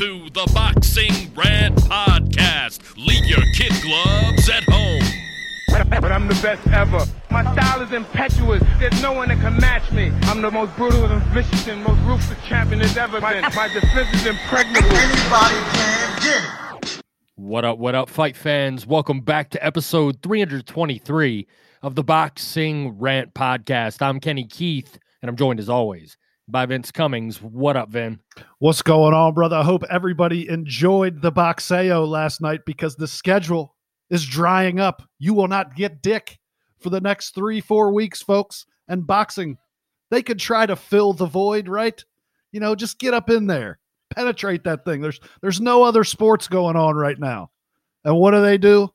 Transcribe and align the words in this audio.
to 0.00 0.30
the 0.30 0.50
Boxing 0.54 1.12
Rant 1.34 1.76
Podcast. 1.76 2.96
Leave 2.96 3.26
your 3.26 3.42
kid 3.54 3.70
gloves 3.82 4.48
at 4.48 4.62
home. 4.62 5.02
But 6.00 6.10
I'm 6.10 6.26
the 6.26 6.40
best 6.40 6.66
ever. 6.68 7.04
My 7.30 7.42
style 7.52 7.82
is 7.82 7.92
impetuous. 7.92 8.62
There's 8.78 9.02
no 9.02 9.12
one 9.12 9.28
that 9.28 9.40
can 9.40 9.58
match 9.58 9.92
me. 9.92 10.10
I'm 10.22 10.40
the 10.40 10.50
most 10.50 10.74
brutal 10.76 11.04
and 11.04 11.22
vicious 11.34 11.68
and 11.68 11.84
most 11.84 12.00
ruthless 12.06 12.38
champion 12.46 12.78
there's 12.78 12.96
ever 12.96 13.20
been. 13.20 13.42
My 13.42 13.68
defense 13.68 14.08
is 14.14 14.24
impregnable. 14.24 14.88
Anybody 14.88 15.54
can 15.74 16.22
get 16.22 16.94
it. 16.94 17.02
What 17.34 17.66
up, 17.66 17.76
what 17.76 17.94
up, 17.94 18.08
fight 18.08 18.38
fans? 18.38 18.86
Welcome 18.86 19.20
back 19.20 19.50
to 19.50 19.62
episode 19.62 20.22
323 20.22 21.46
of 21.82 21.94
the 21.94 22.02
Boxing 22.02 22.98
Rant 22.98 23.34
Podcast. 23.34 24.00
I'm 24.00 24.18
Kenny 24.18 24.46
Keith, 24.46 24.98
and 25.20 25.28
I'm 25.28 25.36
joined 25.36 25.60
as 25.60 25.68
always 25.68 26.16
by 26.50 26.66
Vince 26.66 26.90
Cummings. 26.90 27.40
What 27.40 27.76
up, 27.76 27.90
Vin? 27.90 28.20
What's 28.58 28.82
going 28.82 29.14
on, 29.14 29.34
brother? 29.34 29.56
I 29.56 29.62
hope 29.62 29.84
everybody 29.90 30.48
enjoyed 30.48 31.22
the 31.22 31.32
Boxeo 31.32 32.06
last 32.06 32.40
night 32.40 32.60
because 32.66 32.96
the 32.96 33.06
schedule 33.06 33.76
is 34.10 34.26
drying 34.26 34.80
up. 34.80 35.02
You 35.18 35.34
will 35.34 35.48
not 35.48 35.76
get 35.76 36.02
dick 36.02 36.38
for 36.80 36.90
the 36.90 37.00
next 37.00 37.34
three, 37.34 37.60
four 37.60 37.92
weeks, 37.92 38.22
folks. 38.22 38.66
And 38.88 39.06
boxing, 39.06 39.58
they 40.10 40.22
could 40.22 40.38
try 40.38 40.66
to 40.66 40.76
fill 40.76 41.12
the 41.12 41.26
void, 41.26 41.68
right? 41.68 42.02
You 42.52 42.60
know, 42.60 42.74
just 42.74 42.98
get 42.98 43.14
up 43.14 43.30
in 43.30 43.46
there, 43.46 43.78
penetrate 44.10 44.64
that 44.64 44.84
thing. 44.84 45.00
There's 45.00 45.20
there's 45.42 45.60
no 45.60 45.84
other 45.84 46.04
sports 46.04 46.48
going 46.48 46.76
on 46.76 46.96
right 46.96 47.18
now. 47.18 47.50
And 48.04 48.16
what 48.16 48.32
do 48.32 48.42
they 48.42 48.58
do? 48.58 48.88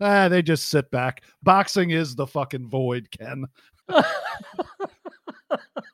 Ah, 0.00 0.28
they 0.28 0.40
just 0.40 0.68
sit 0.68 0.90
back. 0.90 1.22
Boxing 1.42 1.90
is 1.90 2.14
the 2.14 2.26
fucking 2.26 2.68
void, 2.68 3.08
Ken. 3.10 3.44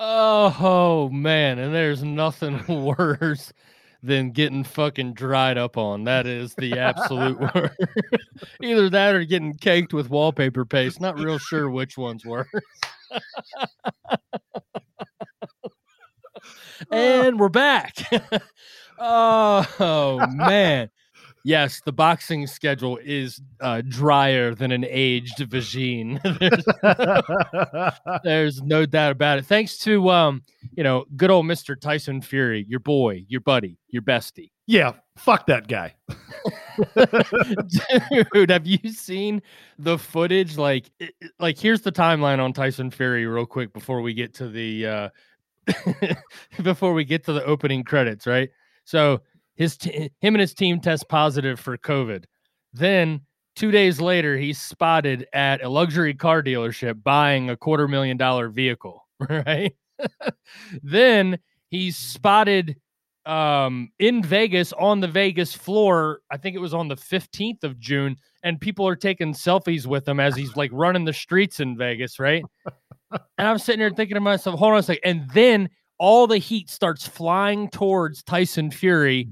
Oh 0.00 1.08
man, 1.10 1.58
and 1.58 1.74
there's 1.74 2.04
nothing 2.04 2.62
worse 2.68 3.52
than 4.00 4.30
getting 4.30 4.62
fucking 4.62 5.14
dried 5.14 5.58
up 5.58 5.76
on. 5.76 6.04
That 6.04 6.24
is 6.24 6.54
the 6.54 6.78
absolute 6.78 7.40
worst. 7.54 7.74
Either 8.62 8.88
that 8.90 9.16
or 9.16 9.24
getting 9.24 9.54
caked 9.54 9.92
with 9.92 10.08
wallpaper 10.08 10.64
paste. 10.64 11.00
Not 11.00 11.18
real 11.18 11.38
sure 11.38 11.68
which 11.68 11.98
one's 11.98 12.24
worse. 12.24 12.46
Oh. 16.92 16.96
and 16.96 17.40
we're 17.40 17.48
back. 17.48 17.96
oh 19.00 20.26
man. 20.28 20.88
Yes, 21.44 21.80
the 21.84 21.92
boxing 21.92 22.46
schedule 22.46 22.98
is 23.02 23.40
uh, 23.60 23.82
drier 23.88 24.54
than 24.54 24.70
an 24.72 24.84
aged 24.88 25.38
vagine. 25.38 26.18
there's, 26.40 28.22
there's 28.24 28.62
no 28.62 28.84
doubt 28.84 29.12
about 29.12 29.38
it. 29.38 29.46
Thanks 29.46 29.78
to 29.78 30.10
um, 30.10 30.42
you 30.76 30.82
know, 30.82 31.04
good 31.16 31.30
old 31.30 31.46
Mister 31.46 31.74
Tyson 31.76 32.20
Fury, 32.20 32.66
your 32.68 32.80
boy, 32.80 33.24
your 33.28 33.40
buddy, 33.40 33.78
your 33.88 34.02
bestie. 34.02 34.50
yeah, 34.66 34.92
fuck 35.16 35.46
that 35.46 35.68
guy. 35.68 35.94
Dude, 38.34 38.50
have 38.50 38.66
you 38.66 38.90
seen 38.92 39.42
the 39.78 39.98
footage? 39.98 40.56
Like, 40.56 40.90
it- 41.00 41.14
like 41.38 41.58
here's 41.58 41.82
the 41.82 41.92
timeline 41.92 42.40
on 42.40 42.52
Tyson 42.52 42.90
Fury, 42.90 43.26
real 43.26 43.46
quick, 43.46 43.72
before 43.72 44.00
we 44.02 44.12
get 44.14 44.34
to 44.34 44.48
the 44.48 44.86
uh, 44.86 45.08
before 46.62 46.92
we 46.94 47.04
get 47.04 47.24
to 47.24 47.32
the 47.32 47.44
opening 47.44 47.84
credits. 47.84 48.26
Right. 48.26 48.50
So 48.84 49.20
his 49.58 49.76
t- 49.76 50.10
him 50.20 50.34
and 50.34 50.40
his 50.40 50.54
team 50.54 50.80
test 50.80 51.08
positive 51.08 51.60
for 51.60 51.76
COVID. 51.76 52.24
Then 52.72 53.20
two 53.56 53.70
days 53.70 54.00
later, 54.00 54.38
he's 54.38 54.60
spotted 54.60 55.26
at 55.32 55.62
a 55.62 55.68
luxury 55.68 56.14
car 56.14 56.42
dealership 56.42 57.02
buying 57.02 57.50
a 57.50 57.56
quarter 57.56 57.88
million 57.88 58.16
dollar 58.16 58.48
vehicle. 58.48 59.04
Right. 59.28 59.74
then 60.80 61.38
he's 61.70 61.96
spotted 61.96 62.76
um 63.26 63.90
in 63.98 64.22
Vegas 64.22 64.72
on 64.74 65.00
the 65.00 65.08
Vegas 65.08 65.52
floor. 65.54 66.20
I 66.30 66.36
think 66.36 66.54
it 66.54 66.60
was 66.60 66.72
on 66.72 66.86
the 66.86 66.94
15th 66.94 67.64
of 67.64 67.80
June, 67.80 68.16
and 68.44 68.60
people 68.60 68.86
are 68.86 68.94
taking 68.94 69.34
selfies 69.34 69.86
with 69.86 70.06
him 70.06 70.20
as 70.20 70.36
he's 70.36 70.54
like 70.56 70.70
running 70.72 71.04
the 71.04 71.12
streets 71.12 71.58
in 71.58 71.76
Vegas, 71.76 72.20
right? 72.20 72.44
and 73.10 73.20
I'm 73.48 73.58
sitting 73.58 73.80
there 73.80 73.90
thinking 73.90 74.14
to 74.14 74.20
myself, 74.20 74.56
hold 74.56 74.74
on 74.74 74.78
a 74.78 74.82
second. 74.84 75.02
And 75.04 75.28
then 75.30 75.68
all 75.98 76.28
the 76.28 76.38
heat 76.38 76.70
starts 76.70 77.08
flying 77.08 77.68
towards 77.70 78.22
Tyson 78.22 78.70
Fury, 78.70 79.28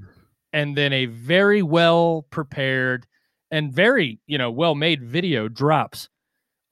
and 0.53 0.77
then 0.77 0.93
a 0.93 1.05
very 1.05 1.61
well 1.61 2.25
prepared 2.29 3.05
and 3.51 3.71
very, 3.71 4.19
you 4.27 4.37
know, 4.37 4.51
well 4.51 4.75
made 4.75 5.03
video 5.03 5.47
drops 5.47 6.09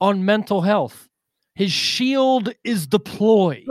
on 0.00 0.24
mental 0.24 0.62
health. 0.62 1.08
His 1.54 1.72
shield 1.72 2.52
is 2.64 2.86
deployed 2.86 3.66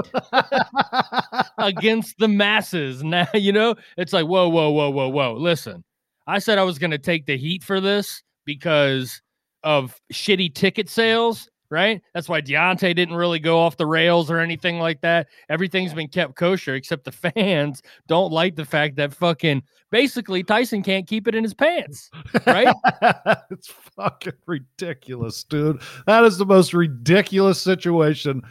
against 1.60 2.18
the 2.18 2.28
masses. 2.28 3.04
Now, 3.06 3.28
you 3.34 3.52
know, 3.52 3.76
it's 3.96 4.12
like, 4.12 4.26
whoa, 4.26 4.50
whoa, 4.50 4.72
whoa, 4.72 4.90
whoa, 4.90 5.10
whoa. 5.10 5.34
Listen, 5.34 5.84
I 6.26 6.40
said 6.40 6.58
I 6.58 6.64
was 6.64 6.80
going 6.80 6.92
to 6.92 6.98
take 6.98 7.28
the 7.28 7.38
heat 7.38 7.64
for 7.64 7.80
this 7.80 8.24
because 8.44 9.22
of 9.64 10.00
shitty 10.12 10.56
ticket 10.56 10.90
sales, 10.90 11.48
right? 11.70 12.02
That's 12.14 12.30
why 12.30 12.42
Deontay 12.42 12.96
didn't 12.96 13.16
really 13.16 13.40
go 13.40 13.60
off 13.60 13.78
the 13.78 13.86
rails 13.86 14.30
or 14.30 14.40
anything 14.40 14.80
like 14.80 15.02
that. 15.02 15.28
Everything's 15.50 15.94
been 15.94 16.08
kept 16.08 16.36
kosher, 16.36 16.76
except 16.76 17.04
the 17.04 17.12
fans 17.36 17.82
don't 18.08 18.32
like 18.32 18.56
the 18.56 18.66
fact 18.66 18.96
that 18.98 19.14
fucking 19.14 19.64
basically 19.92 20.44
Tyson 20.44 20.84
can't 20.84 21.08
keep 21.08 21.28
it 21.28 21.36
in 21.36 21.44
his 21.44 21.54
pants, 21.54 22.10
right? 22.46 22.74
it's 23.52 23.68
fucking 23.96 24.34
ridiculous, 24.46 25.44
dude. 25.44 25.82
That 26.08 26.24
is 26.24 26.38
the 26.38 26.46
most 26.46 26.74
ridiculous 26.74 27.62
situation. 27.62 28.42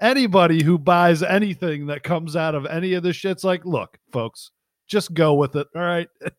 Anybody 0.00 0.62
who 0.62 0.78
buys 0.78 1.22
anything 1.22 1.86
that 1.86 2.02
comes 2.02 2.34
out 2.34 2.54
of 2.54 2.66
any 2.66 2.94
of 2.94 3.02
this 3.02 3.16
shit's 3.16 3.44
like, 3.44 3.64
look, 3.66 3.98
folks, 4.12 4.50
just 4.88 5.12
go 5.12 5.34
with 5.34 5.56
it. 5.56 5.66
All 5.74 5.82
right. 5.82 6.08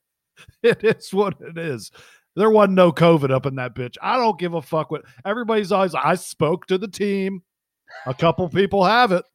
It 0.63 0.83
is 0.83 1.13
what 1.13 1.35
it 1.39 1.55
is. 1.59 1.91
There 2.35 2.49
wasn't 2.49 2.75
no 2.75 2.91
COVID 2.91 3.31
up 3.31 3.45
in 3.45 3.55
that 3.55 3.75
bitch. 3.75 3.97
I 4.01 4.17
don't 4.17 4.39
give 4.39 4.53
a 4.53 4.61
fuck 4.61 4.91
what 4.91 5.03
everybody's 5.25 5.71
always. 5.71 5.93
I 5.93 6.15
spoke 6.15 6.65
to 6.67 6.77
the 6.77 6.87
team. 6.87 7.43
A 8.05 8.13
couple 8.13 8.47
people 8.47 8.85
have 8.85 9.11
it. 9.11 9.25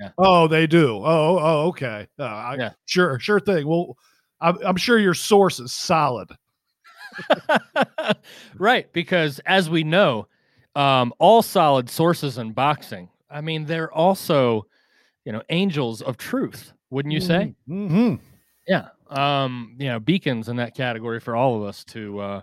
Yeah. 0.00 0.10
Oh, 0.16 0.48
they 0.48 0.66
do. 0.66 0.96
Oh, 0.96 1.38
oh, 1.38 1.68
okay. 1.68 2.08
Uh, 2.18 2.24
I, 2.24 2.56
Yeah. 2.58 2.70
Sure, 2.86 3.18
sure 3.18 3.40
thing. 3.40 3.66
Well, 3.66 3.96
I'm, 4.40 4.58
I'm 4.64 4.76
sure 4.76 4.98
your 4.98 5.14
source 5.14 5.60
is 5.60 5.72
solid. 5.74 6.30
right, 8.58 8.90
because 8.92 9.40
as 9.40 9.68
we 9.68 9.84
know, 9.84 10.26
um, 10.74 11.12
all 11.18 11.42
solid 11.42 11.90
sources 11.90 12.38
in 12.38 12.52
boxing, 12.52 13.10
I 13.28 13.42
mean, 13.42 13.66
they're 13.66 13.92
also, 13.92 14.66
you 15.24 15.32
know, 15.32 15.42
angels 15.50 16.00
of 16.00 16.16
truth, 16.16 16.72
wouldn't 16.88 17.12
you 17.12 17.20
say? 17.20 17.54
Mm-hmm. 17.68 18.14
Yeah. 18.66 18.88
Um, 19.10 19.76
you 19.78 19.88
know, 19.88 20.00
beacons 20.00 20.48
in 20.48 20.56
that 20.56 20.74
category 20.74 21.20
for 21.20 21.34
all 21.34 21.56
of 21.56 21.68
us 21.68 21.84
to 21.84 22.18
uh 22.20 22.40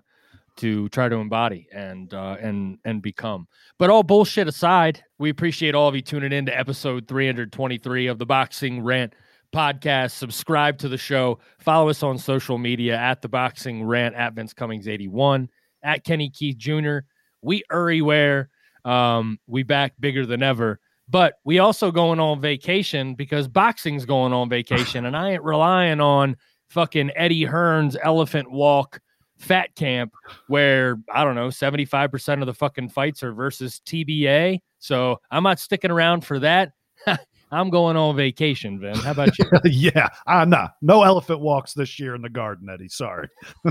to 0.58 0.90
try 0.90 1.08
to 1.08 1.16
embody 1.16 1.68
and 1.74 2.14
uh 2.14 2.36
and 2.42 2.78
and 2.84 3.02
become. 3.02 3.48
But 3.78 3.90
all 3.90 4.04
bullshit 4.04 4.48
aside, 4.48 5.04
we 5.18 5.30
appreciate 5.30 5.76
all 5.76 5.88
of 5.88 5.96
you 5.96 6.02
tuning 6.02 6.34
in 6.34 6.46
to 6.48 6.58
episode 6.58 7.08
323 7.08 8.08
of 8.08 8.20
the 8.20 8.26
Boxing 8.26 8.84
Rant 8.84 9.14
podcast. 9.54 10.12
Subscribe 10.12 10.78
to 10.80 10.90
the 10.90 10.98
show, 10.98 11.40
follow 11.60 11.90
us 11.90 12.04
on 12.04 12.18
social 12.18 12.58
media 12.58 12.98
at 12.98 13.22
the 13.22 13.30
Boxing 13.30 13.84
Rant 13.84 14.16
at 14.16 14.34
Vince 14.34 14.54
Cummings 14.54 14.88
81, 14.88 15.50
at 15.84 16.04
Kenny 16.04 16.30
Keith 16.30 16.58
Jr. 16.58 17.00
We 17.42 17.64
everywhere. 17.72 18.50
Um, 18.84 19.40
we 19.48 19.64
back 19.64 19.94
bigger 20.00 20.26
than 20.26 20.42
ever. 20.42 20.80
But 21.10 21.36
we 21.46 21.60
also 21.60 21.92
going 21.92 22.20
on 22.20 22.42
vacation 22.42 23.16
because 23.16 23.48
boxing's 23.48 24.06
going 24.06 24.34
on 24.34 24.50
vacation, 24.50 25.06
and 25.06 25.16
I 25.16 25.32
ain't 25.32 25.44
relying 25.44 26.02
on 26.02 26.36
fucking 26.68 27.12
Eddie 27.16 27.46
Hearn's 27.46 27.98
Elephant 28.02 28.52
Walk 28.52 29.00
Fat 29.38 29.74
Camp, 29.76 30.14
where 30.48 30.98
I 31.14 31.24
don't 31.24 31.36
know, 31.36 31.50
seventy 31.50 31.86
five 31.86 32.12
percent 32.12 32.42
of 32.42 32.48
the 32.48 32.54
fucking 32.54 32.90
fights 32.90 33.24
are 33.24 33.34
versus 33.34 33.82
TBA. 33.86 34.60
So 34.80 35.20
I'm 35.32 35.44
not 35.44 35.60
sticking 35.60 35.92
around 35.92 36.26
for 36.26 36.40
that. 36.40 36.74
I'm 37.52 37.70
going 37.70 37.96
on 37.96 38.16
vacation, 38.16 38.80
Vin. 38.80 38.96
How 38.96 39.12
about 39.12 39.38
you? 39.40 39.46
yeah, 39.64 40.10
uh, 40.26 40.44
nah, 40.44 40.70
no 40.82 41.04
elephant 41.04 41.40
walks 41.40 41.74
this 41.74 41.98
year 41.98 42.14
in 42.14 42.22
the 42.22 42.30
garden, 42.30 42.70
Eddie. 42.70 42.90
Sorry. 42.90 43.30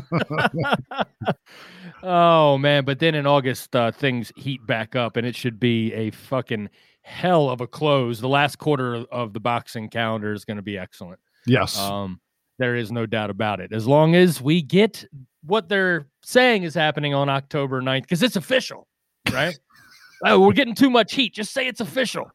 oh 2.03 2.57
man, 2.57 2.85
but 2.85 2.99
then 2.99 3.15
in 3.15 3.27
August 3.27 3.77
uh, 3.77 3.91
things 3.91 4.33
heat 4.37 4.67
back 4.67 4.97
up, 4.97 5.17
and 5.17 5.27
it 5.27 5.37
should 5.37 5.61
be 5.61 5.93
a 5.93 6.11
fucking 6.11 6.71
hell 7.03 7.51
of 7.51 7.61
a 7.61 7.67
close. 7.67 8.19
The 8.19 8.29
last 8.29 8.57
quarter 8.57 9.05
of 9.13 9.35
the 9.35 9.41
boxing 9.41 9.91
calendar 9.91 10.33
is 10.33 10.47
going 10.47 10.57
to 10.57 10.63
be 10.63 10.79
excellent. 10.79 11.21
Yes. 11.47 11.79
Um, 11.79 12.21
there 12.59 12.77
is 12.77 12.91
no 12.91 13.07
doubt 13.07 13.31
about 13.31 13.61
it. 13.61 13.73
As 13.73 13.87
long 13.87 14.15
as 14.15 14.41
we 14.41 14.63
get 14.63 15.05
what 15.45 15.69
they're 15.69 16.09
saying 16.23 16.65
is 16.65 16.75
happening 16.75 17.15
on 17.15 17.29
October 17.29 17.81
9th, 17.83 18.03
because 18.03 18.23
it's 18.23 18.37
official, 18.37 18.87
right? 19.33 19.59
oh, 20.25 20.41
we're 20.41 20.53
getting 20.53 20.75
too 20.75 20.91
much 20.91 21.15
heat. 21.15 21.35
Just 21.35 21.53
say 21.53 21.67
it's 21.67 21.81
official. 21.81 22.31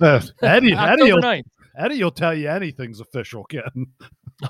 Uh, 0.00 0.20
Eddie, 0.42 0.72
Eddie, 0.76 1.12
will, 1.12 1.42
Eddie 1.76 2.02
will 2.02 2.10
tell 2.10 2.34
you 2.34 2.48
anything's 2.48 3.00
official, 3.00 3.44
Ken. 3.44 3.86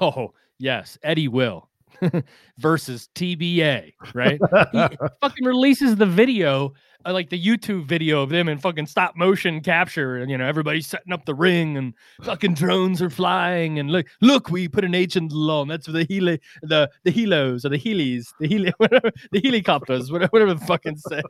Oh, 0.00 0.32
yes. 0.58 0.99
Eddie 1.02 1.29
will. 1.29 1.69
versus 2.58 3.08
TBA, 3.14 3.93
right? 4.14 4.41
he 4.73 4.79
fucking 5.20 5.44
releases 5.44 5.96
the 5.96 6.06
video, 6.06 6.73
uh, 7.05 7.12
like 7.12 7.31
the 7.31 7.41
YouTube 7.41 7.87
video 7.87 8.23
of 8.23 8.31
them 8.31 8.49
in 8.49 8.58
fucking 8.58 8.87
stop 8.87 9.17
motion 9.17 9.61
capture, 9.61 10.17
and 10.17 10.31
you 10.31 10.38
know 10.38 10.46
everybody's 10.46 10.87
setting 10.87 11.12
up 11.12 11.25
the 11.25 11.35
ring, 11.35 11.76
and 11.76 11.94
fucking 12.23 12.55
drones 12.55 13.00
are 13.02 13.11
flying, 13.11 13.79
and 13.79 13.91
look, 13.91 14.06
look, 14.20 14.50
we 14.50 14.69
put 14.69 14.85
an 14.85 14.94
H 14.94 15.17
in 15.17 15.29
the 15.29 15.35
law, 15.35 15.62
and 15.62 15.70
that's 15.70 15.87
the 15.87 16.06
heli, 16.08 16.41
the 16.62 16.91
the 17.05 17.12
helos 17.12 17.64
or 17.64 17.69
the 17.69 17.79
helis, 17.79 18.32
the 18.41 18.49
heli, 18.49 18.73
whatever, 18.79 19.11
the 19.32 19.41
helicopters, 19.41 20.11
whatever, 20.11 20.31
whatever 20.31 20.55
the 20.55 20.67
fucking 20.67 20.96
say 20.96 21.23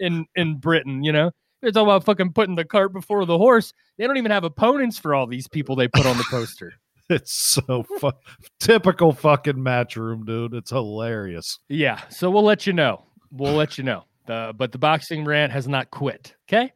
in 0.00 0.26
in 0.36 0.56
Britain, 0.56 1.02
you 1.02 1.12
know. 1.12 1.30
It's 1.62 1.78
all 1.78 1.84
about 1.84 2.04
fucking 2.04 2.34
putting 2.34 2.56
the 2.56 2.64
cart 2.64 2.92
before 2.92 3.24
the 3.24 3.38
horse. 3.38 3.72
They 3.96 4.06
don't 4.06 4.18
even 4.18 4.30
have 4.30 4.44
opponents 4.44 4.98
for 4.98 5.14
all 5.14 5.26
these 5.26 5.48
people 5.48 5.76
they 5.76 5.88
put 5.88 6.04
on 6.04 6.18
the 6.18 6.24
poster. 6.30 6.74
It's 7.10 7.34
so 7.34 7.84
fu- 8.00 8.12
typical 8.60 9.12
fucking 9.12 9.56
Matchroom, 9.56 10.24
dude. 10.24 10.54
It's 10.54 10.70
hilarious. 10.70 11.58
Yeah, 11.68 12.00
so 12.08 12.30
we'll 12.30 12.44
let 12.44 12.66
you 12.66 12.72
know. 12.72 13.04
We'll 13.30 13.52
let 13.52 13.76
you 13.76 13.84
know. 13.84 14.04
Uh, 14.26 14.52
but 14.52 14.72
the 14.72 14.78
boxing 14.78 15.22
rant 15.24 15.52
has 15.52 15.68
not 15.68 15.90
quit. 15.90 16.34
Okay. 16.48 16.72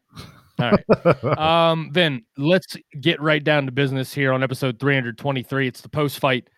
All 0.59 0.71
right. 0.71 1.39
Um, 1.39 1.91
then 1.93 2.25
let's 2.37 2.77
get 3.01 3.23
right 3.23 3.43
down 3.43 3.65
to 3.67 3.73
business 3.73 4.13
here 4.13 4.33
on 4.33 4.43
episode 4.43 4.79
323. 4.79 5.67
It's 5.69 5.81
the 5.81 5.89
post 5.89 6.19
fight 6.19 6.49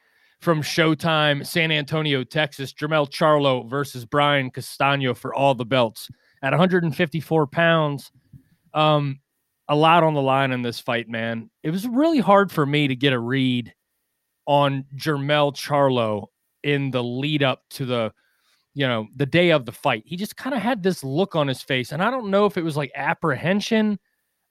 from 0.40 0.62
Showtime, 0.62 1.46
San 1.46 1.70
Antonio, 1.70 2.24
Texas. 2.24 2.72
Jermell 2.72 3.08
Charlo 3.08 3.68
versus 3.68 4.04
Brian 4.04 4.50
Castano 4.50 5.14
for 5.14 5.34
all 5.34 5.54
the 5.54 5.64
belts 5.64 6.08
at 6.42 6.50
154 6.52 7.46
pounds. 7.46 8.10
Um, 8.74 9.20
a 9.70 9.76
lot 9.76 10.02
on 10.02 10.14
the 10.14 10.20
line 10.20 10.50
in 10.50 10.62
this 10.62 10.80
fight, 10.80 11.08
man. 11.08 11.48
It 11.62 11.70
was 11.70 11.86
really 11.86 12.18
hard 12.18 12.50
for 12.50 12.66
me 12.66 12.88
to 12.88 12.96
get 12.96 13.12
a 13.12 13.18
read 13.18 13.72
on 14.46 14.84
Jermell 14.96 15.54
Charlo 15.54 16.26
in 16.64 16.90
the 16.90 17.02
lead 17.02 17.44
up 17.44 17.62
to 17.70 17.86
the, 17.86 18.12
you 18.74 18.86
know, 18.86 19.06
the 19.14 19.26
day 19.26 19.50
of 19.50 19.64
the 19.64 19.72
fight. 19.72 20.02
He 20.04 20.16
just 20.16 20.36
kind 20.36 20.56
of 20.56 20.60
had 20.60 20.82
this 20.82 21.04
look 21.04 21.36
on 21.36 21.46
his 21.46 21.62
face, 21.62 21.92
and 21.92 22.02
I 22.02 22.10
don't 22.10 22.30
know 22.30 22.46
if 22.46 22.56
it 22.56 22.64
was 22.64 22.76
like 22.76 22.90
apprehension. 22.96 24.00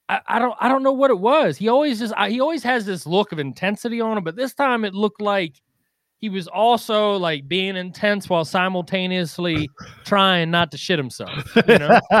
I, 0.08 0.20
I 0.26 0.38
don't, 0.38 0.54
I 0.58 0.68
don't 0.68 0.82
know 0.82 0.92
what 0.92 1.10
it 1.10 1.18
was. 1.18 1.58
He 1.58 1.68
always 1.68 1.98
just, 1.98 2.14
I, 2.16 2.30
he 2.30 2.40
always 2.40 2.62
has 2.62 2.86
this 2.86 3.06
look 3.06 3.30
of 3.30 3.38
intensity 3.38 4.00
on 4.00 4.16
him, 4.16 4.24
but 4.24 4.36
this 4.36 4.54
time 4.54 4.86
it 4.86 4.94
looked 4.94 5.20
like 5.20 5.60
he 6.16 6.30
was 6.30 6.48
also 6.48 7.16
like 7.16 7.46
being 7.46 7.76
intense 7.76 8.26
while 8.30 8.46
simultaneously 8.46 9.68
trying 10.06 10.50
not 10.50 10.70
to 10.70 10.78
shit 10.78 10.98
himself. 10.98 11.44
You 11.68 11.78
know? 11.78 12.00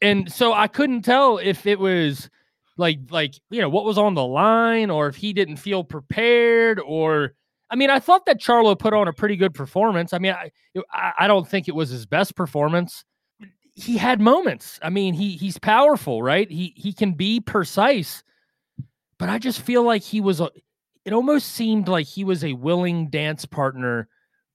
and 0.00 0.30
so 0.32 0.52
I 0.52 0.68
couldn't 0.68 1.02
tell 1.02 1.38
if 1.38 1.66
it 1.66 1.78
was 1.78 2.30
like 2.76 3.00
like 3.10 3.34
you 3.50 3.60
know 3.60 3.68
what 3.68 3.84
was 3.84 3.98
on 3.98 4.14
the 4.14 4.24
line 4.24 4.90
or 4.90 5.08
if 5.08 5.16
he 5.16 5.32
didn't 5.32 5.56
feel 5.56 5.84
prepared 5.84 6.80
or 6.80 7.34
I 7.70 7.76
mean 7.76 7.90
I 7.90 7.98
thought 7.98 8.26
that 8.26 8.40
Charlo 8.40 8.78
put 8.78 8.94
on 8.94 9.08
a 9.08 9.12
pretty 9.12 9.36
good 9.36 9.54
performance. 9.54 10.12
I 10.12 10.18
mean 10.18 10.32
I 10.32 10.50
I 11.18 11.26
don't 11.26 11.48
think 11.48 11.68
it 11.68 11.74
was 11.74 11.90
his 11.90 12.06
best 12.06 12.36
performance. 12.36 13.04
He 13.74 13.96
had 13.96 14.20
moments. 14.20 14.78
I 14.82 14.90
mean 14.90 15.14
he 15.14 15.36
he's 15.36 15.58
powerful, 15.58 16.22
right? 16.22 16.50
He 16.50 16.72
he 16.76 16.92
can 16.92 17.12
be 17.12 17.40
precise. 17.40 18.22
But 19.18 19.28
I 19.28 19.38
just 19.38 19.60
feel 19.60 19.82
like 19.82 20.02
he 20.02 20.20
was 20.20 20.40
a 20.40 20.50
it 21.04 21.12
almost 21.12 21.52
seemed 21.52 21.88
like 21.88 22.06
he 22.06 22.22
was 22.22 22.44
a 22.44 22.52
willing 22.52 23.08
dance 23.08 23.46
partner 23.46 24.08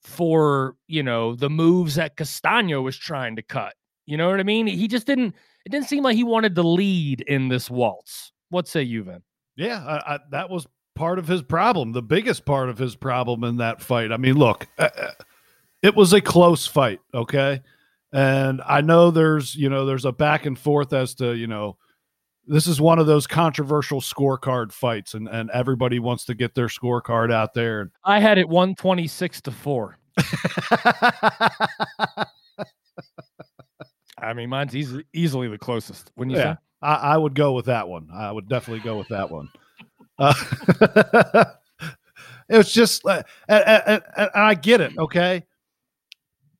for, 0.04 0.76
you 0.88 1.02
know, 1.02 1.36
the 1.36 1.50
moves 1.50 1.96
that 1.96 2.16
Castano 2.16 2.82
was 2.82 2.98
trying 2.98 3.36
to 3.38 3.42
cut. 3.42 3.74
You 4.06 4.18
know 4.18 4.30
what 4.30 4.40
I 4.40 4.44
mean? 4.44 4.68
He 4.68 4.88
just 4.88 5.08
didn't. 5.08 5.36
It 5.66 5.70
didn't 5.70 5.88
seem 5.88 6.04
like 6.04 6.16
he 6.16 6.24
wanted 6.24 6.56
to 6.56 6.64
lead 6.64 7.22
in 7.22 7.48
this 7.48 7.70
waltz. 7.70 8.32
What 8.50 8.68
say 8.68 8.84
you, 8.84 9.04
Vin? 9.04 9.22
Yeah, 9.56 9.84
I, 9.86 10.16
I, 10.16 10.20
that 10.32 10.50
was 10.50 10.68
part 10.96 11.20
of 11.20 11.28
his 11.28 11.42
problem. 11.42 11.92
The 11.92 12.02
biggest 12.02 12.46
part 12.46 12.70
of 12.70 12.78
his 12.78 12.96
problem 12.96 13.44
in 13.44 13.58
that 13.58 13.82
fight. 13.82 14.12
I 14.12 14.18
mean, 14.18 14.36
look, 14.36 14.68
uh, 14.78 14.90
uh, 14.96 15.12
it 15.82 15.96
was 15.96 16.14
a 16.14 16.22
close 16.22 16.68
fight, 16.68 17.00
okay? 17.14 17.62
And 18.12 18.62
I 18.66 18.82
know 18.82 19.10
there's, 19.10 19.56
you 19.56 19.70
know, 19.70 19.86
there's 19.86 20.06
a 20.06 20.12
back 20.12 20.46
and 20.46 20.60
forth 20.60 20.94
as 20.94 21.16
to, 21.16 21.34
you 21.34 21.48
know, 21.48 21.78
this 22.46 22.68
is 22.68 22.82
one 22.82 23.00
of 23.00 23.08
those 23.08 23.26
controversial 23.26 24.02
scorecard 24.02 24.72
fights, 24.74 25.14
and 25.14 25.28
and 25.30 25.50
everybody 25.52 26.00
wants 26.00 26.26
to 26.26 26.34
get 26.36 26.54
their 26.56 26.68
scorecard 26.68 27.32
out 27.32 27.54
there. 27.54 27.92
I 28.04 28.20
had 28.20 28.38
it 28.38 28.50
one 28.50 28.76
twenty 28.76 29.08
six 29.08 29.40
to 29.42 29.52
four. 29.52 29.98
I 34.24 34.34
mean, 34.34 34.50
mine's 34.50 34.76
easily 34.76 35.06
easily 35.14 35.48
the 35.48 35.58
closest. 35.58 36.12
When 36.16 36.30
you 36.30 36.38
yeah, 36.38 36.54
say? 36.54 36.60
I, 36.82 36.96
I 36.96 37.18
would 37.18 37.36
go 37.36 37.54
with 37.54 37.66
that 37.66 37.88
one. 37.88 38.10
I 38.14 38.32
would 38.32 38.48
definitely 38.48 38.84
go 38.84 38.98
with 38.98 39.08
that 39.10 39.30
one. 39.30 39.50
Uh, 40.20 40.34
it 42.50 42.58
was 42.58 42.72
just, 42.72 43.06
uh, 43.06 43.24
and, 43.50 43.64
and, 43.88 44.02
and 44.18 44.30
I 44.36 44.54
get 44.54 44.80
it. 44.82 44.96
Okay, 44.98 45.44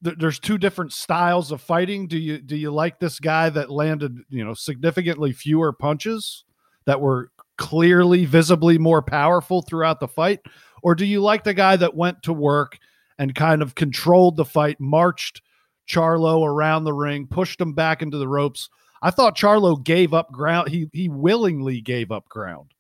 There- 0.02 0.16
there's 0.18 0.40
two 0.40 0.58
different 0.58 0.92
styles 0.92 1.52
of 1.52 1.62
fighting. 1.62 2.08
Do 2.08 2.18
you 2.18 2.40
do 2.40 2.56
you 2.56 2.72
like 2.72 3.00
this 3.00 3.20
guy 3.20 3.50
that 3.52 3.70
landed 3.70 4.20
you 4.30 4.44
know 4.44 4.54
significantly 4.54 5.32
fewer 5.32 5.72
punches 5.72 6.46
that 6.86 7.00
were 7.00 7.32
clearly 7.58 8.26
visibly 8.26 8.78
more 8.80 9.02
powerful 9.04 9.62
throughout 9.62 10.00
the 10.00 10.08
fight, 10.08 10.40
or 10.82 10.96
do 10.96 11.06
you 11.06 11.22
like 11.22 11.44
the 11.44 11.54
guy 11.54 11.76
that 11.76 11.96
went 11.96 12.24
to 12.24 12.34
work 12.34 12.80
and 13.20 13.36
kind 13.36 13.62
of 13.62 13.76
controlled 13.76 14.36
the 14.36 14.46
fight, 14.46 14.80
marched 14.80 15.43
Charlo 15.88 16.46
around 16.46 16.84
the 16.84 16.94
ring, 16.94 17.28
pushed 17.28 17.60
him 17.60 17.74
back 17.74 18.02
into 18.02 18.18
the 18.18 18.28
ropes? 18.28 18.70
I 19.02 19.12
thought 19.12 19.38
Charlo 19.38 19.84
gave 19.84 20.14
up 20.14 20.32
ground. 20.32 20.70
He 20.70 20.90
he 20.94 21.10
willingly 21.10 21.82
gave 21.82 22.12
up 22.12 22.28
ground. 22.30 22.74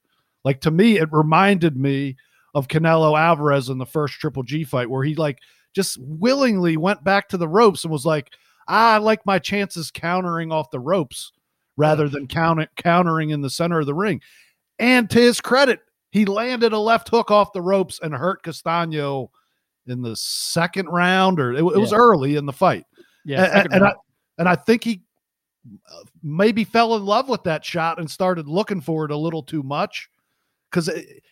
Like 0.45 0.61
to 0.61 0.71
me, 0.71 0.97
it 0.97 1.09
reminded 1.11 1.77
me 1.77 2.15
of 2.55 2.67
Canelo 2.67 3.19
Alvarez 3.19 3.69
in 3.69 3.77
the 3.77 3.85
first 3.85 4.15
Triple 4.15 4.43
G 4.43 4.63
fight, 4.63 4.89
where 4.89 5.03
he 5.03 5.15
like 5.15 5.39
just 5.73 5.97
willingly 5.99 6.77
went 6.77 7.03
back 7.03 7.27
to 7.29 7.37
the 7.37 7.47
ropes 7.47 7.83
and 7.83 7.91
was 7.91 8.05
like, 8.05 8.31
ah, 8.67 8.95
I 8.95 8.97
like 8.97 9.25
my 9.25 9.39
chances 9.39 9.91
countering 9.91 10.51
off 10.51 10.71
the 10.71 10.79
ropes 10.79 11.31
rather 11.75 12.07
than 12.07 12.27
count- 12.27 12.69
countering 12.75 13.31
in 13.31 13.41
the 13.41 13.49
center 13.49 13.79
of 13.79 13.85
the 13.85 13.93
ring. 13.93 14.21
And 14.79 15.09
to 15.09 15.19
his 15.19 15.41
credit, 15.41 15.81
he 16.11 16.25
landed 16.25 16.73
a 16.73 16.79
left 16.79 17.09
hook 17.09 17.31
off 17.31 17.53
the 17.53 17.61
ropes 17.61 17.99
and 18.01 18.13
hurt 18.13 18.43
Castano 18.43 19.31
in 19.87 20.01
the 20.01 20.15
second 20.15 20.87
round, 20.87 21.39
or 21.39 21.53
it, 21.53 21.59
it 21.59 21.63
was 21.79 21.91
Yeah. 21.91 21.97
early 21.97 22.35
in 22.35 22.45
the 22.45 22.53
fight 22.53 22.85
Yeah, 23.25 23.43
and, 23.63 23.73
and 23.73 23.83
I 23.83 23.93
and 24.37 24.49
I 24.49 24.55
think 24.55 24.83
he 24.83 25.01
uh, 25.89 26.03
maybe 26.21 26.63
fell 26.63 26.95
in 26.95 27.05
love 27.05 27.29
with 27.29 27.43
that 27.43 27.63
shot 27.63 27.99
and 27.99 28.09
started 28.09 28.47
looking 28.47 28.81
for 28.81 29.05
it 29.05 29.11
a 29.11 29.17
little 29.17 29.43
too 29.43 29.63
much 29.63 30.09
because 30.69 30.89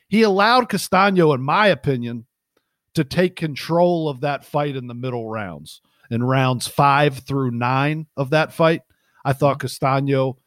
he 0.07 0.21
allowed 0.21 0.69
Castano, 0.69 1.33
in 1.33 1.42
my 1.42 1.68
opinion, 1.68 2.26
to 2.94 3.04
take 3.04 3.35
control 3.35 4.07
of 4.07 4.21
that 4.21 4.45
fight 4.45 4.76
in 4.76 4.87
the 4.87 4.94
middle 4.94 5.28
rounds. 5.30 5.81
In 6.11 6.23
rounds 6.23 6.68
five 6.68 7.19
through 7.19 7.52
nine 7.52 8.06
of 8.18 8.30
that 8.31 8.54
fight, 8.54 8.81
I 9.23 9.33
thought 9.33 9.59
Castano 9.61 10.37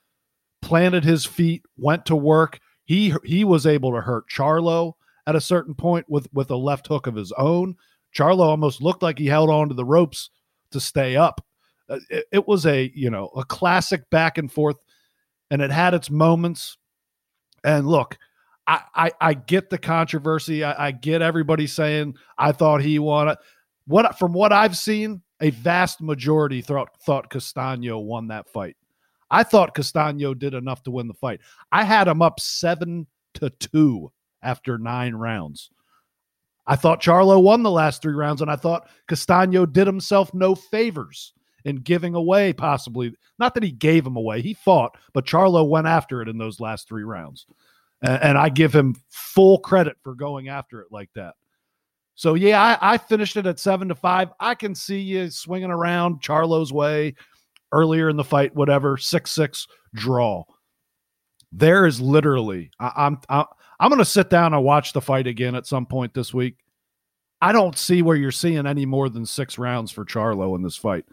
planted 0.61 1.05
his 1.05 1.25
feet, 1.25 1.63
went 1.79 2.05
to 2.07 2.17
work. 2.17 2.61
He 2.85 3.15
he 3.25 3.45
was 3.45 3.67
able 3.67 3.93
to 3.93 4.01
hurt 4.03 4.29
Charlo 4.29 4.93
at 5.27 5.37
a 5.37 5.41
certain 5.41 5.75
point 5.75 6.07
with 6.09 6.29
with 6.35 6.51
a 6.51 6.57
left 6.57 6.87
hook 6.87 7.07
of 7.07 7.15
his 7.15 7.33
own. 7.33 7.77
Charlo 8.15 8.41
almost 8.41 8.83
looked 8.83 9.03
like 9.03 9.19
he 9.19 9.27
held 9.27 9.51
on 9.51 9.69
to 9.69 9.75
the 9.75 9.85
ropes 9.85 10.31
to 10.71 10.81
stay 10.81 11.17
up. 11.17 11.45
Uh, 11.89 11.99
It, 12.09 12.25
it 12.33 12.49
was 12.49 12.67
a 12.67 12.91
you 12.95 13.11
know 13.11 13.29
a 13.37 13.45
classic 13.45 14.09
back 14.11 14.39
and 14.39 14.51
forth, 14.51 14.77
and 15.51 15.61
it 15.61 15.71
had 15.71 15.95
its 15.95 16.11
moments. 16.11 16.79
And 17.65 17.87
look, 17.87 18.17
I 18.67 18.83
I, 18.95 19.13
I 19.21 19.35
get 19.35 19.71
the 19.71 19.79
controversy. 19.79 20.65
I, 20.65 20.89
I 20.89 20.91
get 20.93 21.23
everybody 21.23 21.67
saying 21.67 22.15
I 22.39 22.53
thought 22.53 22.83
he 22.83 22.99
won. 22.99 23.35
What 23.87 24.19
from 24.19 24.33
what 24.33 24.53
I've 24.53 24.77
seen, 24.77 25.23
a 25.41 25.51
vast 25.51 26.01
majority 26.01 26.63
thought 26.63 26.89
thought 27.05 27.31
Castano 27.31 27.99
won 27.99 28.29
that 28.29 28.49
fight. 28.49 28.77
I 29.31 29.43
thought 29.43 29.75
Castano 29.75 30.33
did 30.35 30.55
enough 30.55 30.83
to 30.85 30.91
win 30.91 31.09
the 31.09 31.15
fight. 31.15 31.41
I 31.73 31.85
had 31.85 32.09
him 32.09 32.23
up 32.23 32.39
seven 32.39 33.07
to 33.35 33.51
two 33.51 34.13
after 34.43 34.79
nine 34.79 35.15
rounds. 35.15 35.71
I 36.67 36.77
thought 36.77 37.03
Charlo 37.03 37.43
won 37.43 37.63
the 37.63 37.71
last 37.71 38.01
three 38.01 38.15
rounds, 38.15 38.41
and 38.41 38.51
I 38.51 38.57
thought 38.57 38.89
Castano 39.07 39.67
did 39.67 39.87
himself 39.87 40.33
no 40.33 40.55
favors 40.55 41.35
in 41.65 41.77
giving 41.77 42.15
away 42.15 42.53
possibly 42.53 43.15
not 43.39 43.55
that 43.55 43.63
he 43.63 43.73
gave 43.73 44.07
him 44.07 44.17
away, 44.17 44.41
he 44.41 44.55
fought, 44.55 44.97
but 45.13 45.27
Charlo 45.27 45.69
went 45.69 45.87
after 45.87 46.23
it 46.23 46.29
in 46.29 46.39
those 46.39 46.61
last 46.61 46.89
three 46.89 47.05
rounds. 47.05 47.47
And, 48.03 48.23
and 48.23 48.39
I 48.39 48.49
give 48.49 48.73
him 48.73 48.97
full 49.09 49.59
credit 49.59 49.97
for 50.03 50.15
going 50.15 50.49
after 50.49 50.81
it 50.81 50.89
like 50.91 51.11
that. 51.15 51.35
So 52.15 52.35
yeah, 52.35 52.63
I, 52.63 52.95
I 52.95 52.99
finished 52.99 53.37
it 53.37 53.47
at 53.47 53.59
seven 53.59 53.89
to 53.89 53.95
five. 53.95 54.31
I 54.39 54.55
can 54.55 54.75
see 54.75 55.01
you 55.01 55.31
swinging 55.31 55.71
around 55.71 56.23
Charlo's 56.23 56.73
way 56.73 57.15
earlier 57.73 58.09
in 58.09 58.17
the 58.17 58.25
fight, 58.25 58.55
whatever, 58.55 58.97
six 58.97 59.33
six 59.33 59.67
draw. 59.95 60.45
There 61.51 61.87
is 61.87 62.01
literally, 62.01 62.71
I, 62.79 62.93
I'm 62.97 63.19
I, 63.29 63.47
I'm 63.81 63.89
going 63.89 63.99
to 63.99 64.05
sit 64.05 64.31
down 64.31 64.55
and 64.55 64.65
watch 64.65 64.93
the 64.93 65.01
fight 65.01 65.27
again 65.27 65.55
at 65.55 65.67
some 65.67 65.87
point 65.87 66.15
this 66.15 66.33
week. 66.33 66.57
I 67.41 67.53
don't 67.53 67.77
see 67.77 68.03
where 68.03 68.17
you're 68.17 68.31
seeing 68.31 68.67
any 68.67 68.87
more 68.87 69.09
than 69.09 69.27
six 69.27 69.59
rounds 69.59 69.91
for 69.91 70.05
Charlo 70.05 70.57
in 70.57 70.63
this 70.63 70.77
fight. 70.77 71.05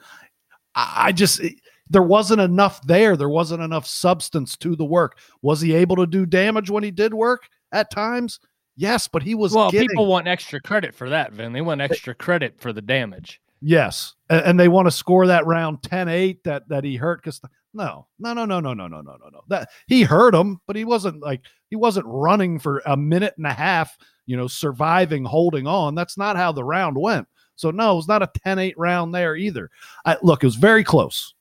I, 0.74 1.12
just 1.12 1.42
there 1.90 2.02
wasn't 2.02 2.40
enough 2.40 2.82
there. 2.84 3.18
There 3.18 3.28
wasn't 3.28 3.62
enough 3.62 3.86
substance 3.86 4.56
to 4.58 4.76
the 4.76 4.86
work. 4.86 5.18
Was 5.42 5.60
he 5.60 5.74
able 5.74 5.98
to 5.98 6.08
do 6.08 6.26
damage 6.26 6.70
when 6.70 6.84
he 6.84 6.92
did 6.92 7.14
work 7.14 7.50
at 7.74 7.92
times? 7.92 8.40
Yes, 8.78 9.10
but 9.10 9.24
he 9.24 9.36
was 9.36 9.54
Well, 9.54 9.70
getting, 9.70 9.90
people 9.90 10.06
want 10.06 10.28
extra 10.28 10.62
credit 10.62 10.96
for 10.96 11.10
that, 11.10 11.34
Vin. 11.34 11.52
They 11.52 11.62
want 11.62 11.82
extra 11.82 12.16
credit 12.16 12.60
for 12.60 12.72
the 12.72 12.82
damage. 12.82 13.42
Yes, 13.62 14.16
and, 14.30 14.42
and 14.42 14.60
they 14.60 14.68
want 14.68 14.88
to 14.88 14.92
score 14.92 15.28
that 15.28 15.46
round 15.46 15.82
10-8 15.82 16.44
that 16.44 16.68
that 16.70 16.84
he 16.84 16.96
hurt 16.96 17.24
because 17.24 17.42
no, 17.74 18.08
no, 18.20 18.34
no, 18.34 18.46
no, 18.46 18.60
no, 18.60 18.74
no, 18.74 18.88
no, 18.88 19.02
no, 19.02 19.16
no, 19.16 19.30
no. 19.32 19.42
That 19.48 19.70
he 19.88 20.04
hurt 20.04 20.36
him, 20.36 20.60
but 20.68 20.76
he 20.76 20.84
wasn't 20.84 21.22
like 21.22 21.42
he 21.70 21.76
wasn't 21.76 22.06
running 22.08 22.60
for 22.60 22.82
a 22.86 22.98
minute 22.98 23.34
and 23.38 23.48
a 23.48 23.54
half, 23.54 23.98
you 24.26 24.36
know, 24.36 24.48
surviving, 24.48 25.24
holding 25.24 25.68
on. 25.68 25.96
That's 25.96 26.18
not 26.18 26.36
how 26.36 26.52
the 26.52 26.64
round 26.64 26.98
went. 26.98 27.28
So 27.56 27.72
no, 27.72 27.94
it 27.94 27.96
was 27.96 28.08
not 28.08 28.24
a 28.24 28.32
10-8 28.46 28.74
round 28.76 29.14
there 29.14 29.36
either. 29.36 29.70
I, 30.06 30.18
look, 30.22 30.44
it 30.44 30.48
was 30.48 30.56
very 30.56 30.84
close. 30.84 31.34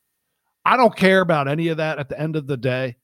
I 0.64 0.76
don't 0.76 0.94
care 0.94 1.20
about 1.20 1.48
any 1.48 1.68
of 1.68 1.78
that 1.78 1.98
at 1.98 2.08
the 2.08 2.20
end 2.20 2.36
of 2.36 2.46
the 2.46 2.56
day. 2.56 2.96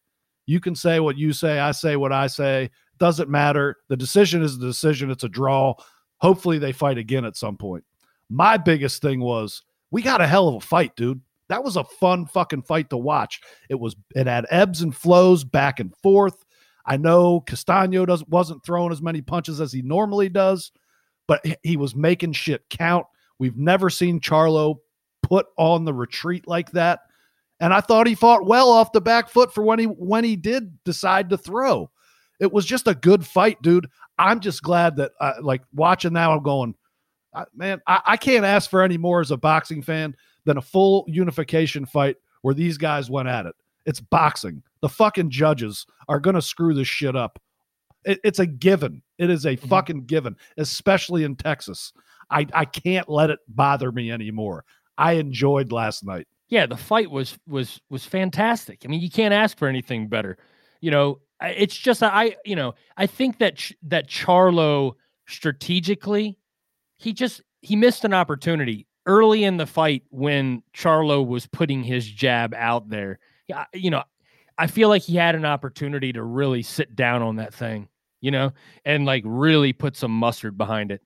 You 0.44 0.61
can 0.61 0.75
say 0.76 1.00
what 1.00 1.16
you 1.16 1.32
say, 1.32 1.58
I 1.58 1.73
say 1.73 1.96
what 1.96 2.12
I 2.12 2.26
say. 2.26 2.70
Doesn't 2.99 3.28
matter. 3.28 3.76
The 3.88 3.96
decision 3.96 4.42
is 4.42 4.58
the 4.58 4.66
decision. 4.66 5.11
It's 5.11 5.25
a 5.25 5.28
draw. 5.28 5.75
Hopefully 6.18 6.58
they 6.58 6.73
fight 6.73 6.99
again 6.99 7.25
at 7.25 7.37
some 7.37 7.56
point. 7.56 7.85
My 8.28 8.56
biggest 8.56 9.02
thing 9.02 9.21
was 9.21 9.62
we 9.90 10.02
got 10.02 10.21
a 10.21 10.26
hell 10.26 10.49
of 10.49 10.56
a 10.56 10.61
fight, 10.61 10.97
dude. 10.97 11.21
That 11.49 11.62
was 11.62 11.76
a 11.76 11.85
fun 11.85 12.26
fucking 12.26 12.62
fight 12.62 12.90
to 12.90 12.97
watch. 12.97 13.40
It 13.71 13.76
was 13.76 13.95
it 14.14 14.26
had 14.26 14.47
ebbs 14.50 14.83
and 14.83 14.95
flows 14.95 15.45
back 15.45 15.78
and 15.80 15.95
forth. 16.02 16.45
I 16.85 16.97
know 16.97 17.40
Castano 17.40 18.06
doesn't 18.06 18.28
wasn't 18.28 18.64
throwing 18.64 18.92
as 18.92 19.02
many 19.02 19.21
punches 19.21 19.61
as 19.61 19.73
he 19.73 19.83
normally 19.83 20.28
does, 20.28 20.73
but 21.26 21.45
he- 21.62 21.76
was 21.76 21.95
making 21.95 22.33
shit 22.33 22.68
count. 22.71 23.06
We've 23.38 23.56
never 23.56 23.90
seen 23.90 24.21
Charlo 24.21 24.76
put 25.23 25.47
on 25.59 25.85
the 25.85 25.95
retreat 25.95 26.49
like 26.49 26.71
that. 26.73 27.00
And 27.61 27.73
I 27.73 27.80
thought 27.80 28.06
he 28.06 28.14
fought 28.14 28.47
well 28.47 28.71
off 28.71 28.92
the 28.92 29.00
back 29.00 29.28
foot 29.28 29.52
for 29.52 29.62
when 29.62 29.78
he 29.78 29.87
when 29.87 30.25
he 30.25 30.37
did 30.37 30.83
decide 30.85 31.30
to 31.30 31.38
throw. 31.38 31.90
It 32.38 32.52
was 32.52 32.66
just 32.66 32.87
a 32.87 32.95
good 32.95 33.26
fight, 33.26 33.61
dude. 33.62 33.88
I'm 34.18 34.40
just 34.40 34.62
glad 34.62 34.97
that 34.97 35.12
uh, 35.21 35.35
like 35.40 35.62
watching 35.73 36.12
now. 36.12 36.33
I'm 36.33 36.42
going, 36.42 36.75
I, 37.37 37.45
man. 37.55 37.81
I, 37.87 38.00
I 38.07 38.16
can't 38.16 38.45
ask 38.45 38.69
for 38.71 38.83
any 38.83 38.97
more 38.99 39.21
as 39.21 39.31
a 39.31 39.37
boxing 39.37 39.83
fan 39.83 40.16
than 40.45 40.57
a 40.57 40.62
full 40.62 41.05
unification 41.07 41.85
fight 41.87 42.16
where 42.43 42.55
these 42.55 42.78
guys 42.78 43.11
went 43.11 43.28
at 43.28 43.47
it. 43.47 43.55
It's 43.85 44.00
boxing. 44.00 44.62
The 44.81 44.88
fucking 44.88 45.31
judges 45.31 45.87
are 46.09 46.19
gonna 46.21 46.43
screw 46.43 46.75
this 46.75 46.88
shit 46.88 47.14
up. 47.14 47.38
It, 48.05 48.19
it's 48.25 48.38
a 48.38 48.47
given. 48.47 49.02
It 49.19 49.31
is 49.31 49.45
a 49.47 49.57
Mhm. 49.57 49.69
fucking 49.69 50.05
given, 50.07 50.37
especially 50.57 51.25
in 51.25 51.37
Texas. 51.37 51.93
I 52.31 52.47
I 52.52 52.64
can't 52.64 53.09
let 53.09 53.31
it 53.31 53.38
bother 53.49 53.93
me 53.93 54.11
anymore. 54.11 54.64
I 54.99 55.12
enjoyed 55.14 55.71
last 55.73 56.05
night. 56.05 56.26
yeah, 56.49 56.64
the 56.66 56.76
fight 56.76 57.11
was 57.11 57.37
was 57.47 57.81
was 57.90 58.05
fantastic. 58.07 58.83
I 58.85 58.88
mean, 58.88 59.00
you 59.00 59.11
can't 59.11 59.35
ask 59.35 59.59
for 59.59 59.69
anything 59.69 60.09
better. 60.09 60.38
You 60.81 60.90
know, 60.93 61.21
it's 61.40 61.76
just 61.76 62.02
I 62.02 62.37
you 62.45 62.55
know 62.57 62.75
I 62.97 63.07
think 63.07 63.38
that 63.38 63.71
that 63.85 64.09
Charlo 64.09 64.95
strategically, 65.50 66.38
he 66.97 67.12
just 67.12 67.43
he 67.62 67.76
missed 67.76 68.05
an 68.05 68.15
opportunity 68.15 68.87
early 69.07 69.45
in 69.45 69.57
the 69.57 69.67
fight 69.67 70.03
when 70.11 70.62
Charlo 70.75 71.26
was 71.26 71.47
putting 71.47 71.83
his 71.83 72.07
jab 72.07 72.55
out 72.55 72.88
there. 72.88 73.19
You 73.73 73.91
know, 73.91 74.03
I 74.59 74.67
feel 74.67 74.88
like 74.88 75.03
he 75.03 75.17
had 75.17 75.35
an 75.35 75.45
opportunity 75.45 76.12
to 76.12 76.23
really 76.23 76.62
sit 76.62 76.97
down 76.97 77.23
on 77.23 77.37
that 77.37 77.55
thing, 77.55 77.88
you 78.21 78.31
know, 78.31 78.53
and 78.85 79.05
like 79.05 79.23
really 79.25 79.73
put 79.73 79.97
some 79.97 80.11
mustard 80.11 80.59
behind 80.59 80.91
it, 80.91 81.03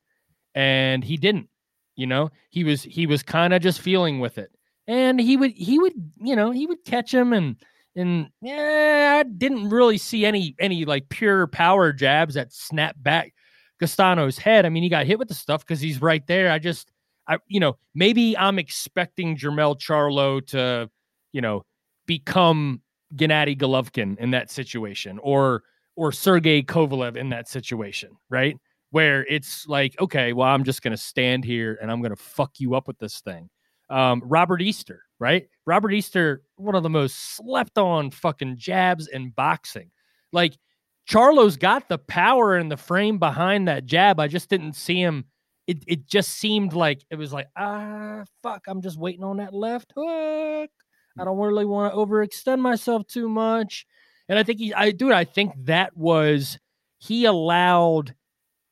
and 0.55 1.05
he 1.05 1.17
didn't. 1.17 1.49
You 1.97 2.07
know, 2.07 2.31
he 2.51 2.65
was 2.65 2.83
he 2.83 3.07
was 3.07 3.23
kind 3.23 3.53
of 3.53 3.61
just 3.61 3.81
feeling 3.81 4.21
with 4.21 4.39
it 4.39 4.51
and 4.91 5.21
he 5.21 5.37
would 5.37 5.53
he 5.53 5.79
would 5.79 5.93
you 6.19 6.35
know 6.35 6.51
he 6.51 6.67
would 6.67 6.85
catch 6.85 7.15
him 7.15 7.33
and 7.33 7.57
and 7.95 8.29
yeah 8.43 9.21
I 9.21 9.23
didn't 9.23 9.71
really 9.71 9.99
see 9.99 10.27
any 10.27 10.57
any 10.59 10.85
like 10.85 11.09
pure 11.09 11.47
power 11.47 11.93
jabs 11.93 12.35
that 12.35 12.53
snap 12.53 12.97
back 12.99 13.33
Castano's 13.81 14.39
head. 14.39 14.67
I 14.67 14.69
mean 14.69 14.83
he 14.83 14.89
got 14.89 15.07
hit 15.07 15.19
with 15.19 15.29
the 15.29 15.35
stuff 15.35 15.65
because 15.65 15.81
he's 15.81 16.01
right 16.01 16.27
there. 16.27 16.51
I 16.51 16.59
just 16.59 16.91
I 17.29 17.39
you 17.49 17.61
know 17.61 17.77
maybe 17.95 18.37
I'm 18.37 18.59
expecting 18.59 19.37
Jermell 19.37 19.79
Charlo 19.79 20.45
to 20.49 20.91
you 21.33 21.41
know 21.41 21.65
become 22.07 22.83
Gennady 23.15 23.59
Golovkin 23.59 24.19
in 24.19 24.31
that 24.33 24.51
situation 24.51 25.19
or 25.23 25.63
or 25.97 26.13
Sergey 26.13 26.63
Kovalev 26.63 27.17
in 27.17 27.31
that 27.31 27.49
situation, 27.49 28.11
right? 28.31 28.57
Where 28.91 29.25
it's 29.27 29.67
like, 29.69 29.95
okay, 30.01 30.33
well, 30.33 30.49
I'm 30.49 30.65
just 30.65 30.83
going 30.83 30.93
to 30.93 30.97
stand 30.97 31.45
here 31.45 31.79
and 31.81 31.91
I'm 31.91 32.01
going 32.01 32.11
to 32.11 32.17
fuck 32.17 32.59
you 32.59 32.75
up 32.75 32.89
with 32.89 32.99
this 32.99 33.21
thing 33.21 33.51
um, 33.91 34.23
Robert 34.25 34.63
Easter, 34.63 35.03
right? 35.19 35.49
Robert 35.67 35.93
Easter, 35.93 36.43
one 36.57 36.75
of 36.75 36.83
the 36.83 36.89
most 36.91 37.37
slept 37.37 37.77
on 37.77 38.11
fucking 38.11 38.57
jabs 38.57 39.09
in 39.09 39.31
boxing. 39.31 39.91
Like 40.33 40.57
Charlo's 41.07 41.57
got 41.57 41.89
the 41.89 41.99
power 41.99 42.57
and 42.57 42.71
the 42.71 42.77
frame 42.77 43.19
behind 43.19 43.69
that 43.69 43.87
jab. 43.87 44.21
I 44.21 44.29
just 44.29 44.49
didn't 44.49 44.75
see 44.75 45.01
him. 45.01 45.25
It 45.67 45.85
it 45.87 46.07
just 46.07 46.31
seemed 46.31 46.73
like 46.73 47.05
it 47.11 47.17
was 47.17 47.33
like, 47.33 47.49
ah, 47.57 48.25
fuck, 48.43 48.63
I'm 48.67 48.83
just 48.83 48.99
waiting 48.99 49.25
on 49.25 49.39
that 49.39 49.55
left 49.55 49.93
hook. 49.97 50.71
I 51.19 51.25
don't 51.25 51.39
really 51.39 51.65
want 51.65 51.93
to 51.93 51.97
overextend 51.97 52.61
myself 52.61 53.07
too 53.07 53.29
much. 53.29 53.87
And 54.29 54.39
I 54.39 54.43
think 54.43 54.59
he, 54.59 54.73
I 54.73 54.93
do. 54.93 55.13
I 55.13 55.25
think 55.25 55.53
that 55.65 55.97
was 55.97 56.59
he 56.99 57.25
allowed 57.25 58.15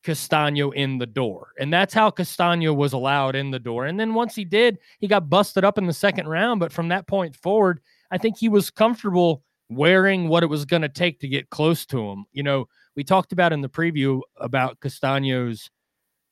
Castano 0.04 0.70
in 0.70 0.98
the 0.98 1.06
door. 1.06 1.48
And 1.58 1.72
that's 1.72 1.92
how 1.92 2.10
Castano 2.10 2.72
was 2.72 2.92
allowed 2.92 3.34
in 3.34 3.50
the 3.50 3.58
door. 3.58 3.86
And 3.86 3.98
then 3.98 4.14
once 4.14 4.34
he 4.34 4.44
did, 4.44 4.78
he 5.00 5.08
got 5.08 5.28
busted 5.28 5.64
up 5.64 5.78
in 5.78 5.86
the 5.86 5.92
second 5.92 6.28
round. 6.28 6.60
But 6.60 6.72
from 6.72 6.88
that 6.88 7.06
point 7.06 7.36
forward, 7.36 7.80
I 8.10 8.18
think 8.18 8.38
he 8.38 8.48
was 8.48 8.70
comfortable 8.70 9.42
wearing 9.68 10.28
what 10.28 10.42
it 10.42 10.46
was 10.46 10.64
going 10.64 10.82
to 10.82 10.88
take 10.88 11.20
to 11.20 11.28
get 11.28 11.50
close 11.50 11.84
to 11.86 12.00
him. 12.10 12.24
You 12.32 12.42
know, 12.42 12.66
we 12.96 13.04
talked 13.04 13.32
about 13.32 13.52
in 13.52 13.60
the 13.60 13.68
preview 13.68 14.20
about 14.36 14.80
Castano's 14.80 15.70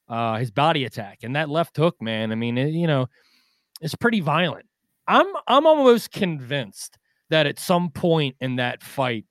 uh 0.09 0.37
his 0.37 0.53
body 0.53 0.85
attack 0.85 1.19
and 1.25 1.35
that 1.35 1.49
left 1.49 1.77
hook, 1.77 1.97
man. 2.01 2.31
I 2.33 2.37
mean, 2.37 2.57
it, 2.59 2.69
you 2.71 2.87
know, 2.87 3.09
it's 3.81 3.95
pretty 3.97 4.21
violent. 4.21 4.67
I'm 5.09 5.27
I'm 5.49 5.67
almost 5.67 6.13
convinced 6.13 6.97
that 7.31 7.47
at 7.47 7.59
some 7.59 7.91
point 7.91 8.37
in 8.41 8.57
that 8.57 8.83
fight, 8.83 9.25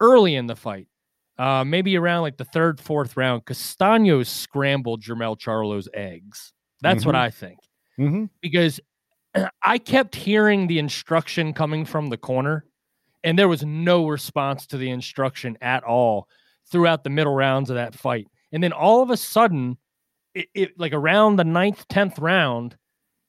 early 0.00 0.34
in 0.36 0.46
the 0.46 0.56
fight, 0.56 0.88
uh, 1.38 1.64
maybe 1.64 1.96
around 1.98 2.22
like 2.22 2.38
the 2.38 2.46
third, 2.46 2.80
fourth 2.80 3.16
round, 3.16 3.44
Castano 3.44 4.22
scrambled 4.22 5.02
Jermell 5.02 5.38
Charlo's 5.38 5.88
eggs. 5.92 6.52
That's 6.80 7.04
what 7.06 7.14
Mhm. 7.14 7.18
I 7.18 7.30
think. 7.30 7.58
Mm-hmm. 7.98 8.24
Because 8.40 8.80
I 9.62 9.78
kept 9.78 10.14
hearing 10.16 10.66
the 10.66 10.78
instruction 10.78 11.52
coming 11.52 11.84
from 11.84 12.08
the 12.08 12.16
corner, 12.16 12.64
and 13.24 13.38
there 13.38 13.48
was 13.48 13.64
no 13.64 14.06
response 14.06 14.66
to 14.66 14.76
the 14.76 14.90
instruction 14.90 15.56
at 15.60 15.84
all 15.84 16.28
throughout 16.70 17.04
the 17.04 17.10
middle 17.10 17.34
rounds 17.34 17.70
of 17.70 17.76
that 17.76 17.94
fight. 17.94 18.26
And 18.52 18.62
then 18.62 18.72
all 18.72 19.02
of 19.02 19.10
a 19.10 19.16
sudden, 19.16 19.78
it, 20.34 20.48
it 20.54 20.78
like 20.78 20.92
around 20.92 21.36
the 21.36 21.44
ninth, 21.44 21.86
tenth 21.88 22.18
round, 22.18 22.76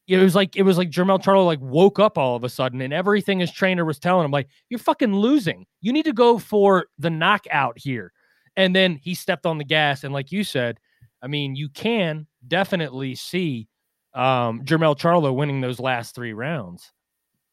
it 0.08 0.18
was 0.18 0.36
like 0.36 0.56
it 0.56 0.64
was 0.64 0.78
like 0.78 0.90
Jermell 0.90 1.24
Charlo 1.24 1.46
like 1.46 1.62
woke 1.62 1.98
up 2.00 2.18
all 2.18 2.36
of 2.36 2.44
a 2.44 2.50
sudden, 2.50 2.82
and 2.82 2.94
everything 2.94 3.40
his 3.40 3.52
trainer 3.52 3.86
was 3.86 4.00
telling 4.00 4.26
him 4.26 4.32
like, 4.32 4.50
"You're 4.70 4.80
fucking 4.80 5.16
losing. 5.16 5.66
You 5.82 5.94
need 5.94 6.06
to 6.06 6.14
go 6.14 6.38
for 6.38 6.88
the 7.00 7.10
knockout 7.10 7.78
here." 7.78 8.12
And 8.58 8.76
then 8.76 8.98
he 9.02 9.16
stepped 9.16 9.46
on 9.46 9.58
the 9.58 9.64
gas, 9.64 10.04
and 10.04 10.14
like 10.14 10.32
you 10.32 10.44
said, 10.44 10.78
I 11.22 11.28
mean, 11.28 11.56
you 11.56 11.70
can 11.70 12.28
definitely 12.46 13.16
see 13.16 13.70
um, 14.14 14.66
Jermell 14.66 14.98
Charlo 14.98 15.34
winning 15.34 15.62
those 15.62 15.80
last 15.80 16.16
three 16.16 16.34
rounds, 16.34 16.92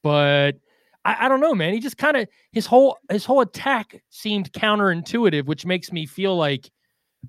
but 0.02 0.56
I, 1.04 1.26
I 1.26 1.28
don't 1.28 1.40
know, 1.40 1.54
man. 1.54 1.73
He 1.73 1.80
just 1.80 1.99
kind 1.99 2.16
of 2.16 2.28
his 2.52 2.66
whole 2.66 2.99
his 3.11 3.25
whole 3.25 3.40
attack 3.40 4.02
seemed 4.11 4.52
counterintuitive, 4.52 5.47
which 5.47 5.66
makes 5.66 5.92
me 5.92 6.07
feel 6.07 6.37
like 6.37 6.71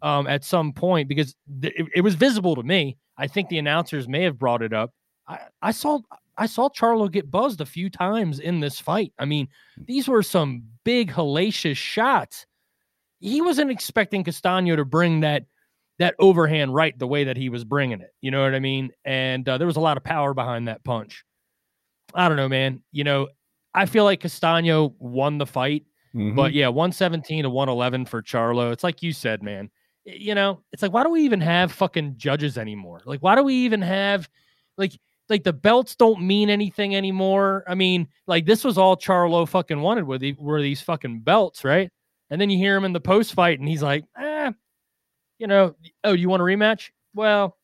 um, 0.02 0.28
at 0.28 0.44
some 0.44 0.74
point 0.74 1.08
because 1.08 1.36
th- 1.62 1.74
it, 1.76 1.86
it 1.96 2.02
was 2.02 2.16
visible 2.16 2.56
to 2.56 2.64
me. 2.64 2.98
I 3.18 3.28
think 3.28 3.50
the 3.50 3.60
announcers 3.60 4.08
may 4.08 4.24
have 4.24 4.40
brought 4.40 4.62
it 4.62 4.74
up. 4.74 4.92
I, 5.28 5.40
I 5.62 5.72
saw 5.72 6.00
I 6.38 6.46
saw 6.46 6.70
Charlo 6.70 7.12
get 7.12 7.30
buzzed 7.30 7.62
a 7.62 7.66
few 7.66 7.90
times 7.90 8.40
in 8.40 8.60
this 8.60 8.80
fight. 8.80 9.14
I 9.20 9.26
mean, 9.26 9.48
these 9.78 10.08
were 10.08 10.24
some 10.24 10.64
big 10.84 11.12
hellacious 11.12 11.78
shots. 11.78 12.46
He 13.20 13.42
wasn't 13.42 13.72
expecting 13.72 14.24
Castano 14.24 14.76
to 14.76 14.86
bring 14.86 15.22
that 15.22 15.44
that 16.00 16.16
overhand 16.18 16.74
right 16.74 16.98
the 16.98 17.06
way 17.06 17.26
that 17.26 17.38
he 17.38 17.50
was 17.50 17.64
bringing 17.64 18.02
it. 18.02 18.10
You 18.22 18.32
know 18.32 18.44
what 18.44 18.56
I 18.56 18.60
mean? 18.60 18.92
And 19.06 19.48
uh, 19.48 19.58
there 19.60 19.68
was 19.68 19.76
a 19.76 19.82
lot 19.82 19.98
of 19.98 20.04
power 20.04 20.34
behind 20.34 20.68
that 20.68 20.84
punch. 20.84 21.24
I 22.16 22.28
don't 22.28 22.38
know, 22.38 22.50
man. 22.50 22.82
You 22.92 23.04
know, 23.04 23.28
I 23.74 23.86
feel 23.86 24.04
like 24.04 24.22
Castano 24.22 24.94
won 25.00 25.38
the 25.38 25.46
fight. 25.46 25.86
Mm-hmm. 26.16 26.36
But 26.36 26.54
yeah, 26.54 26.68
117 26.68 27.44
to 27.44 27.50
111 27.50 28.06
for 28.06 28.22
Charlo. 28.22 28.72
It's 28.72 28.84
like 28.84 29.02
you 29.02 29.14
said, 29.14 29.42
man. 29.42 29.70
You 30.04 30.36
know, 30.36 30.62
it's 30.72 30.82
like 30.82 30.92
why 30.92 31.04
do 31.04 31.10
we 31.10 31.22
even 31.22 31.42
have 31.42 31.72
fucking 31.72 32.16
judges 32.18 32.58
anymore? 32.58 33.02
Like 33.06 33.22
why 33.22 33.36
do 33.36 33.44
we 33.44 33.54
even 33.54 33.82
have 33.82 34.28
like 34.78 34.94
like 35.30 35.44
the 35.44 35.54
belts 35.54 35.96
don't 35.96 36.22
mean 36.22 36.50
anything 36.50 36.96
anymore? 36.96 37.64
I 37.68 37.76
mean, 37.76 38.08
like 38.28 38.46
this 38.46 38.64
was 38.64 38.78
all 38.78 38.98
Charlo 38.98 39.48
fucking 39.48 39.80
wanted 39.80 40.06
with 40.06 40.22
the, 40.22 40.34
were 40.40 40.62
these 40.62 40.82
fucking 40.82 41.22
belts, 41.22 41.64
right? 41.64 41.90
And 42.30 42.42
then 42.42 42.50
you 42.50 42.58
hear 42.58 42.76
him 42.76 42.84
in 42.84 42.94
the 42.94 43.00
post 43.00 43.34
fight 43.34 43.60
and 43.60 43.70
he's 43.70 43.84
like, 43.84 44.04
"Eh, 44.18 44.52
you 45.38 45.48
know, 45.48 45.76
oh, 46.04 46.14
you 46.14 46.30
want 46.30 46.42
a 46.42 46.46
rematch? 46.46 46.90
Well, 47.14 47.58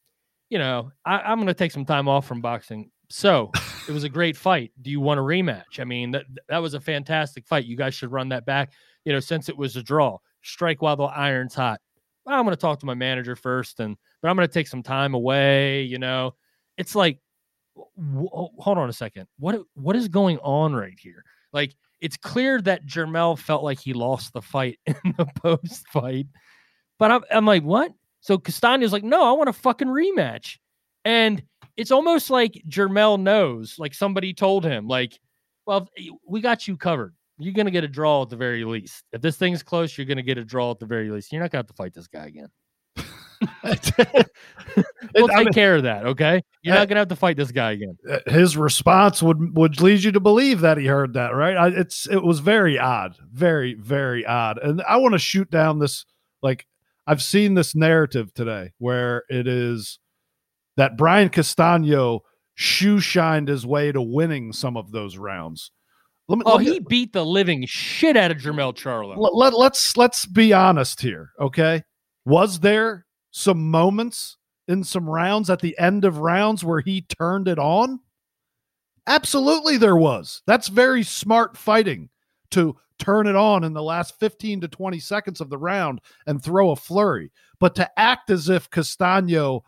you 0.49 0.59
know, 0.59 0.91
I, 1.05 1.19
I'm 1.19 1.37
going 1.37 1.47
to 1.47 1.53
take 1.53 1.71
some 1.71 1.85
time 1.85 2.07
off 2.07 2.27
from 2.27 2.41
boxing. 2.41 2.91
So 3.09 3.51
it 3.87 3.91
was 3.91 4.03
a 4.03 4.09
great 4.09 4.35
fight. 4.35 4.71
Do 4.81 4.91
you 4.91 4.99
want 4.99 5.19
a 5.19 5.23
rematch? 5.23 5.79
I 5.79 5.83
mean, 5.83 6.11
that 6.11 6.25
that 6.49 6.59
was 6.59 6.73
a 6.73 6.79
fantastic 6.79 7.45
fight. 7.45 7.65
You 7.65 7.77
guys 7.77 7.93
should 7.93 8.11
run 8.11 8.29
that 8.29 8.45
back. 8.45 8.73
You 9.05 9.13
know, 9.13 9.19
since 9.19 9.49
it 9.49 9.57
was 9.57 9.75
a 9.75 9.83
draw, 9.83 10.17
strike 10.41 10.81
while 10.81 10.95
the 10.95 11.03
iron's 11.03 11.55
hot. 11.55 11.79
I'm 12.25 12.43
going 12.43 12.55
to 12.55 12.59
talk 12.59 12.79
to 12.79 12.85
my 12.85 12.93
manager 12.93 13.35
first, 13.35 13.79
and 13.79 13.95
but 14.21 14.29
I'm 14.29 14.35
going 14.35 14.47
to 14.47 14.53
take 14.53 14.67
some 14.67 14.83
time 14.83 15.13
away. 15.13 15.83
You 15.83 15.97
know, 15.97 16.35
it's 16.77 16.93
like, 16.95 17.19
w- 17.95 18.29
hold 18.29 18.77
on 18.77 18.89
a 18.89 18.93
second. 18.93 19.27
What 19.39 19.61
what 19.75 19.95
is 19.95 20.07
going 20.09 20.37
on 20.39 20.75
right 20.75 20.97
here? 20.99 21.23
Like, 21.53 21.73
it's 22.01 22.17
clear 22.17 22.61
that 22.63 22.85
Jermell 22.85 23.39
felt 23.39 23.63
like 23.63 23.79
he 23.79 23.93
lost 23.93 24.33
the 24.33 24.41
fight 24.41 24.79
in 24.85 25.15
the 25.17 25.27
post 25.35 25.87
fight, 25.87 26.27
but 26.99 27.11
I'm 27.11 27.23
I'm 27.31 27.45
like, 27.45 27.63
what? 27.63 27.93
So 28.19 28.37
Castaño's 28.37 28.91
like, 28.91 29.05
no, 29.05 29.23
I 29.23 29.31
want 29.31 29.47
a 29.49 29.53
fucking 29.53 29.87
rematch, 29.87 30.57
and 31.05 31.41
it's 31.77 31.91
almost 31.91 32.29
like 32.29 32.61
Jermell 32.67 33.19
knows, 33.19 33.75
like 33.77 33.93
somebody 33.93 34.33
told 34.33 34.65
him, 34.65 34.87
like, 34.87 35.19
well, 35.65 35.87
we 36.27 36.41
got 36.41 36.67
you 36.67 36.75
covered 36.75 37.13
you're 37.39 37.53
going 37.53 37.65
to 37.65 37.71
get 37.71 37.83
a 37.83 37.87
draw 37.87 38.23
at 38.23 38.29
the 38.29 38.35
very 38.35 38.65
least. 38.65 39.03
If 39.11 39.21
this 39.21 39.37
thing's 39.37 39.63
close, 39.63 39.97
you're 39.97 40.05
going 40.05 40.17
to 40.17 40.23
get 40.23 40.37
a 40.37 40.45
draw 40.45 40.71
at 40.71 40.79
the 40.79 40.85
very 40.85 41.09
least. 41.09 41.31
You're 41.31 41.41
not 41.41 41.51
going 41.51 41.63
to 41.63 41.67
have 41.67 41.67
to 41.67 41.73
fight 41.73 41.93
this 41.93 42.07
guy 42.07 42.25
again. 42.25 42.47
we'll 45.15 45.27
take 45.27 45.37
mean, 45.37 45.53
care 45.53 45.75
of 45.75 45.83
that. 45.83 46.05
Okay. 46.07 46.41
You're 46.63 46.73
not 46.73 46.87
going 46.87 46.95
to 46.95 47.01
have 47.01 47.07
to 47.09 47.15
fight 47.15 47.37
this 47.37 47.51
guy 47.51 47.73
again. 47.73 47.95
Uh, 48.09 48.19
his 48.25 48.57
response 48.57 49.21
would, 49.21 49.55
would 49.55 49.79
lead 49.81 50.03
you 50.03 50.11
to 50.13 50.19
believe 50.19 50.61
that 50.61 50.77
he 50.77 50.87
heard 50.87 51.13
that, 51.13 51.35
right? 51.35 51.55
I, 51.55 51.67
it's, 51.67 52.07
it 52.07 52.23
was 52.23 52.39
very 52.39 52.79
odd, 52.79 53.15
very, 53.31 53.75
very 53.75 54.25
odd. 54.25 54.57
And 54.57 54.81
I 54.87 54.97
want 54.97 55.13
to 55.13 55.19
shoot 55.19 55.51
down 55.51 55.77
this, 55.77 56.05
like, 56.41 56.65
I've 57.05 57.21
seen 57.21 57.53
this 57.53 57.75
narrative 57.75 58.33
today 58.33 58.71
where 58.79 59.23
it 59.29 59.47
is 59.47 59.99
that 60.77 60.97
Brian 60.97 61.29
Castaño 61.29 62.21
shoe 62.55 62.99
shined 62.99 63.49
his 63.49 63.65
way 63.65 63.91
to 63.91 64.01
winning 64.01 64.53
some 64.53 64.77
of 64.77 64.91
those 64.91 65.17
rounds 65.17 65.71
me, 66.35 66.43
oh, 66.45 66.57
he 66.57 66.79
beat 66.79 67.13
the 67.13 67.25
living 67.25 67.65
shit 67.65 68.17
out 68.17 68.31
of 68.31 68.37
Jermell 68.37 68.75
Charlo. 68.75 69.17
Let, 69.17 69.35
let, 69.35 69.53
let's 69.53 69.95
let's 69.95 70.25
be 70.25 70.53
honest 70.53 70.99
here, 71.01 71.31
okay? 71.39 71.83
Was 72.25 72.59
there 72.59 73.05
some 73.31 73.69
moments 73.71 74.37
in 74.67 74.83
some 74.83 75.09
rounds 75.09 75.49
at 75.49 75.61
the 75.61 75.77
end 75.79 76.03
of 76.03 76.17
rounds 76.17 76.65
where 76.65 76.81
he 76.81 77.01
turned 77.01 77.47
it 77.47 77.59
on? 77.59 77.99
Absolutely, 79.07 79.77
there 79.77 79.95
was. 79.95 80.41
That's 80.45 80.67
very 80.67 81.03
smart 81.03 81.55
fighting 81.55 82.09
to 82.51 82.75
turn 82.99 83.27
it 83.27 83.35
on 83.35 83.63
in 83.63 83.73
the 83.73 83.83
last 83.83 84.19
15 84.19 84.61
to 84.61 84.67
20 84.67 84.99
seconds 84.99 85.39
of 85.39 85.49
the 85.49 85.57
round 85.57 86.01
and 86.25 86.43
throw 86.43 86.71
a 86.71 86.75
flurry. 86.75 87.31
But 87.59 87.75
to 87.75 87.89
act 87.97 88.29
as 88.29 88.49
if 88.49 88.69
Castaño, 88.69 89.61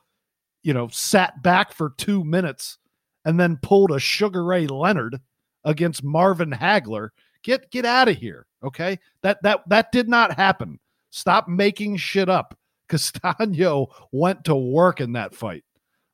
you 0.63 0.73
know, 0.73 0.87
sat 0.89 1.41
back 1.41 1.73
for 1.73 1.93
two 1.97 2.23
minutes 2.23 2.77
and 3.25 3.39
then 3.39 3.59
pulled 3.61 3.91
a 3.91 3.99
Sugar 3.99 4.43
Ray 4.43 4.67
Leonard 4.67 5.19
against 5.63 6.03
Marvin 6.03 6.51
Hagler. 6.51 7.09
Get 7.43 7.71
get 7.71 7.85
out 7.85 8.07
of 8.07 8.17
here. 8.17 8.45
Okay. 8.63 8.99
That 9.23 9.41
that 9.43 9.61
that 9.69 9.91
did 9.91 10.09
not 10.09 10.35
happen. 10.35 10.79
Stop 11.11 11.47
making 11.47 11.97
shit 11.97 12.29
up. 12.29 12.57
Castaño 12.89 13.87
went 14.11 14.43
to 14.45 14.55
work 14.55 14.99
in 14.99 15.13
that 15.13 15.35
fight. 15.35 15.63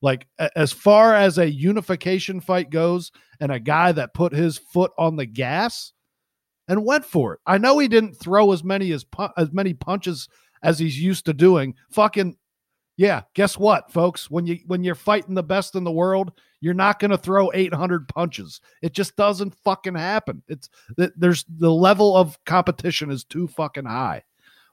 Like 0.02 0.28
as 0.56 0.72
far 0.72 1.16
as 1.16 1.38
a 1.38 1.50
unification 1.50 2.42
fight 2.42 2.70
goes, 2.70 3.12
and 3.40 3.52
a 3.52 3.60
guy 3.60 3.92
that 3.92 4.14
put 4.14 4.34
his 4.34 4.58
foot 4.58 4.92
on 4.98 5.16
the 5.16 5.26
gas 5.26 5.94
and 6.68 6.86
went 6.86 7.06
for 7.06 7.34
it. 7.34 7.40
I 7.46 7.58
know 7.58 7.80
he 7.80 7.88
didn't 7.88 8.16
throw 8.16 8.52
as 8.52 8.64
many 8.64 8.92
as 8.92 9.06
as 9.38 9.52
many 9.52 9.74
punches 9.74 10.28
as 10.64 10.80
he's 10.80 11.00
used 11.00 11.26
to 11.26 11.34
doing. 11.34 11.76
Fucking 11.92 12.36
yeah, 12.98 13.24
guess 13.34 13.58
what, 13.58 13.92
folks? 13.92 14.32
When 14.32 14.46
you 14.48 14.60
when 14.68 14.84
you're 14.84 14.96
fighting 14.96 15.36
the 15.36 15.44
best 15.44 15.76
in 15.76 15.84
the 15.84 15.92
world, 15.92 16.32
you're 16.62 16.74
not 16.74 17.00
going 17.00 17.12
to 17.12 17.18
throw 17.18 17.52
800 17.54 18.08
punches. 18.08 18.62
It 18.82 18.94
just 18.94 19.16
doesn't 19.16 19.56
fucking 19.64 19.96
happen. 19.96 20.44
It's 20.48 20.70
there's 20.98 21.46
the 21.58 21.72
level 21.72 22.16
of 22.16 22.44
competition 22.46 23.12
is 23.12 23.24
too 23.24 23.48
fucking 23.48 23.86
high. 23.86 24.24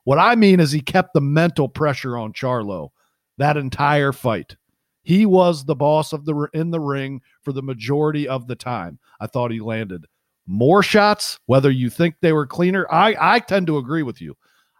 What 0.04 0.18
I 0.18 0.34
mean 0.34 0.60
is 0.60 0.72
he 0.72 0.80
kept 0.80 1.14
the 1.14 1.20
mental 1.20 1.68
pressure 1.68 2.16
on 2.16 2.32
Charlo 2.32 2.90
that 3.38 3.56
entire 3.56 4.12
fight. 4.12 4.56
He 5.02 5.26
was 5.26 5.64
the 5.64 5.74
boss 5.74 6.12
of 6.12 6.24
the 6.24 6.48
in 6.54 6.70
the 6.70 6.80
ring 6.80 7.22
for 7.42 7.52
the 7.52 7.62
majority 7.62 8.28
of 8.28 8.46
the 8.46 8.56
time. 8.56 8.98
I 9.20 9.26
thought 9.26 9.50
he 9.50 9.60
landed 9.60 10.06
more 10.46 10.82
shots, 10.82 11.38
whether 11.46 11.70
you 11.70 11.90
think 11.90 12.16
they 12.20 12.32
were 12.32 12.46
cleaner. 12.46 12.86
I 12.90 13.16
I 13.18 13.38
tend 13.40 13.66
to 13.68 13.78
agree 13.78 14.02
with 14.02 14.20
you. 14.20 14.36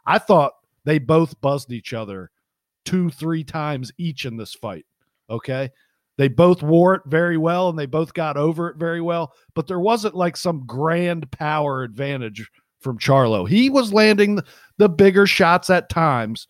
I 0.06 0.18
thought 0.18 0.54
they 0.84 0.98
both 0.98 1.40
buzzed 1.40 1.72
each 1.72 1.92
other 1.92 2.31
two, 2.84 3.10
three 3.10 3.44
times 3.44 3.92
each 3.98 4.24
in 4.24 4.36
this 4.36 4.54
fight. 4.54 4.86
Okay. 5.30 5.70
They 6.18 6.28
both 6.28 6.62
wore 6.62 6.94
it 6.94 7.02
very 7.06 7.38
well 7.38 7.68
and 7.68 7.78
they 7.78 7.86
both 7.86 8.12
got 8.12 8.36
over 8.36 8.68
it 8.68 8.76
very 8.76 9.00
well, 9.00 9.32
but 9.54 9.66
there 9.66 9.80
wasn't 9.80 10.14
like 10.14 10.36
some 10.36 10.66
grand 10.66 11.30
power 11.30 11.82
advantage 11.82 12.48
from 12.80 12.98
Charlo. 12.98 13.48
He 13.48 13.70
was 13.70 13.92
landing 13.92 14.40
the 14.76 14.88
bigger 14.88 15.26
shots 15.26 15.70
at 15.70 15.88
times, 15.88 16.46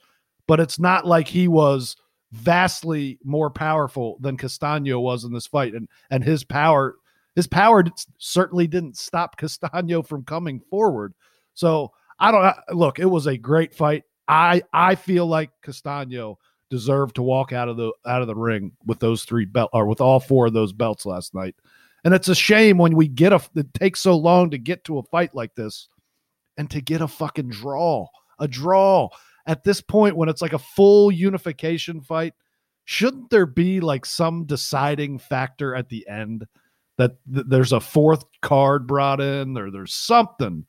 but 0.49 0.59
it's 0.59 0.81
not 0.81 1.07
like 1.07 1.29
he 1.29 1.47
was 1.47 1.97
vastly 2.33 3.19
more 3.23 3.51
powerful 3.51 4.17
than 4.21 4.37
Castaño 4.37 5.01
was 5.01 5.25
in 5.25 5.33
this 5.33 5.47
fight. 5.47 5.75
And 5.75 5.89
and 6.11 6.25
his 6.25 6.43
power, 6.43 6.97
his 7.37 7.47
power 7.47 7.85
certainly 8.19 8.67
didn't 8.67 8.97
stop 8.97 9.39
Castaño 9.39 10.05
from 10.07 10.25
coming 10.25 10.61
forward. 10.71 11.15
So 11.55 11.93
I 12.19 12.33
don't 12.33 12.55
look, 12.77 12.99
it 12.99 13.07
was 13.07 13.27
a 13.27 13.37
great 13.37 13.75
fight. 13.75 14.05
I 14.29 14.63
I 14.73 14.95
feel 14.95 15.27
like 15.27 15.51
Castaño 15.65 16.37
deserved 16.71 17.17
to 17.17 17.23
walk 17.23 17.53
out 17.53 17.69
of 17.69 17.77
the 17.77 17.93
out 18.07 18.23
of 18.23 18.29
the 18.29 18.35
ring 18.35 18.73
with 18.87 18.99
those 18.99 19.25
three 19.25 19.45
belt 19.45 19.71
or 19.73 19.87
with 19.87 20.01
all 20.01 20.21
four 20.21 20.47
of 20.47 20.53
those 20.53 20.73
belts 20.73 21.05
last 21.05 21.35
night. 21.35 21.55
And 22.05 22.15
it's 22.15 22.29
a 22.29 22.35
shame 22.35 22.79
when 22.79 22.97
we 22.97 23.09
get 23.09 23.33
a 23.33 23.41
it 23.55 23.73
takes 23.75 24.01
so 24.01 24.17
long 24.17 24.51
to 24.51 24.59
get 24.59 24.85
to 24.85 24.99
a 24.99 25.03
fight 25.03 25.35
like 25.35 25.55
this 25.55 25.89
and 26.57 26.71
to 26.71 26.81
get 26.81 27.01
a 27.01 27.09
fucking 27.09 27.51
draw. 27.51 28.07
A 28.39 28.49
draw 28.49 29.09
at 29.47 29.65
this 29.65 29.81
point 29.81 30.17
when 30.17 30.29
it's 30.29 30.43
like 30.43 30.53
a 30.53 30.59
full 30.59 31.13
unification 31.13 32.01
fight, 32.01 32.35
shouldn't 32.85 33.31
there 33.31 33.47
be 33.47 33.81
like 33.81 34.07
some 34.07 34.45
deciding 34.45 35.19
factor 35.19 35.75
at 35.75 35.89
the 35.89 36.07
end 36.09 36.47
that 36.99 37.13
th- 37.33 37.47
there's 37.49 37.73
a 37.73 37.81
fourth 37.81 38.25
card 38.41 38.87
brought 38.87 39.21
in 39.21 39.57
or 39.57 39.71
there's 39.71 39.95
something 39.95 40.65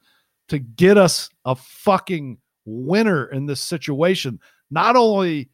to 0.49 0.59
get 0.59 0.97
us 0.97 1.29
a 1.45 1.55
fucking 1.55 2.37
winner 2.65 3.25
in 3.25 3.45
this 3.45 3.61
situation. 3.61 4.39
Not 4.71 4.95
only 4.95 5.49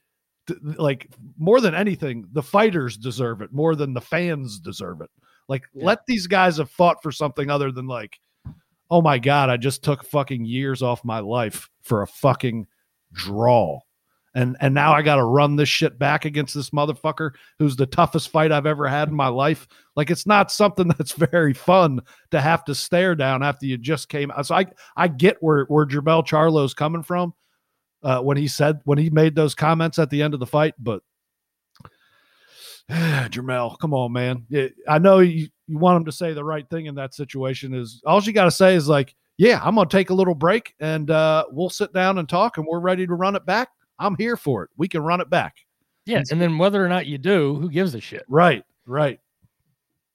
like 0.61 1.09
more 1.37 1.61
than 1.61 1.75
anything, 1.75 2.25
the 2.31 2.43
fighters 2.43 2.97
deserve 2.97 3.41
it 3.41 3.53
more 3.53 3.75
than 3.75 3.93
the 3.93 4.01
fans 4.01 4.59
deserve 4.59 5.01
it. 5.01 5.09
Like, 5.47 5.63
yeah. 5.73 5.85
let 5.85 6.05
these 6.05 6.27
guys 6.27 6.57
have 6.57 6.69
fought 6.69 7.01
for 7.01 7.11
something 7.11 7.49
other 7.49 7.71
than 7.71 7.87
like, 7.87 8.19
oh 8.91 9.01
my 9.01 9.19
god, 9.19 9.49
I 9.49 9.57
just 9.57 9.83
took 9.83 10.03
fucking 10.03 10.45
years 10.45 10.81
off 10.81 11.03
my 11.03 11.19
life 11.19 11.69
for 11.81 12.01
a 12.01 12.07
fucking 12.07 12.67
draw. 13.13 13.79
And 14.35 14.55
and 14.59 14.73
now 14.73 14.93
I 14.93 15.01
got 15.01 15.15
to 15.15 15.23
run 15.23 15.55
this 15.55 15.69
shit 15.69 15.97
back 15.97 16.25
against 16.25 16.53
this 16.53 16.69
motherfucker 16.69 17.31
who's 17.57 17.75
the 17.75 17.85
toughest 17.85 18.29
fight 18.29 18.51
I've 18.51 18.65
ever 18.65 18.87
had 18.87 19.09
in 19.09 19.15
my 19.15 19.27
life. 19.27 19.67
Like 19.95 20.11
it's 20.11 20.27
not 20.27 20.51
something 20.51 20.87
that's 20.97 21.13
very 21.13 21.53
fun 21.53 22.01
to 22.31 22.39
have 22.39 22.63
to 22.65 22.75
stare 22.75 23.15
down 23.15 23.43
after 23.43 23.65
you 23.65 23.77
just 23.77 24.09
came 24.09 24.31
out. 24.31 24.45
So 24.45 24.55
I 24.55 24.65
I 24.95 25.07
get 25.07 25.37
where 25.41 25.65
where 25.65 25.85
Jermell 25.85 26.25
Charlo's 26.25 26.73
coming 26.73 27.03
from 27.03 27.33
uh, 28.03 28.21
when 28.21 28.37
he 28.37 28.47
said 28.47 28.81
when 28.85 28.97
he 28.97 29.09
made 29.09 29.35
those 29.35 29.55
comments 29.55 29.99
at 29.99 30.09
the 30.09 30.21
end 30.21 30.33
of 30.33 30.39
the 30.39 30.45
fight, 30.45 30.75
but 30.77 31.01
Jermell, 32.89 33.77
come 33.79 33.93
on, 33.93 34.11
man. 34.13 34.45
I 34.87 34.99
know 34.99 35.19
you, 35.19 35.47
you 35.67 35.77
want 35.77 35.97
him 35.97 36.05
to 36.05 36.11
say 36.11 36.33
the 36.33 36.43
right 36.43 36.67
thing 36.69 36.85
in 36.87 36.95
that 36.95 37.13
situation. 37.13 37.73
Is 37.73 38.01
all 38.05 38.21
you 38.21 38.33
got 38.33 38.45
to 38.45 38.51
say 38.51 38.75
is 38.75 38.87
like, 38.87 39.15
yeah, 39.37 39.61
I'm 39.63 39.75
gonna 39.75 39.89
take 39.89 40.09
a 40.09 40.13
little 40.13 40.35
break 40.35 40.73
and 40.79 41.09
uh, 41.09 41.45
we'll 41.49 41.69
sit 41.69 41.93
down 41.93 42.17
and 42.17 42.27
talk, 42.27 42.57
and 42.57 42.67
we're 42.67 42.79
ready 42.79 43.07
to 43.07 43.13
run 43.13 43.35
it 43.35 43.45
back 43.45 43.69
I'm 43.99 44.15
here 44.17 44.37
for 44.37 44.63
it. 44.63 44.69
We 44.77 44.87
can 44.87 45.01
run 45.01 45.21
it 45.21 45.29
back. 45.29 45.57
Yeah, 46.05 46.23
and 46.31 46.41
then 46.41 46.57
whether 46.57 46.83
or 46.83 46.87
not 46.87 47.05
you 47.05 47.17
do, 47.17 47.55
who 47.55 47.69
gives 47.69 47.93
a 47.93 48.01
shit? 48.01 48.25
Right, 48.27 48.63
right. 48.87 49.19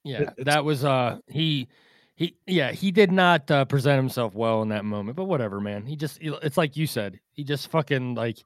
Yeah, 0.03 0.31
it's, 0.37 0.45
that 0.45 0.65
was 0.65 0.83
uh 0.83 1.19
he 1.27 1.69
he 2.15 2.35
yeah, 2.47 2.71
he 2.71 2.91
did 2.91 3.11
not 3.11 3.49
uh, 3.49 3.65
present 3.65 3.97
himself 3.97 4.35
well 4.35 4.61
in 4.61 4.69
that 4.69 4.85
moment, 4.85 5.15
but 5.15 5.25
whatever, 5.25 5.61
man. 5.61 5.85
He 5.85 5.95
just 5.95 6.19
it's 6.21 6.57
like 6.57 6.75
you 6.75 6.87
said. 6.87 7.19
He 7.31 7.43
just 7.43 7.69
fucking 7.69 8.15
like 8.15 8.39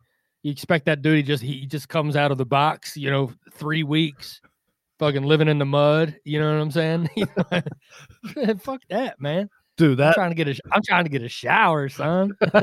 you 0.44 0.52
expect 0.52 0.86
that 0.86 1.02
dude 1.02 1.18
he 1.18 1.24
just 1.24 1.44
he 1.44 1.66
just 1.66 1.90
comes 1.90 2.16
out 2.16 2.32
of 2.32 2.38
the 2.38 2.46
box, 2.46 2.96
you 2.96 3.10
know, 3.10 3.32
3 3.52 3.84
weeks 3.84 4.42
fucking 5.00 5.24
living 5.24 5.48
in 5.48 5.58
the 5.58 5.66
mud, 5.66 6.20
you 6.26 6.40
know 6.40 6.54
what 6.54 6.62
I'm 6.62 6.72
saying? 6.72 7.10
Fuck 8.60 8.82
that, 8.90 9.20
man. 9.20 9.50
Dude, 9.80 9.98
that 10.00 10.10
I'm 10.10 10.14
trying 10.14 10.32
to 10.32 10.36
get 10.36 10.50
a 10.50 10.60
I'm 10.74 10.82
trying 10.86 11.06
to 11.06 11.10
get 11.10 11.22
a 11.22 11.30
shower, 11.30 11.88
son. 11.88 12.36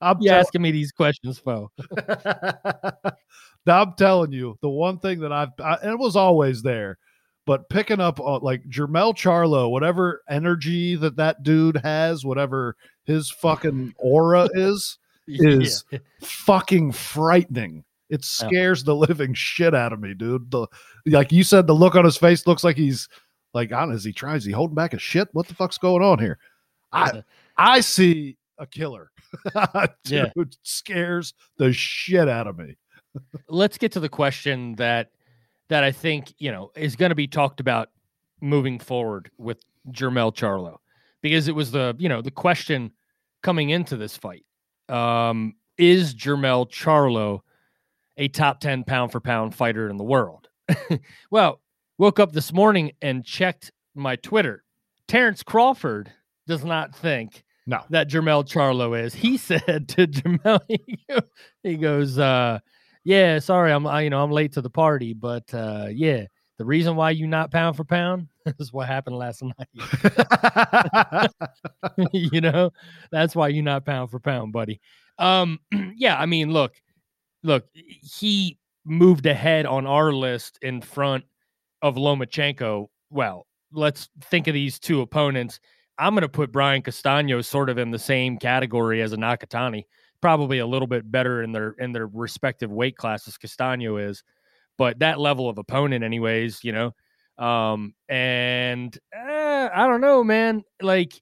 I'm 0.00 0.16
you 0.20 0.30
tell- 0.30 0.40
asking 0.40 0.62
me 0.62 0.70
these 0.70 0.92
questions, 0.92 1.38
for. 1.38 1.68
I'm 3.66 3.92
telling 3.98 4.32
you, 4.32 4.56
the 4.62 4.70
one 4.70 4.98
thing 4.98 5.20
that 5.20 5.30
I've 5.30 5.50
I, 5.62 5.74
and 5.82 5.92
it 5.92 5.98
was 5.98 6.16
always 6.16 6.62
there, 6.62 6.96
but 7.44 7.68
picking 7.68 8.00
up 8.00 8.18
uh, 8.18 8.38
like 8.38 8.62
Jermell 8.64 9.14
Charlo, 9.14 9.70
whatever 9.70 10.22
energy 10.26 10.96
that 10.96 11.16
that 11.16 11.42
dude 11.42 11.76
has, 11.76 12.24
whatever 12.24 12.76
his 13.04 13.30
fucking 13.30 13.92
aura 13.98 14.48
is, 14.54 14.98
is 15.28 15.84
yeah. 15.92 15.98
fucking 16.22 16.92
frightening. 16.92 17.84
It 18.08 18.24
scares 18.24 18.80
yeah. 18.80 18.86
the 18.86 18.96
living 18.96 19.34
shit 19.34 19.74
out 19.74 19.92
of 19.92 20.00
me, 20.00 20.14
dude. 20.14 20.50
The 20.50 20.66
like 21.04 21.30
you 21.30 21.44
said, 21.44 21.66
the 21.66 21.74
look 21.74 21.94
on 21.94 22.06
his 22.06 22.16
face 22.16 22.46
looks 22.46 22.64
like 22.64 22.78
he's 22.78 23.06
like, 23.54 23.72
I 23.72 23.80
don't 23.80 23.90
know, 23.90 23.94
is 23.94 24.04
he 24.04 24.12
trying? 24.12 24.36
Is 24.36 24.44
he 24.44 24.52
holding 24.52 24.74
back 24.74 24.94
a 24.94 24.98
shit? 24.98 25.28
What 25.32 25.48
the 25.48 25.54
fuck's 25.54 25.78
going 25.78 26.02
on 26.02 26.18
here? 26.18 26.38
I 26.92 27.22
I 27.56 27.80
see 27.80 28.36
a 28.58 28.66
killer. 28.66 29.10
Yeah. 30.06 30.30
Dude, 30.34 30.56
scares 30.64 31.34
the 31.56 31.72
shit 31.72 32.28
out 32.28 32.48
of 32.48 32.58
me. 32.58 32.76
let's 33.48 33.78
get 33.78 33.92
to 33.92 34.00
the 34.00 34.08
question 34.08 34.74
that 34.74 35.10
that 35.68 35.84
I 35.84 35.92
think 35.92 36.34
you 36.38 36.50
know 36.50 36.72
is 36.74 36.96
going 36.96 37.10
to 37.10 37.14
be 37.14 37.28
talked 37.28 37.60
about 37.60 37.90
moving 38.40 38.78
forward 38.78 39.30
with 39.38 39.58
Jermell 39.90 40.34
Charlo 40.34 40.78
because 41.22 41.48
it 41.48 41.54
was 41.54 41.70
the 41.70 41.94
you 41.98 42.08
know 42.08 42.22
the 42.22 42.30
question 42.30 42.90
coming 43.42 43.70
into 43.70 43.96
this 43.96 44.16
fight 44.16 44.44
um, 44.88 45.54
is 45.78 46.14
Jermell 46.14 46.68
Charlo 46.68 47.40
a 48.16 48.28
top 48.28 48.60
10 48.60 48.84
pound 48.84 49.12
for 49.12 49.20
pound 49.20 49.54
fighter 49.54 49.88
in 49.88 49.96
the 49.96 50.04
world 50.04 50.48
well 51.30 51.60
woke 52.00 52.18
up 52.18 52.32
this 52.32 52.50
morning 52.50 52.90
and 53.02 53.24
checked 53.24 53.70
my 53.94 54.16
Twitter 54.16 54.64
Terrence 55.06 55.42
Crawford 55.42 56.10
does 56.46 56.64
not 56.64 56.96
think 56.96 57.44
No. 57.66 57.82
that 57.90 58.08
Jermell 58.08 58.42
Charlo 58.44 58.98
is 58.98 59.12
he 59.14 59.36
said 59.48 59.86
to 59.90 60.06
Jermell 60.06 60.60
he 61.62 61.76
goes 61.76 62.18
uh 62.18 62.58
yeah, 63.04 63.38
sorry, 63.38 63.72
I'm 63.72 63.86
I, 63.86 64.02
you 64.02 64.10
know 64.10 64.22
I'm 64.22 64.30
late 64.30 64.52
to 64.52 64.60
the 64.60 64.70
party, 64.70 65.14
but 65.14 65.52
uh, 65.54 65.86
yeah, 65.90 66.26
the 66.58 66.64
reason 66.66 66.96
why 66.96 67.10
you 67.10 67.26
not 67.26 67.50
pound 67.50 67.76
for 67.76 67.84
pound 67.84 68.28
is 68.58 68.72
what 68.72 68.88
happened 68.88 69.16
last 69.16 69.42
night. 69.42 71.30
you 72.12 72.40
know, 72.42 72.70
that's 73.10 73.34
why 73.34 73.48
you 73.48 73.62
not 73.62 73.86
pound 73.86 74.10
for 74.10 74.20
pound, 74.20 74.52
buddy. 74.52 74.80
Um, 75.18 75.60
yeah, 75.96 76.18
I 76.18 76.26
mean, 76.26 76.52
look, 76.52 76.74
look, 77.42 77.64
he 77.74 78.58
moved 78.84 79.24
ahead 79.26 79.64
on 79.66 79.86
our 79.86 80.12
list 80.12 80.58
in 80.62 80.82
front 80.82 81.24
of 81.82 81.96
Lomachenko. 81.96 82.86
Well, 83.10 83.46
let's 83.72 84.08
think 84.22 84.46
of 84.46 84.54
these 84.54 84.78
two 84.78 85.00
opponents. 85.00 85.60
I'm 85.98 86.14
going 86.14 86.22
to 86.22 86.28
put 86.28 86.52
Brian 86.52 86.82
Castano 86.82 87.40
sort 87.42 87.68
of 87.68 87.78
in 87.78 87.90
the 87.90 87.98
same 87.98 88.38
category 88.38 89.02
as 89.02 89.12
a 89.12 89.16
Nakatani 89.16 89.84
probably 90.20 90.58
a 90.58 90.66
little 90.66 90.86
bit 90.86 91.10
better 91.10 91.42
in 91.42 91.52
their 91.52 91.70
in 91.78 91.92
their 91.92 92.06
respective 92.06 92.70
weight 92.70 92.96
classes 92.96 93.38
Castano 93.38 93.96
is, 93.96 94.22
but 94.78 94.98
that 94.98 95.18
level 95.18 95.48
of 95.48 95.58
opponent, 95.58 96.04
anyways, 96.04 96.62
you 96.62 96.72
know. 96.72 96.92
Um, 97.38 97.94
and 98.08 98.96
uh, 99.16 99.68
I 99.74 99.86
don't 99.86 100.00
know, 100.00 100.22
man. 100.22 100.62
Like 100.82 101.20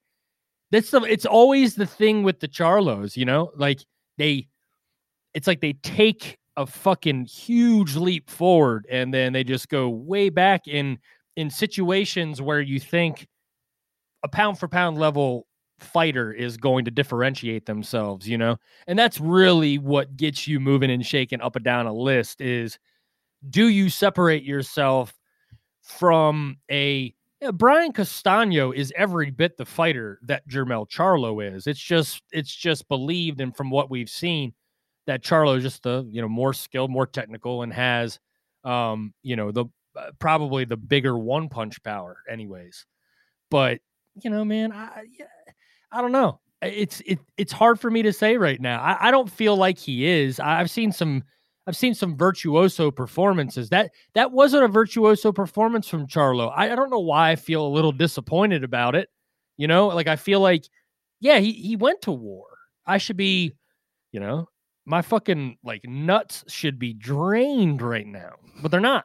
that's 0.71 0.91
the 0.91 1.03
it's 1.03 1.27
always 1.27 1.75
the 1.75 1.87
thing 1.87 2.23
with 2.23 2.41
the 2.41 2.49
Charlos, 2.49 3.17
you 3.17 3.25
know, 3.25 3.53
like 3.57 3.81
they 4.17 4.49
it's 5.35 5.47
like 5.47 5.61
they 5.61 5.75
take 5.75 6.39
a 6.59 6.67
fucking 6.67 7.25
huge 7.25 7.95
leap 7.95 8.29
forward 8.29 8.85
and 8.91 9.15
then 9.15 9.33
they 9.33 9.45
just 9.45 9.69
go 9.69 9.89
way 9.89 10.29
back 10.29 10.67
in 10.67 10.99
in 11.37 11.49
situations 11.49 12.43
where 12.43 12.61
you 12.61 12.81
think 12.81 13.29
a 14.25 14.29
pound 14.29 14.59
for 14.59 14.67
pound 14.67 14.99
level 14.99 15.47
fighter 15.79 16.33
is 16.33 16.57
going 16.57 16.85
to 16.85 16.91
differentiate 16.91 17.65
themselves, 17.65 18.29
you 18.29 18.37
know? 18.37 18.57
And 18.89 18.99
that's 18.99 19.21
really 19.21 19.79
what 19.79 20.17
gets 20.17 20.49
you 20.49 20.59
moving 20.59 20.91
and 20.91 21.07
shaking 21.07 21.41
up 21.41 21.55
and 21.55 21.65
down 21.65 21.87
a 21.87 21.95
list 21.95 22.41
is 22.41 22.77
do 23.51 23.69
you 23.69 23.89
separate 23.89 24.43
yourself 24.43 25.15
from 25.83 26.57
a 26.73 27.15
yeah, 27.41 27.53
Brian 27.53 27.93
Castano 27.93 28.73
is 28.73 28.93
every 28.97 29.31
bit 29.31 29.57
the 29.57 29.65
fighter 29.65 30.19
that 30.25 30.49
Jermell 30.49 30.91
Charlo 30.91 31.55
is. 31.55 31.69
It's 31.69 31.79
just 31.79 32.21
it's 32.33 32.53
just 32.53 32.89
believed 32.89 33.41
and 33.41 33.57
from 33.57 33.71
what 33.71 33.91
we've 33.91 34.11
seen 34.11 34.55
that 35.09 35.25
Charlo 35.25 35.57
is 35.57 35.65
just 35.65 35.83
the, 35.83 36.07
you 36.09 36.23
know, 36.23 36.29
more 36.29 36.55
skilled, 36.55 36.91
more 36.91 37.07
technical 37.07 37.63
and 37.63 37.73
has 37.73 38.21
um, 38.65 39.15
you 39.23 39.37
know, 39.37 39.51
the 39.51 39.65
uh, 39.97 40.11
probably 40.19 40.65
the 40.65 40.77
bigger 40.77 41.19
one 41.19 41.49
punch 41.49 41.83
power 41.83 42.19
anyways. 42.29 42.87
But, 43.51 43.81
you 44.23 44.31
know, 44.31 44.45
man, 44.45 44.73
I 44.73 45.05
I 45.91 46.01
don't 46.03 46.13
know. 46.13 46.41
It's 46.61 47.01
it 47.07 47.19
it's 47.37 47.53
hard 47.53 47.81
for 47.81 47.91
me 47.91 48.03
to 48.03 48.13
say 48.13 48.37
right 48.37 48.61
now. 48.61 48.81
I, 48.81 49.09
I 49.09 49.11
don't 49.11 49.31
feel 49.31 49.57
like 49.57 49.79
he 49.79 50.07
is. 50.07 50.39
I, 50.41 50.61
I've 50.61 50.71
seen 50.71 50.93
some 50.93 51.23
I've 51.67 51.77
seen 51.77 51.95
some 51.95 52.17
virtuoso 52.17 52.91
performances. 52.91 53.71
That 53.71 53.93
that 54.15 54.33
wasn't 54.33 54.65
a 54.65 54.69
virtuoso 54.69 55.33
performance 55.33 55.89
from 55.89 56.07
Charlo. 56.07 56.53
I, 56.55 56.73
I 56.73 56.75
don't 56.75 56.91
know 56.91 56.99
why 56.99 57.31
I 57.31 57.37
feel 57.37 57.67
a 57.67 57.69
little 57.69 57.93
disappointed 57.93 58.65
about 58.65 58.95
it. 58.95 59.09
You 59.57 59.67
know, 59.67 59.89
like 59.89 60.09
I 60.09 60.17
feel 60.17 60.41
like, 60.41 60.65
yeah, 61.21 61.39
he 61.39 61.53
he 61.53 61.77
went 61.77 62.03
to 62.03 62.13
war. 62.13 62.47
I 62.85 62.99
should 62.99 63.17
be, 63.17 63.55
you 64.13 64.21
know, 64.21 64.49
my 64.89 65.03
fucking 65.03 65.59
like 65.63 65.83
nuts 65.87 66.45
should 66.49 66.79
be 66.79 66.93
drained 66.95 67.83
right 67.83 68.07
now, 68.07 68.33
but 68.63 68.71
they're 68.71 68.81
not. 68.81 69.05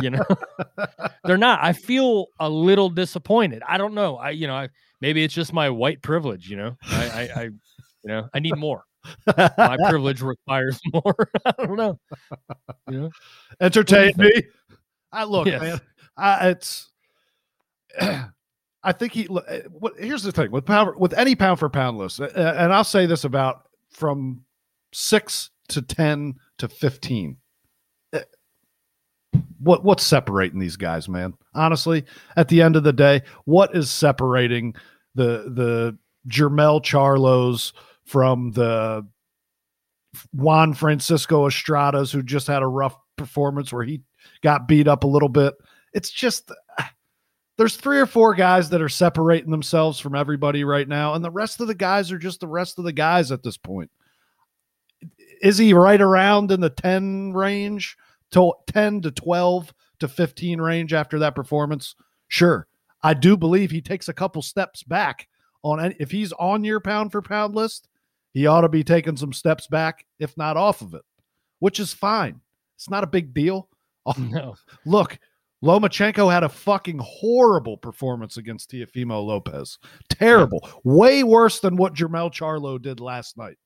you 0.00 0.10
know, 0.10 0.24
they're 1.24 1.36
not. 1.36 1.58
I 1.62 1.72
feel 1.72 2.26
a 2.38 2.48
little 2.48 2.88
disappointed. 2.88 3.62
I 3.66 3.76
don't 3.76 3.94
know. 3.94 4.16
I 4.16 4.30
you 4.30 4.46
know, 4.46 4.54
I, 4.54 4.68
maybe 5.00 5.24
it's 5.24 5.34
just 5.34 5.52
my 5.52 5.68
white 5.68 6.00
privilege. 6.02 6.48
You 6.48 6.56
know, 6.58 6.76
I 6.84 7.04
I, 7.36 7.40
I 7.40 7.42
you 7.44 7.52
know 8.04 8.28
I 8.32 8.38
need 8.38 8.56
more. 8.56 8.84
My 9.26 9.76
privilege 9.88 10.22
requires 10.22 10.78
more. 10.92 11.16
I 11.44 11.52
don't 11.58 11.76
know. 11.76 11.98
You 12.88 13.00
know, 13.00 13.10
Entertain 13.60 14.12
me. 14.16 14.30
I 15.10 15.24
look, 15.24 15.46
Yes. 15.48 15.60
man. 15.60 15.80
I, 16.16 16.48
it's. 16.50 16.90
I 18.00 18.92
think 18.92 19.12
he. 19.12 19.26
look, 19.26 19.44
eh, 19.48 19.62
What 19.70 19.94
here's 19.98 20.22
the 20.22 20.30
thing 20.32 20.52
with 20.52 20.64
power 20.66 20.96
with 20.96 21.12
any 21.14 21.34
pound 21.34 21.58
for 21.58 21.68
pound 21.68 21.98
list, 21.98 22.20
uh, 22.20 22.26
and 22.36 22.72
I'll 22.72 22.84
say 22.84 23.06
this 23.06 23.24
about 23.24 23.66
from 23.90 24.44
six 24.92 25.50
to 25.68 25.82
ten 25.82 26.34
to 26.58 26.68
fifteen. 26.68 27.36
Eh, 28.12 28.22
What 29.60 29.84
what's 29.84 30.04
separating 30.04 30.58
these 30.58 30.76
guys, 30.76 31.08
man? 31.08 31.34
Honestly, 31.54 32.04
at 32.36 32.48
the 32.48 32.62
end 32.62 32.76
of 32.76 32.84
the 32.84 32.92
day, 32.92 33.22
what 33.44 33.74
is 33.74 33.90
separating 33.90 34.74
the 35.14 35.52
the 35.54 35.98
Jermell 36.28 36.82
Charlos 36.82 37.72
from 38.04 38.52
the 38.52 39.06
Juan 40.32 40.74
Francisco 40.74 41.48
Estradas, 41.48 42.12
who 42.12 42.22
just 42.22 42.46
had 42.46 42.62
a 42.62 42.66
rough 42.66 42.96
performance 43.16 43.72
where 43.72 43.84
he 43.84 44.00
got 44.42 44.68
beat 44.68 44.88
up 44.88 45.04
a 45.04 45.08
little 45.08 45.28
bit. 45.28 45.54
It's 45.92 46.10
just 46.10 46.50
there's 47.56 47.76
three 47.76 47.98
or 47.98 48.06
four 48.06 48.34
guys 48.34 48.70
that 48.70 48.80
are 48.80 48.88
separating 48.88 49.50
themselves 49.50 49.98
from 49.98 50.14
everybody 50.14 50.64
right 50.64 50.88
now, 50.88 51.14
and 51.14 51.24
the 51.24 51.30
rest 51.30 51.60
of 51.60 51.66
the 51.66 51.74
guys 51.74 52.12
are 52.12 52.18
just 52.18 52.40
the 52.40 52.46
rest 52.48 52.78
of 52.78 52.84
the 52.84 52.92
guys 52.92 53.32
at 53.32 53.42
this 53.42 53.56
point. 53.56 53.90
Is 55.42 55.58
he 55.58 55.72
right 55.72 56.00
around 56.00 56.50
in 56.50 56.60
the 56.60 56.70
10 56.70 57.32
range 57.32 57.96
to 58.32 58.52
10 58.66 59.02
to 59.02 59.10
12 59.10 59.74
to 60.00 60.08
15 60.08 60.60
range 60.60 60.92
after 60.92 61.18
that 61.18 61.34
performance? 61.34 61.94
Sure. 62.28 62.66
I 63.02 63.14
do 63.14 63.36
believe 63.36 63.70
he 63.70 63.80
takes 63.80 64.08
a 64.08 64.14
couple 64.14 64.42
steps 64.42 64.82
back 64.82 65.28
on 65.62 65.80
any, 65.80 65.96
if 65.98 66.10
he's 66.10 66.32
on 66.32 66.64
your 66.64 66.80
pound 66.80 67.12
for 67.12 67.22
pound 67.22 67.54
list, 67.54 67.88
he 68.32 68.46
ought 68.46 68.62
to 68.62 68.68
be 68.68 68.84
taking 68.84 69.16
some 69.16 69.32
steps 69.32 69.66
back, 69.66 70.04
if 70.18 70.36
not 70.36 70.56
off 70.56 70.82
of 70.82 70.94
it, 70.94 71.02
which 71.58 71.80
is 71.80 71.92
fine. 71.92 72.40
It's 72.76 72.90
not 72.90 73.04
a 73.04 73.08
big 73.08 73.34
deal. 73.34 73.68
Oh, 74.06 74.14
no. 74.18 74.54
Look, 74.84 75.18
Lomachenko 75.62 76.30
had 76.32 76.44
a 76.44 76.48
fucking 76.48 76.98
horrible 77.02 77.76
performance 77.76 78.36
against 78.36 78.70
Teofimo 78.70 79.24
Lopez. 79.24 79.78
Terrible. 80.08 80.68
Way 80.84 81.24
worse 81.24 81.60
than 81.60 81.76
what 81.76 81.94
Jermell 81.94 82.32
Charlo 82.32 82.80
did 82.80 83.00
last 83.00 83.36
night. 83.36 83.58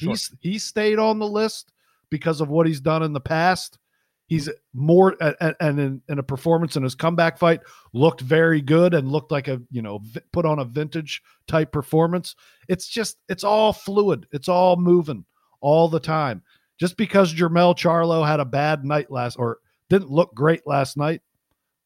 Sure. 0.00 0.10
He's 0.10 0.34
he 0.40 0.58
stayed 0.58 0.98
on 0.98 1.18
the 1.18 1.28
list 1.28 1.72
because 2.08 2.40
of 2.40 2.48
what 2.48 2.66
he's 2.66 2.80
done 2.80 3.02
in 3.02 3.12
the 3.12 3.20
past. 3.20 3.78
He's 4.26 4.48
more 4.72 5.16
and 5.20 5.56
in, 5.60 6.02
in 6.08 6.18
a 6.18 6.22
performance 6.22 6.76
in 6.76 6.84
his 6.84 6.94
comeback 6.94 7.36
fight 7.36 7.60
looked 7.92 8.20
very 8.20 8.62
good 8.62 8.94
and 8.94 9.10
looked 9.10 9.32
like 9.32 9.48
a 9.48 9.60
you 9.70 9.82
know 9.82 10.00
put 10.32 10.46
on 10.46 10.60
a 10.60 10.64
vintage 10.64 11.20
type 11.46 11.72
performance. 11.72 12.34
It's 12.68 12.88
just 12.88 13.18
it's 13.28 13.44
all 13.44 13.72
fluid. 13.72 14.26
It's 14.32 14.48
all 14.48 14.76
moving 14.76 15.24
all 15.60 15.88
the 15.88 16.00
time. 16.00 16.42
Just 16.78 16.96
because 16.96 17.34
Jermell 17.34 17.76
Charlo 17.76 18.26
had 18.26 18.40
a 18.40 18.44
bad 18.44 18.84
night 18.84 19.10
last 19.10 19.36
or 19.36 19.58
didn't 19.90 20.10
look 20.10 20.34
great 20.34 20.66
last 20.66 20.96
night 20.96 21.20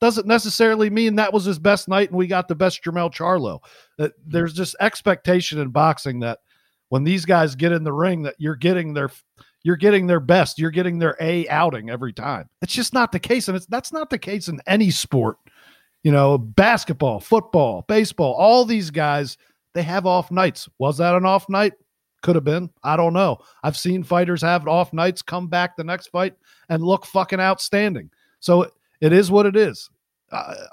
doesn't 0.00 0.26
necessarily 0.26 0.90
mean 0.90 1.16
that 1.16 1.32
was 1.32 1.46
his 1.46 1.58
best 1.58 1.88
night 1.88 2.10
and 2.10 2.18
we 2.18 2.26
got 2.26 2.46
the 2.46 2.54
best 2.54 2.84
Jermell 2.84 3.12
Charlo. 3.12 3.60
Uh, 3.98 4.10
there's 4.26 4.52
just 4.52 4.76
expectation 4.78 5.58
in 5.58 5.70
boxing 5.70 6.20
that 6.20 6.40
when 6.88 7.04
these 7.04 7.24
guys 7.24 7.54
get 7.54 7.72
in 7.72 7.84
the 7.84 7.92
ring 7.92 8.22
that 8.22 8.36
you're 8.38 8.56
getting 8.56 8.94
their 8.94 9.10
you're 9.62 9.76
getting 9.76 10.06
their 10.06 10.20
best, 10.20 10.58
you're 10.58 10.70
getting 10.70 10.98
their 10.98 11.16
A 11.20 11.48
outing 11.48 11.88
every 11.88 12.12
time. 12.12 12.48
It's 12.60 12.74
just 12.74 12.92
not 12.92 13.12
the 13.12 13.18
case 13.18 13.48
and 13.48 13.56
it's 13.56 13.66
that's 13.66 13.92
not 13.92 14.10
the 14.10 14.18
case 14.18 14.48
in 14.48 14.60
any 14.66 14.90
sport. 14.90 15.38
You 16.02 16.12
know, 16.12 16.36
basketball, 16.36 17.20
football, 17.20 17.84
baseball, 17.88 18.34
all 18.34 18.64
these 18.64 18.90
guys 18.90 19.38
they 19.74 19.82
have 19.82 20.06
off 20.06 20.30
nights. 20.30 20.68
Was 20.78 20.98
that 20.98 21.14
an 21.14 21.26
off 21.26 21.48
night? 21.48 21.72
Could 22.22 22.36
have 22.36 22.44
been. 22.44 22.70
I 22.82 22.96
don't 22.96 23.12
know. 23.12 23.38
I've 23.62 23.76
seen 23.76 24.02
fighters 24.02 24.40
have 24.42 24.66
off 24.66 24.92
nights, 24.92 25.20
come 25.20 25.48
back 25.48 25.76
the 25.76 25.84
next 25.84 26.08
fight 26.08 26.34
and 26.68 26.82
look 26.82 27.04
fucking 27.04 27.40
outstanding. 27.40 28.10
So 28.40 28.70
it 29.00 29.12
is 29.12 29.30
what 29.30 29.46
it 29.46 29.56
is. 29.56 29.90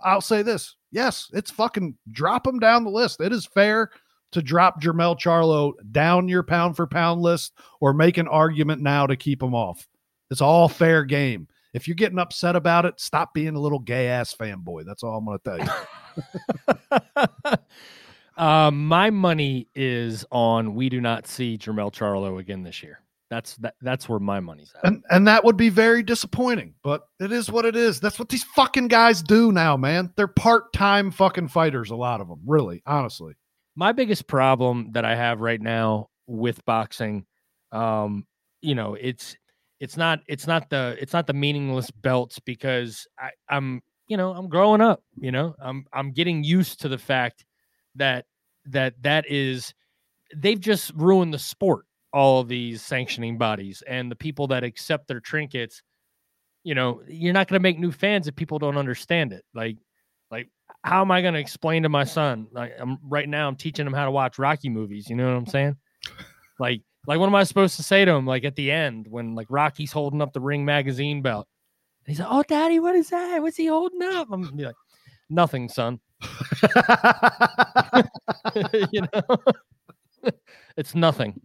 I'll 0.04 0.22
say 0.22 0.44
this. 0.44 0.76
Yes, 0.92 1.30
it's 1.34 1.52
fucking 1.52 1.96
drop 2.12 2.44
them 2.44 2.60
down 2.60 2.84
the 2.84 2.90
list. 2.90 3.22
It 3.22 3.32
is 3.32 3.46
fair 3.46 3.90
to 4.32 4.42
drop 4.42 4.82
Jermell 4.82 5.20
Charlo 5.20 5.74
down 5.92 6.28
your 6.28 6.44
pound 6.44 6.76
for 6.76 6.88
pound 6.88 7.22
list 7.22 7.54
or 7.80 7.94
make 7.94 8.18
an 8.18 8.28
argument 8.28 8.82
now 8.82 9.08
to 9.08 9.16
keep 9.16 9.42
him 9.42 9.54
off. 9.54 9.88
It's 10.30 10.42
all 10.42 10.70
fair 10.70 11.04
game. 11.04 11.48
If 11.74 11.88
you're 11.88 11.96
getting 11.96 12.20
upset 12.20 12.56
about 12.56 12.86
it, 12.86 13.00
stop 13.00 13.34
being 13.34 13.56
a 13.56 13.60
little 13.60 13.80
gay 13.80 14.08
ass 14.10 14.36
fanboy. 14.36 14.86
That's 14.86 15.04
all 15.04 15.18
I'm 15.18 15.26
going 15.26 15.40
to 15.40 15.44
tell 15.44 16.80
you. 17.48 17.56
Uh, 18.38 18.72
my 18.72 19.10
money 19.10 19.68
is 19.76 20.26
on 20.32 20.74
we 20.74 20.90
do 20.90 21.02
not 21.02 21.28
see 21.28 21.58
Jermell 21.58 21.94
Charlo 21.94 22.40
again 22.40 22.64
this 22.64 22.82
year. 22.82 23.02
That's 23.30 23.56
that, 23.58 23.76
that's 23.82 24.10
where 24.10 24.20
my 24.20 24.40
money's 24.40 24.74
at. 24.76 24.86
And 24.86 25.04
and 25.10 25.28
that 25.28 25.46
would 25.46 25.58
be 25.58 25.70
very 25.70 26.02
disappointing, 26.04 26.74
but 26.84 27.08
it 27.20 27.32
is 27.32 27.52
what 27.52 27.66
it 27.66 27.76
is. 27.76 28.00
That's 28.00 28.20
what 28.20 28.30
these 28.30 28.44
fucking 28.44 28.88
guys 28.88 29.22
do 29.22 29.52
now, 29.52 29.78
man. 29.78 30.12
They're 30.18 30.28
part-time 30.28 31.12
fucking 31.12 31.50
fighters, 31.50 31.92
a 31.92 31.96
lot 31.96 32.20
of 32.20 32.28
them, 32.28 32.42
really, 32.46 32.82
honestly. 32.86 33.36
My 33.76 33.92
biggest 33.92 34.28
problem 34.28 34.92
that 34.92 35.06
I 35.06 35.16
have 35.16 35.40
right 35.42 35.62
now 35.62 36.10
with 36.28 36.64
boxing, 36.66 37.26
um, 37.72 38.26
you 38.62 38.76
know, 38.76 38.96
it's 38.96 39.36
it's 39.80 39.98
not 39.98 40.20
it's 40.28 40.48
not 40.48 40.70
the 40.70 40.96
it's 41.00 41.14
not 41.14 41.28
the 41.28 41.34
meaningless 41.34 41.90
belts 41.90 42.40
because 42.40 43.08
I, 43.20 43.32
I'm 43.50 43.82
you 44.08 44.18
know 44.18 44.32
I'm 44.32 44.50
growing 44.50 44.82
up. 44.82 45.04
You 45.18 45.32
know, 45.32 45.56
I'm 45.60 45.86
I'm 45.94 46.12
getting 46.12 46.44
used 46.44 46.82
to 46.82 46.90
the 46.90 46.98
fact 46.98 47.46
that 47.96 48.26
that 48.66 48.94
that 49.02 49.26
is 49.30 49.74
they've 50.36 50.60
just 50.60 50.92
ruined 50.96 51.34
the 51.34 51.40
sport. 51.40 51.86
All 52.14 52.44
these 52.44 52.82
sanctioning 52.82 53.38
bodies 53.38 53.82
and 53.88 54.12
the 54.12 54.18
people 54.18 54.48
that 54.48 54.66
accept 54.66 55.08
their 55.08 55.22
trinkets. 55.22 55.82
You 56.64 56.76
know, 56.76 57.02
you're 57.08 57.34
not 57.34 57.48
going 57.48 57.58
to 57.58 57.64
make 57.64 57.80
new 57.80 57.92
fans 57.92 58.28
if 58.28 58.36
people 58.36 58.60
don't 58.60 58.78
understand 58.78 59.32
it. 59.32 59.44
Like, 59.56 59.78
like 60.30 60.50
how 60.84 61.02
am 61.02 61.12
I 61.12 61.22
going 61.22 61.34
to 61.34 61.40
explain 61.40 61.84
to 61.84 61.90
my 61.90 62.04
son? 62.04 62.48
Like, 62.52 62.74
I'm 62.80 62.98
right 63.04 63.30
now, 63.30 63.48
I'm 63.48 63.56
teaching 63.56 63.86
him 63.86 63.94
how 63.94 64.06
to 64.06 64.12
watch 64.12 64.40
Rocky 64.40 64.70
movies. 64.70 65.10
You 65.10 65.16
know 65.16 65.26
what 65.26 65.38
I'm 65.38 65.46
saying? 65.46 65.78
Like, 66.60 66.82
like 67.08 67.20
what 67.20 67.28
am 67.28 67.36
I 67.36 67.44
supposed 67.44 67.76
to 67.78 67.84
say 67.84 68.06
to 68.06 68.12
him? 68.12 68.26
Like 68.26 68.46
at 68.46 68.56
the 68.56 68.72
end 68.72 69.08
when 69.10 69.36
like 69.36 69.48
Rocky's 69.50 69.92
holding 69.92 70.22
up 70.22 70.34
the 70.34 70.40
Ring 70.40 70.66
magazine 70.66 71.22
belt, 71.22 71.48
he's 72.06 72.20
like, 72.20 72.28
"Oh, 72.30 72.44
Daddy, 72.48 72.80
what 72.80 72.96
is 72.96 73.10
that? 73.10 73.42
What's 73.42 73.58
he 73.58 73.68
holding 73.68 74.04
up?" 74.04 74.28
I'm 74.32 74.44
gonna 74.44 74.56
be 74.56 74.66
like, 74.66 74.76
"Nothing, 75.30 75.70
son." 75.70 76.00
you 78.92 79.02
know, 79.02 79.38
it's 80.78 80.94
nothing. 80.94 81.42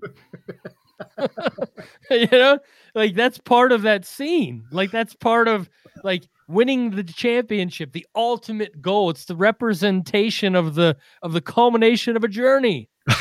you 2.11 2.29
know, 2.33 2.59
like 2.97 3.15
that's 3.15 3.37
part 3.39 3.73
of 3.73 3.83
that 3.83 4.07
scene. 4.07 4.65
Like 4.73 4.91
that's 4.91 5.15
part 5.15 5.49
of 5.49 5.69
like 6.03 6.27
winning 6.49 6.91
the 6.91 7.05
championship, 7.05 7.93
the 7.93 8.07
ultimate 8.15 8.81
goal. 8.81 9.11
It's 9.11 9.27
the 9.27 9.37
representation 9.37 10.57
of 10.57 10.75
the 10.75 10.97
of 11.23 11.35
the 11.35 11.43
culmination 11.43 12.17
of 12.17 12.25
a 12.25 12.29
journey. 12.29 12.89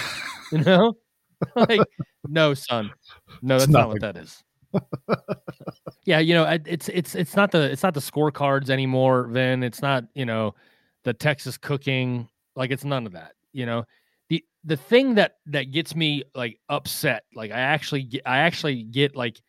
You 0.51 0.59
know, 0.59 0.93
like 1.55 1.81
no, 2.27 2.53
son, 2.53 2.91
no, 3.41 3.57
that's 3.57 3.67
not 3.67 3.88
what 3.88 3.99
that 4.01 4.15
is. 4.15 4.43
yeah, 6.05 6.19
you 6.19 6.35
know, 6.35 6.43
it's 6.67 6.88
it's 6.88 7.15
it's 7.15 7.35
not 7.35 7.49
the 7.49 7.63
it's 7.71 7.81
not 7.81 7.95
the 7.95 7.99
scorecards 7.99 8.69
anymore. 8.69 9.27
Then 9.31 9.63
it's 9.63 9.81
not 9.81 10.03
you 10.13 10.23
know 10.23 10.53
the 11.03 11.15
Texas 11.15 11.57
cooking. 11.57 12.29
Like 12.55 12.69
it's 12.69 12.85
none 12.85 13.07
of 13.07 13.13
that. 13.13 13.31
You 13.53 13.65
know, 13.65 13.85
the 14.29 14.45
the 14.63 14.77
thing 14.77 15.15
that 15.15 15.38
that 15.47 15.71
gets 15.71 15.95
me 15.95 16.23
like 16.35 16.59
upset, 16.69 17.23
like 17.33 17.49
I 17.49 17.59
actually 17.59 18.03
get 18.03 18.21
I 18.27 18.38
actually 18.38 18.83
get 18.83 19.15
like 19.15 19.41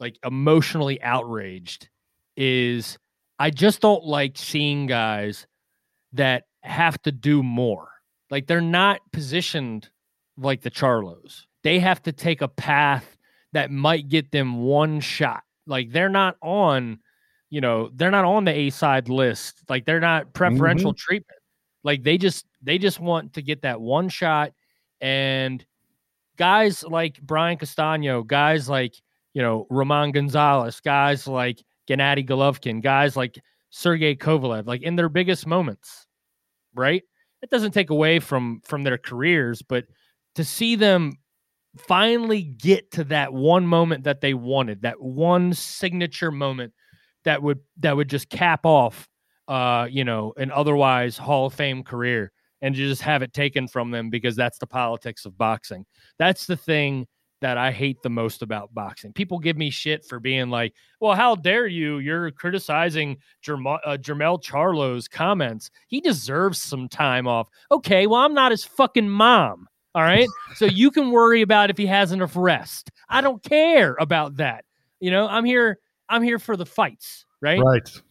like 0.00 0.18
emotionally 0.24 1.00
outraged 1.02 1.88
is 2.36 2.98
I 3.38 3.50
just 3.50 3.80
don't 3.80 4.04
like 4.04 4.36
seeing 4.36 4.86
guys 4.86 5.46
that 6.14 6.44
have 6.62 7.00
to 7.02 7.12
do 7.12 7.42
more. 7.42 7.88
Like 8.30 8.46
they're 8.46 8.60
not 8.60 9.00
positioned 9.12 9.88
like 10.36 10.62
the 10.62 10.70
Charlos. 10.70 11.42
They 11.62 11.78
have 11.78 12.02
to 12.04 12.12
take 12.12 12.40
a 12.40 12.48
path 12.48 13.16
that 13.52 13.70
might 13.70 14.08
get 14.08 14.30
them 14.30 14.62
one 14.62 15.00
shot. 15.00 15.42
Like 15.66 15.92
they're 15.92 16.08
not 16.08 16.36
on, 16.40 17.00
you 17.50 17.60
know, 17.60 17.90
they're 17.94 18.10
not 18.10 18.24
on 18.24 18.44
the 18.44 18.52
A 18.52 18.70
side 18.70 19.08
list. 19.08 19.62
Like 19.68 19.84
they're 19.84 20.00
not 20.00 20.32
preferential 20.32 20.92
mm-hmm. 20.92 20.98
treatment. 20.98 21.40
Like 21.84 22.02
they 22.02 22.18
just 22.18 22.46
they 22.62 22.78
just 22.78 23.00
want 23.00 23.34
to 23.34 23.42
get 23.42 23.62
that 23.62 23.80
one 23.80 24.08
shot. 24.08 24.52
And 25.00 25.64
guys 26.36 26.82
like 26.84 27.20
Brian 27.20 27.58
Castano, 27.58 28.22
guys 28.22 28.68
like, 28.68 28.94
you 29.34 29.42
know, 29.42 29.66
Roman 29.70 30.12
Gonzalez, 30.12 30.80
guys 30.80 31.26
like 31.26 31.62
Gennady 31.88 32.26
Golovkin, 32.26 32.82
guys 32.82 33.16
like 33.16 33.38
Sergey 33.70 34.16
Kovalev, 34.16 34.66
like 34.66 34.82
in 34.82 34.96
their 34.96 35.08
biggest 35.08 35.46
moments, 35.46 36.06
right? 36.74 37.02
It 37.42 37.50
doesn't 37.50 37.72
take 37.72 37.90
away 37.90 38.18
from 38.18 38.60
from 38.64 38.82
their 38.82 38.98
careers, 38.98 39.62
but 39.62 39.84
to 40.34 40.44
see 40.44 40.76
them 40.76 41.12
finally 41.76 42.42
get 42.42 42.90
to 42.92 43.04
that 43.04 43.32
one 43.32 43.66
moment 43.66 44.04
that 44.04 44.20
they 44.20 44.34
wanted, 44.34 44.82
that 44.82 45.00
one 45.00 45.54
signature 45.54 46.30
moment 46.30 46.72
that 47.24 47.42
would 47.42 47.60
that 47.78 47.96
would 47.96 48.08
just 48.08 48.28
cap 48.28 48.66
off 48.66 49.08
uh, 49.50 49.88
you 49.90 50.04
know, 50.04 50.32
an 50.36 50.52
otherwise 50.52 51.18
Hall 51.18 51.46
of 51.46 51.54
Fame 51.54 51.82
career 51.82 52.30
and 52.62 52.72
just 52.72 53.02
have 53.02 53.20
it 53.20 53.32
taken 53.32 53.66
from 53.66 53.90
them 53.90 54.08
because 54.08 54.36
that's 54.36 54.58
the 54.58 54.66
politics 54.66 55.24
of 55.24 55.36
boxing. 55.36 55.84
That's 56.20 56.46
the 56.46 56.56
thing 56.56 57.08
that 57.40 57.58
I 57.58 57.70
hate 57.72 58.02
the 58.02 58.10
most 58.10 58.42
about 58.42 58.72
boxing. 58.74 59.12
People 59.12 59.38
give 59.38 59.56
me 59.56 59.70
shit 59.70 60.04
for 60.04 60.20
being 60.20 60.50
like, 60.50 60.74
"Well, 61.00 61.14
how 61.14 61.34
dare 61.34 61.66
you? 61.66 61.98
You're 61.98 62.30
criticizing 62.30 63.16
Jerm- 63.44 63.78
uh, 63.84 63.96
Jermell 63.96 64.42
Charlo's 64.42 65.08
comments. 65.08 65.70
He 65.88 66.00
deserves 66.00 66.60
some 66.60 66.88
time 66.88 67.26
off." 67.26 67.48
Okay, 67.70 68.06
well, 68.06 68.20
I'm 68.20 68.34
not 68.34 68.50
his 68.52 68.64
fucking 68.64 69.08
mom. 69.08 69.68
All 69.94 70.02
right, 70.02 70.28
so 70.54 70.66
you 70.66 70.90
can 70.90 71.10
worry 71.10 71.42
about 71.42 71.70
if 71.70 71.76
he 71.76 71.86
has 71.86 72.12
enough 72.12 72.36
rest. 72.36 72.90
I 73.08 73.20
don't 73.20 73.42
care 73.42 73.96
about 73.98 74.36
that. 74.36 74.64
You 75.00 75.10
know, 75.10 75.26
I'm 75.26 75.44
here. 75.44 75.78
I'm 76.08 76.22
here 76.22 76.38
for 76.38 76.56
the 76.56 76.66
fights, 76.66 77.24
right? 77.40 77.60
Right. 77.60 78.02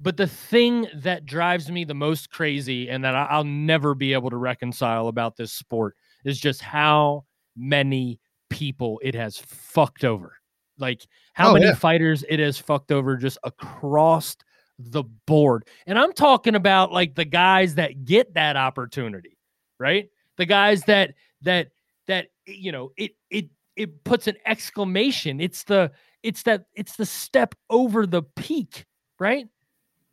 But 0.00 0.16
the 0.16 0.26
thing 0.26 0.88
that 0.94 1.24
drives 1.24 1.70
me 1.70 1.84
the 1.84 1.94
most 1.94 2.30
crazy 2.30 2.90
and 2.90 3.04
that 3.04 3.14
I'll 3.14 3.44
never 3.44 3.94
be 3.94 4.14
able 4.14 4.30
to 4.30 4.36
reconcile 4.36 5.06
about 5.06 5.36
this 5.36 5.52
sport 5.52 5.96
is 6.24 6.40
just 6.40 6.60
how 6.60 7.24
many 7.56 8.18
people 8.52 9.00
it 9.02 9.14
has 9.14 9.38
fucked 9.38 10.04
over. 10.04 10.34
Like 10.78 11.06
how 11.32 11.50
Oh, 11.50 11.54
many 11.54 11.66
yeah. 11.66 11.74
fighters 11.74 12.24
it 12.28 12.38
has 12.38 12.58
fucked 12.58 12.92
over 12.92 13.16
just 13.16 13.38
across 13.42 14.36
the 14.78 15.04
board. 15.26 15.66
And 15.86 15.98
I'm 15.98 16.12
talking 16.12 16.54
about 16.54 16.92
like 16.92 17.14
the 17.14 17.24
guys 17.24 17.74
that 17.76 18.04
get 18.04 18.34
that 18.34 18.56
opportunity, 18.56 19.38
right? 19.78 20.08
The 20.36 20.46
guys 20.46 20.82
that 20.82 21.14
that 21.42 21.68
that 22.06 22.28
you 22.46 22.72
know, 22.72 22.92
it 22.96 23.12
it 23.30 23.46
it 23.76 24.04
puts 24.04 24.26
an 24.26 24.36
exclamation. 24.46 25.40
It's 25.40 25.64
the 25.64 25.90
it's 26.22 26.42
that 26.44 26.66
it's 26.74 26.96
the 26.96 27.06
step 27.06 27.54
over 27.70 28.06
the 28.06 28.22
peak, 28.22 28.86
right? 29.18 29.46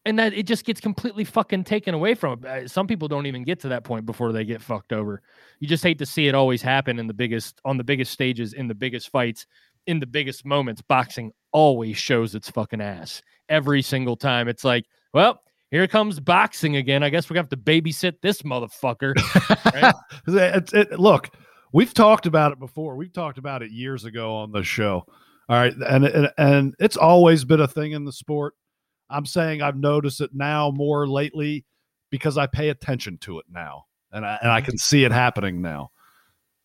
And 0.05 0.17
that 0.19 0.33
it 0.33 0.47
just 0.47 0.65
gets 0.65 0.79
completely 0.79 1.23
fucking 1.23 1.63
taken 1.65 1.93
away 1.93 2.15
from 2.15 2.39
it. 2.39 2.45
Uh, 2.45 2.67
Some 2.67 2.87
people 2.87 3.07
don't 3.07 3.25
even 3.25 3.43
get 3.43 3.59
to 3.61 3.67
that 3.69 3.83
point 3.83 4.05
before 4.05 4.31
they 4.31 4.45
get 4.45 4.61
fucked 4.61 4.93
over. 4.93 5.21
You 5.59 5.67
just 5.67 5.83
hate 5.83 5.99
to 5.99 6.05
see 6.05 6.27
it 6.27 6.35
always 6.35 6.61
happen 6.61 6.99
in 6.99 7.07
the 7.07 7.13
biggest 7.13 7.59
on 7.65 7.77
the 7.77 7.83
biggest 7.83 8.11
stages, 8.11 8.53
in 8.53 8.67
the 8.67 8.75
biggest 8.75 9.09
fights, 9.09 9.45
in 9.87 9.99
the 9.99 10.07
biggest 10.07 10.45
moments. 10.45 10.81
Boxing 10.81 11.31
always 11.51 11.97
shows 11.97 12.35
its 12.35 12.49
fucking 12.49 12.81
ass 12.81 13.21
every 13.49 13.81
single 13.81 14.15
time. 14.15 14.47
It's 14.47 14.63
like, 14.63 14.85
well, 15.13 15.41
here 15.71 15.87
comes 15.87 16.19
boxing 16.19 16.77
again. 16.77 17.03
I 17.03 17.09
guess 17.09 17.29
we 17.29 17.37
have 17.37 17.49
to 17.49 17.57
babysit 17.57 18.21
this 18.21 18.41
motherfucker. 18.43 19.13
It's- 20.27 20.73
it- 20.73 20.99
look, 20.99 21.29
we've 21.73 21.93
talked 21.93 22.25
about 22.25 22.51
it 22.51 22.59
before. 22.59 22.95
We've 22.95 23.13
talked 23.13 23.37
about 23.37 23.61
it 23.63 23.71
years 23.71 24.05
ago 24.05 24.35
on 24.35 24.51
the 24.51 24.63
show. 24.63 25.05
All 25.49 25.55
right, 25.57 25.73
and 25.73 26.05
and, 26.05 26.31
and 26.37 26.75
it's 26.79 26.95
always 26.97 27.43
been 27.43 27.59
a 27.59 27.67
thing 27.67 27.91
in 27.93 28.05
the 28.05 28.11
sport. 28.13 28.53
I'm 29.09 29.25
saying 29.25 29.61
I've 29.61 29.77
noticed 29.77 30.21
it 30.21 30.31
now 30.33 30.71
more 30.71 31.07
lately 31.07 31.65
because 32.09 32.37
I 32.37 32.47
pay 32.47 32.69
attention 32.69 33.17
to 33.19 33.39
it 33.39 33.45
now, 33.51 33.85
and 34.11 34.25
I, 34.25 34.37
and 34.41 34.51
I 34.51 34.59
mm-hmm. 34.59 34.71
can 34.71 34.77
see 34.77 35.03
it 35.03 35.11
happening 35.11 35.61
now. 35.61 35.91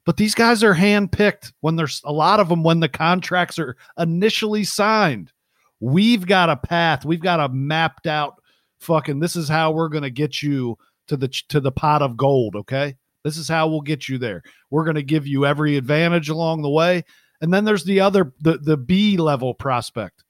But 0.04 0.16
these 0.18 0.34
guys 0.34 0.62
are 0.62 0.74
handpicked 0.74 1.52
when 1.60 1.76
there's 1.76 2.02
a 2.04 2.12
lot 2.12 2.40
of 2.40 2.48
them 2.48 2.62
when 2.62 2.80
the 2.80 2.88
contracts 2.88 3.58
are 3.58 3.76
initially 3.98 4.64
signed. 4.64 5.32
We've 5.80 6.26
got 6.26 6.50
a 6.50 6.56
path. 6.56 7.04
We've 7.04 7.20
got 7.20 7.40
a 7.40 7.48
mapped 7.48 8.06
out 8.06 8.34
fucking. 8.80 9.20
This 9.20 9.36
is 9.36 9.48
how 9.48 9.72
we're 9.72 9.88
gonna 9.88 10.10
get 10.10 10.42
you 10.42 10.76
to 11.08 11.16
the 11.16 11.28
to 11.48 11.60
the 11.60 11.72
pot 11.72 12.02
of 12.02 12.16
gold. 12.16 12.56
Okay, 12.56 12.96
this 13.22 13.38
is 13.38 13.48
how 13.48 13.68
we'll 13.68 13.80
get 13.80 14.08
you 14.08 14.18
there. 14.18 14.42
We're 14.70 14.84
gonna 14.84 15.02
give 15.02 15.26
you 15.26 15.46
every 15.46 15.76
advantage 15.76 16.28
along 16.28 16.62
the 16.62 16.70
way. 16.70 17.04
And 17.40 17.52
then 17.52 17.64
there's 17.64 17.84
the 17.84 18.00
other 18.00 18.32
the 18.40 18.58
the 18.58 18.76
B 18.76 19.16
level 19.16 19.54
prospect 19.54 20.23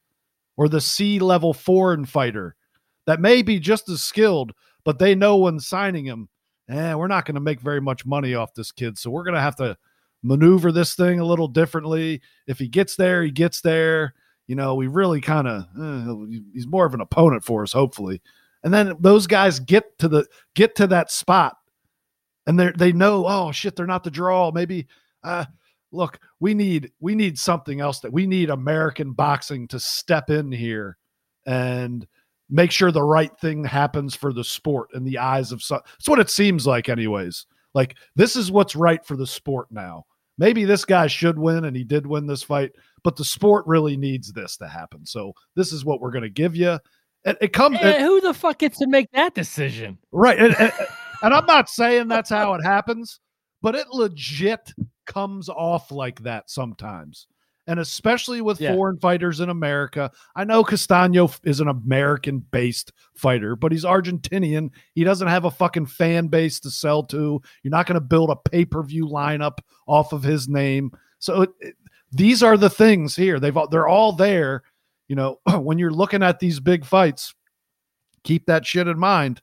or 0.57 0.69
the 0.69 0.81
C 0.81 1.19
level 1.19 1.53
foreign 1.53 2.05
fighter 2.05 2.57
that 3.07 3.21
may 3.21 3.43
be 3.43 3.59
just 3.59 3.89
as 3.89 4.03
skilled, 4.03 4.53
but 4.85 4.99
they 4.99 5.15
know 5.15 5.37
when 5.37 5.61
signing 5.61 6.05
him, 6.05 6.29
eh, 6.69 6.95
we're 6.95 7.07
not 7.07 7.25
going 7.25 7.35
to 7.35 7.41
make 7.41 7.61
very 7.61 7.81
much 7.81 8.07
money 8.07 8.35
off 8.35 8.55
this 8.55 8.73
kid. 8.73 8.99
So 8.99 9.11
we're 9.11 9.25
going 9.25 9.35
to 9.35 9.41
have 9.41 9.57
to 9.57 9.77
maneuver 10.23 10.73
this 10.73 10.95
thing 10.95 11.21
a 11.21 11.25
little 11.25 11.49
differently. 11.49 12.21
If 12.47 12.59
he 12.59 12.69
gets 12.69 12.97
there, 12.97 13.23
he 13.23 13.31
gets 13.31 13.61
there. 13.61 14.15
You 14.47 14.57
know, 14.57 14.75
we 14.75 14.87
really 14.89 15.21
kind 15.21 15.49
of 15.49 15.65
eh, 15.81 16.37
he's 16.53 16.67
more 16.67 16.87
of 16.87 16.95
an 16.95 17.01
opponent 17.01 17.45
for 17.45 17.63
us, 17.63 17.73
hopefully. 17.73 18.21
And 18.63 18.73
then 18.73 18.95
those 18.99 19.27
guys 19.27 19.61
get 19.61 19.99
to 19.99 20.09
the 20.09 20.27
get 20.55 20.75
to 20.77 20.87
that 20.89 21.11
spot, 21.11 21.57
and 22.47 22.59
they 22.59 22.73
they 22.77 22.93
know, 22.93 23.27
oh 23.27 23.53
shit, 23.53 23.77
they're 23.77 23.87
not 23.87 24.05
the 24.05 24.11
draw. 24.11 24.51
Maybe, 24.51 24.87
uh, 25.23 25.45
look, 25.95 26.19
we 26.41 26.53
need 26.55 26.91
we 27.01 27.15
need 27.15 27.39
something 27.39 27.81
else 27.81 28.01
that 28.01 28.13
we 28.13 28.27
need 28.27 28.51
American 28.51 29.13
boxing 29.13 29.69
to 29.69 29.79
step 29.81 30.29
in 30.31 30.51
here 30.53 30.97
and 31.47 32.07
make 32.51 32.71
sure 32.71 32.91
the 32.93 33.03
right 33.03 33.37
thing 33.41 33.65
happens 33.65 34.15
for 34.15 34.33
the 34.33 34.45
sport 34.45 34.89
in 34.95 35.05
the 35.05 35.19
eyes 35.19 35.53
of 35.53 35.63
some. 35.63 35.81
That's 35.85 36.09
what 36.09 36.19
it 36.21 36.31
seems 36.31 36.67
like, 36.67 36.89
anyways. 36.89 37.47
Like 37.75 37.97
this 38.17 38.37
is 38.37 38.53
what's 38.53 38.77
right 38.77 39.05
for 39.07 39.17
the 39.17 39.27
sport 39.27 39.69
now. 39.71 40.05
Maybe 40.37 40.65
this 40.65 40.85
guy 40.85 41.07
should 41.07 41.39
win, 41.39 41.65
and 41.65 41.77
he 41.77 41.85
did 41.85 42.07
win 42.07 42.27
this 42.27 42.43
fight, 42.43 42.73
but 43.05 43.15
the 43.17 43.25
sport 43.25 43.65
really 43.67 43.97
needs 43.97 44.33
this 44.33 44.57
to 44.57 44.67
happen. 44.67 45.07
So 45.07 45.33
this 45.55 45.73
is 45.73 45.85
what 45.85 46.01
we're 46.01 46.11
going 46.11 46.23
to 46.25 46.29
give 46.29 46.57
you. 46.57 46.79
It, 47.25 47.39
it 47.41 47.53
comes 47.53 47.79
Eh, 47.81 47.89
it- 47.91 48.01
who 48.01 48.21
the 48.21 48.35
fuck 48.35 48.59
gets 48.59 48.79
to 48.79 48.87
make 48.89 49.11
that 49.13 49.35
decision? 49.35 49.97
right, 50.13 50.39
and, 50.39 50.55
and, 50.59 50.73
and 51.23 51.33
I'm 51.35 51.47
not 51.47 51.69
saying 51.71 52.09
that's 52.09 52.31
how 52.31 52.55
it 52.55 52.65
happens, 52.65 53.21
but 53.63 53.75
it 53.77 53.87
legit 53.91 54.73
comes 55.07 55.49
off 55.49 55.91
like 55.91 56.21
that 56.23 56.51
sometimes. 56.51 57.27
And 57.67 57.81
especially 57.81 58.43
with 58.43 58.61
Yeah. 58.61 58.75
foreign 58.75 58.99
fighters 58.99 59.41
in 59.41 59.49
America. 59.49 60.11
I 60.37 60.45
know 60.45 60.63
Castano 60.63 61.31
is 61.45 61.61
an 61.61 61.69
American 61.69 62.41
based 62.41 62.93
fighter, 63.15 63.57
but 63.57 63.73
he's 63.73 63.85
Argentinian. 63.87 64.69
He 64.95 65.03
doesn't 65.03 65.29
have 65.29 65.47
a 65.47 65.51
fucking 65.51 65.87
fan 65.87 66.27
base 66.27 66.61
to 66.61 66.71
sell 66.71 67.03
to. 67.05 67.41
You're 67.63 67.71
not 67.71 67.87
going 67.87 67.95
to 67.95 68.03
build 68.03 68.29
a 68.29 68.37
pay 68.37 68.67
per 68.67 68.83
view 68.83 69.07
lineup 69.07 69.59
off 69.87 70.13
of 70.13 70.23
his 70.23 70.47
name. 70.49 70.91
So 71.19 71.43
it, 71.43 71.51
it- 71.61 71.77
these 72.13 72.45
are 72.45 72.57
the 72.57 72.71
things 72.71 73.17
here. 73.17 73.41
They've 73.41 73.57
all, 73.57 73.67
they're 73.67 73.89
all 73.89 74.13
there. 74.13 74.63
You 75.09 75.17
know, 75.17 75.41
when 75.59 75.79
you're 75.79 75.91
looking 75.91 76.23
at 76.23 76.39
these 76.39 76.61
big 76.61 76.85
fights, 76.85 77.35
keep 78.25 78.47
that 78.47 78.65
shit 78.67 78.87
in 78.89 78.99
mind. 78.99 79.41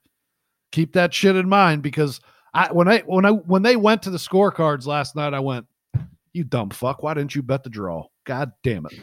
Keep 0.71 0.93
that 0.93 1.13
shit 1.13 1.35
in 1.35 1.49
mind 1.49 1.81
because 1.83 2.21
I 2.53 2.71
when 2.71 2.87
I 2.87 2.99
when 2.99 3.25
I 3.25 3.31
when 3.31 3.61
they 3.61 3.75
went 3.75 4.01
to 4.03 4.09
the 4.09 4.17
scorecards 4.17 4.85
last 4.85 5.15
night, 5.15 5.33
I 5.33 5.39
went, 5.39 5.65
"You 6.33 6.43
dumb 6.43 6.69
fuck! 6.69 7.03
Why 7.03 7.13
didn't 7.13 7.35
you 7.35 7.41
bet 7.41 7.63
the 7.63 7.69
draw? 7.69 8.05
God 8.25 8.51
damn 8.63 8.85
it!" 8.85 8.99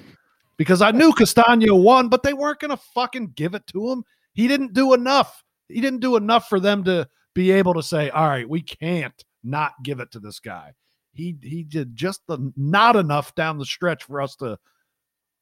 Because 0.56 0.82
I 0.82 0.90
knew 0.90 1.12
Castano 1.12 1.74
won, 1.74 2.08
but 2.08 2.22
they 2.22 2.34
weren't 2.34 2.60
gonna 2.60 2.76
fucking 2.76 3.32
give 3.36 3.54
it 3.54 3.66
to 3.68 3.90
him. 3.90 4.04
He 4.34 4.48
didn't 4.48 4.74
do 4.74 4.92
enough. 4.92 5.42
He 5.68 5.80
didn't 5.80 6.00
do 6.00 6.16
enough 6.16 6.48
for 6.48 6.60
them 6.60 6.84
to 6.84 7.08
be 7.34 7.50
able 7.50 7.74
to 7.74 7.82
say, 7.82 8.10
"All 8.10 8.28
right, 8.28 8.48
we 8.48 8.60
can't 8.60 9.24
not 9.42 9.72
give 9.82 10.00
it 10.00 10.10
to 10.12 10.20
this 10.20 10.40
guy." 10.40 10.74
He 11.12 11.36
he 11.42 11.62
did 11.62 11.96
just 11.96 12.20
the 12.26 12.52
not 12.56 12.96
enough 12.96 13.34
down 13.34 13.58
the 13.58 13.64
stretch 13.64 14.04
for 14.04 14.20
us 14.20 14.36
to. 14.36 14.58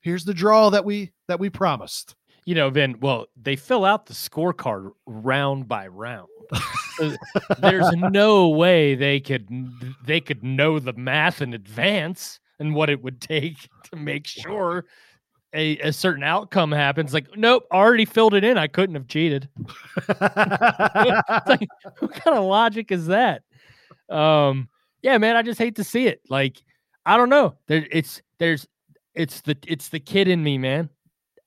Here's 0.00 0.24
the 0.24 0.34
draw 0.34 0.70
that 0.70 0.84
we 0.84 1.12
that 1.26 1.40
we 1.40 1.50
promised. 1.50 2.14
You 2.46 2.54
know, 2.54 2.70
Vin, 2.70 2.98
well, 3.00 3.26
they 3.40 3.56
fill 3.56 3.84
out 3.84 4.06
the 4.06 4.14
scorecard 4.14 4.92
round 5.04 5.68
by 5.68 5.88
round. 5.88 6.28
There's 7.58 7.90
no 7.96 8.48
way 8.48 8.94
they 8.94 9.20
could 9.20 9.48
they 10.04 10.20
could 10.20 10.42
know 10.42 10.78
the 10.78 10.94
math 10.94 11.42
in 11.42 11.52
advance 11.52 12.40
and 12.58 12.74
what 12.74 12.88
it 12.88 13.02
would 13.02 13.20
take 13.20 13.68
to 13.90 13.96
make 13.96 14.26
sure 14.26 14.86
a, 15.52 15.78
a 15.78 15.92
certain 15.92 16.22
outcome 16.22 16.72
happens. 16.72 17.14
Like, 17.14 17.36
nope, 17.36 17.64
already 17.72 18.04
filled 18.04 18.34
it 18.34 18.44
in. 18.44 18.58
I 18.58 18.66
couldn't 18.66 18.94
have 18.94 19.08
cheated. 19.08 19.48
Like, 20.08 21.68
what 22.00 22.12
kind 22.12 22.36
of 22.36 22.44
logic 22.44 22.90
is 22.92 23.06
that? 23.06 23.42
Um, 24.08 24.68
yeah, 25.02 25.18
man, 25.18 25.36
I 25.36 25.42
just 25.42 25.58
hate 25.58 25.76
to 25.76 25.84
see 25.84 26.06
it. 26.06 26.20
Like, 26.28 26.62
I 27.04 27.16
don't 27.16 27.28
know. 27.28 27.56
There, 27.68 27.86
it's 27.90 28.20
there's 28.38 28.66
it's 29.14 29.40
the 29.42 29.56
it's 29.66 29.88
the 29.88 30.00
kid 30.00 30.28
in 30.28 30.42
me, 30.42 30.58
man. 30.58 30.90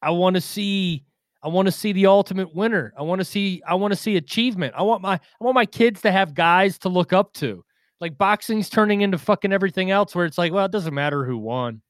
I 0.02 0.12
want 0.12 0.36
to 0.36 0.42
see 0.42 1.04
I 1.42 1.48
want 1.48 1.68
to 1.68 1.72
see 1.72 1.94
the 1.94 2.08
ultimate 2.08 2.54
winner. 2.54 2.94
I 2.98 3.02
want 3.04 3.20
to 3.20 3.26
see 3.26 3.62
I 3.68 3.76
want 3.76 3.94
to 3.94 4.00
see 4.00 4.18
achievement. 4.18 4.74
I 4.78 4.84
want 4.84 5.02
my 5.02 5.14
I 5.14 5.44
want 5.44 5.56
my 5.56 5.66
kids 5.66 6.02
to 6.02 6.12
have 6.12 6.34
guys 6.34 6.78
to 6.80 6.90
look 6.90 7.14
up 7.14 7.34
to. 7.36 7.64
Like 8.02 8.18
boxing's 8.18 8.70
turning 8.70 9.02
into 9.02 9.18
fucking 9.18 9.52
everything 9.52 9.92
else 9.92 10.16
where 10.16 10.26
it's 10.26 10.38
like, 10.38 10.54
well, 10.54 10.66
it 10.66 10.72
doesn't 10.72 10.94
matter 10.94 11.26
who 11.26 11.38
won. 11.38 11.82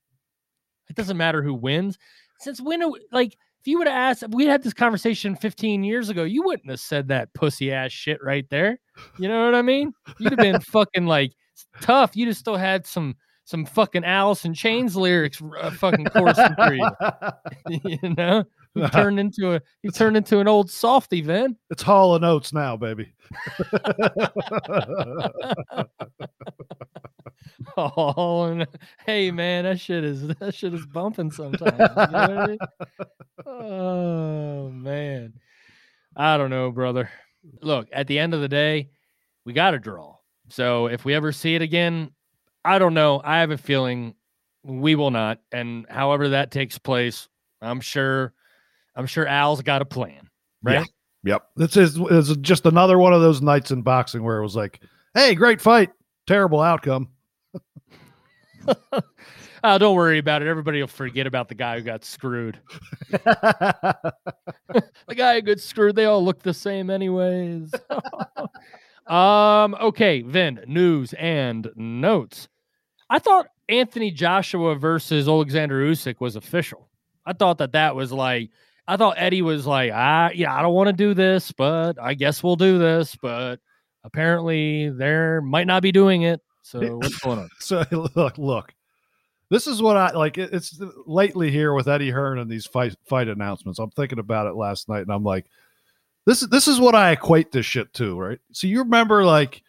It 0.90 0.96
doesn't 0.96 1.18
matter 1.18 1.44
who 1.44 1.54
wins. 1.54 1.98
Since 2.40 2.62
when 2.62 2.84
uh, 2.84 2.92
like 3.12 3.34
if 3.60 3.68
you 3.68 3.78
would 3.78 3.88
have 3.88 3.96
asked 3.96 4.24
if 4.24 4.32
we 4.32 4.46
had 4.46 4.64
this 4.64 4.74
conversation 4.74 5.36
15 5.36 5.84
years 5.84 6.10
ago, 6.10 6.24
you 6.24 6.44
wouldn't 6.44 6.70
have 6.70 6.80
said 6.80 7.08
that 7.08 7.34
pussy 7.34 7.72
ass 7.72 7.92
shit 7.92 8.24
right 8.24 8.50
there. 8.50 8.80
You 9.18 9.28
know 9.28 9.46
what 9.46 9.56
I 9.56 9.62
mean? 9.62 9.94
You'd 10.20 10.32
have 10.32 10.40
been 10.40 10.62
fucking 10.72 11.06
like 11.06 11.34
tough. 11.82 12.16
You'd 12.16 12.28
have 12.28 12.38
still 12.38 12.56
had 12.56 12.86
some 12.86 13.16
some 13.50 13.66
fucking 13.66 14.06
Alice 14.06 14.46
in 14.46 14.54
Chains 14.54 14.96
lyrics 14.96 15.42
uh, 15.60 15.72
fucking 15.72 16.06
coursing 16.06 16.54
through 16.54 16.78
you. 17.70 17.98
you 18.04 18.14
know, 18.16 18.44
you 18.76 18.88
turned 18.90 19.20
into 19.20 19.56
a 19.56 19.62
you 19.82 19.90
turned 19.90 20.16
into 20.16 20.38
an 20.40 20.48
old 20.48 20.70
softy, 20.70 21.22
Vin. 21.22 21.58
It's 21.72 21.82
Hall 21.82 22.16
and 22.16 22.24
Oates 22.24 22.54
now, 22.54 22.78
baby. 22.78 23.12
Oh, 27.78 28.44
and 28.46 28.68
hey, 29.06 29.32
man, 29.32 29.64
that 29.64 29.80
shit 29.80 30.04
is 30.04 30.28
that 30.28 30.54
shit 30.54 30.74
is 30.74 30.86
bumping 30.86 31.32
sometimes. 31.32 31.80
You 31.80 31.86
know 31.88 31.96
what 31.96 32.14
I 32.14 32.48
mean? 32.48 32.58
Oh 33.46 34.70
man, 34.70 35.34
I 36.16 36.38
don't 36.38 36.50
know, 36.50 36.72
brother. 36.72 37.10
Look, 37.62 37.88
at 37.94 38.08
the 38.08 38.20
end 38.20 38.34
of 38.34 38.42
the 38.42 38.50
day, 38.50 38.90
we 39.46 39.54
got 39.54 39.72
to 39.72 39.80
draw. 39.80 40.18
So 40.50 40.88
if 40.88 41.06
we 41.06 41.14
ever 41.14 41.32
see 41.32 41.56
it 41.56 41.62
again, 41.62 42.12
I 42.64 42.80
don't 42.80 42.94
know. 42.94 43.22
I 43.24 43.40
have 43.40 43.52
a 43.52 43.58
feeling 43.58 44.16
we 44.64 44.96
will 44.96 45.12
not. 45.12 45.40
And 45.52 45.86
however 45.90 46.30
that 46.30 46.52
takes 46.52 46.78
place, 46.78 47.28
I'm 47.62 47.82
sure, 47.82 48.34
I'm 48.96 49.06
sure 49.06 49.26
Al's 49.26 49.62
got 49.62 49.82
a 49.82 49.86
plan, 49.86 50.30
right? 50.62 50.88
Yep. 51.24 51.50
This 51.56 51.78
is, 51.78 51.98
is 51.98 52.36
just 52.38 52.66
another 52.66 52.98
one 52.98 53.14
of 53.14 53.22
those 53.22 53.42
nights 53.42 53.72
in 53.72 53.82
boxing 53.82 54.24
where 54.24 54.38
it 54.38 54.44
was 54.44 54.56
like, 54.56 54.82
hey, 55.14 55.36
great 55.36 55.62
fight, 55.62 55.90
terrible 56.28 56.62
outcome. 56.62 57.10
Oh, 58.68 59.04
don't 59.78 59.96
worry 59.96 60.20
about 60.20 60.42
it. 60.42 60.48
Everybody 60.48 60.80
will 60.80 60.88
forget 60.88 61.28
about 61.28 61.50
the 61.50 61.56
guy 61.56 61.78
who 61.78 61.84
got 61.84 62.06
screwed. 62.06 62.60
the 63.10 64.14
guy 65.16 65.36
who 65.36 65.42
got 65.42 65.60
screwed, 65.60 65.96
they 65.96 66.06
all 66.06 66.24
look 66.24 66.44
the 66.44 66.54
same 66.54 66.90
anyways. 66.90 67.72
Um, 69.10 69.76
okay, 69.76 70.22
Vin, 70.22 70.62
news 70.68 71.14
and 71.14 71.70
notes. 71.76 72.48
I 73.10 73.20
thought 73.20 73.48
Anthony 73.68 74.12
Joshua 74.12 74.76
versus 74.76 75.28
Alexander 75.28 75.84
Usyk 75.84 76.20
was 76.20 76.36
official. 76.36 76.88
I 77.26 77.34
thought 77.34 77.58
that 77.60 77.74
that 77.74 77.96
was 77.96 78.12
like 78.12 78.50
I 78.90 78.98
thought 78.98 79.16
Eddie 79.20 79.44
was 79.44 79.68
like, 79.68 79.92
ah, 79.94 80.32
yeah, 80.34 80.56
I 80.56 80.64
don't 80.64 80.74
want 80.74 80.88
to 80.88 80.94
do 80.94 81.14
this, 81.14 81.52
but 81.52 82.02
I 82.02 82.16
guess 82.16 82.42
we'll 82.42 82.56
do 82.56 82.80
this. 82.80 83.16
But 83.16 83.60
apparently, 84.04 84.90
there 84.90 85.42
might 85.42 85.68
not 85.68 85.84
be 85.84 85.92
doing 85.92 86.24
it. 86.24 86.42
So 86.64 86.98
what's 86.98 87.20
going 87.20 87.38
on? 87.38 87.50
so 87.60 87.84
look, 88.16 88.40
look. 88.40 88.74
This 89.52 89.68
is 89.68 89.80
what 89.80 89.96
I 89.96 90.12
like. 90.14 90.40
It's 90.40 90.82
lately 91.06 91.52
here 91.52 91.76
with 91.76 91.88
Eddie 91.88 92.10
Hearn 92.10 92.40
and 92.40 92.50
these 92.50 92.66
fight 92.66 92.96
fight 93.06 93.28
announcements. 93.28 93.78
I'm 93.78 93.92
thinking 93.92 94.18
about 94.18 94.48
it 94.48 94.56
last 94.56 94.90
night, 94.90 95.02
and 95.02 95.12
I'm 95.12 95.24
like, 95.24 95.46
this 96.30 96.44
is 96.44 96.50
this 96.50 96.68
is 96.68 96.80
what 96.80 96.94
I 96.94 97.12
equate 97.12 97.52
this 97.52 97.66
shit 97.66 97.92
to, 97.96 98.16
right? 98.16 98.38
So 98.52 98.68
you 98.68 98.80
remember, 98.80 99.26
like, 99.26 99.64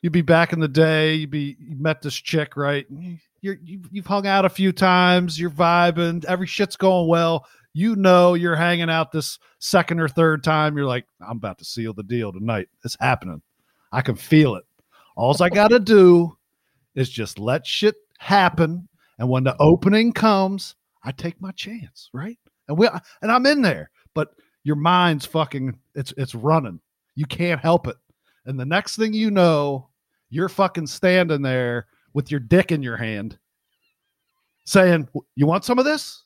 you'd 0.00 0.12
be 0.12 0.22
back 0.22 0.52
in 0.52 0.60
the 0.60 0.68
day, 0.68 1.14
you'd 1.14 1.30
be 1.32 1.56
you 1.58 1.74
met 1.76 2.02
this 2.02 2.14
chick, 2.14 2.56
right? 2.56 2.86
You're 3.40 3.56
you, 3.60 3.82
you've 3.90 4.06
hung 4.06 4.28
out 4.28 4.44
a 4.44 4.48
few 4.48 4.70
times, 4.70 5.38
you're 5.38 5.50
vibing, 5.50 6.24
every 6.26 6.46
shit's 6.46 6.76
going 6.76 7.08
well. 7.08 7.46
You 7.72 7.96
know, 7.96 8.34
you're 8.34 8.54
hanging 8.54 8.88
out 8.88 9.10
this 9.10 9.40
second 9.58 9.98
or 9.98 10.06
third 10.06 10.44
time. 10.44 10.76
You're 10.76 10.86
like, 10.86 11.06
I'm 11.20 11.38
about 11.38 11.58
to 11.58 11.64
seal 11.64 11.92
the 11.92 12.04
deal 12.04 12.32
tonight. 12.32 12.68
It's 12.84 12.96
happening. 13.00 13.42
I 13.90 14.02
can 14.02 14.14
feel 14.14 14.54
it. 14.54 14.62
All 15.16 15.36
I 15.42 15.48
got 15.48 15.68
to 15.68 15.80
do 15.80 16.36
is 16.94 17.10
just 17.10 17.40
let 17.40 17.66
shit 17.66 17.96
happen. 18.18 18.88
And 19.18 19.28
when 19.28 19.42
the 19.42 19.56
opening 19.58 20.12
comes, 20.12 20.76
I 21.02 21.10
take 21.10 21.40
my 21.40 21.50
chance, 21.50 22.08
right? 22.12 22.38
And 22.68 22.78
we 22.78 22.88
and 23.20 23.32
I'm 23.32 23.46
in 23.46 23.62
there, 23.62 23.90
but 24.14 24.28
your 24.64 24.76
mind's 24.76 25.26
fucking 25.26 25.78
it's 25.94 26.12
it's 26.16 26.34
running. 26.34 26.80
You 27.14 27.26
can't 27.26 27.60
help 27.60 27.86
it. 27.86 27.96
And 28.46 28.58
the 28.58 28.64
next 28.64 28.96
thing 28.96 29.12
you 29.12 29.30
know, 29.30 29.88
you're 30.30 30.48
fucking 30.48 30.86
standing 30.86 31.42
there 31.42 31.86
with 32.12 32.30
your 32.30 32.40
dick 32.40 32.72
in 32.72 32.82
your 32.82 32.96
hand 32.96 33.38
saying, 34.64 35.08
"You 35.36 35.46
want 35.46 35.64
some 35.64 35.78
of 35.78 35.84
this?" 35.84 36.22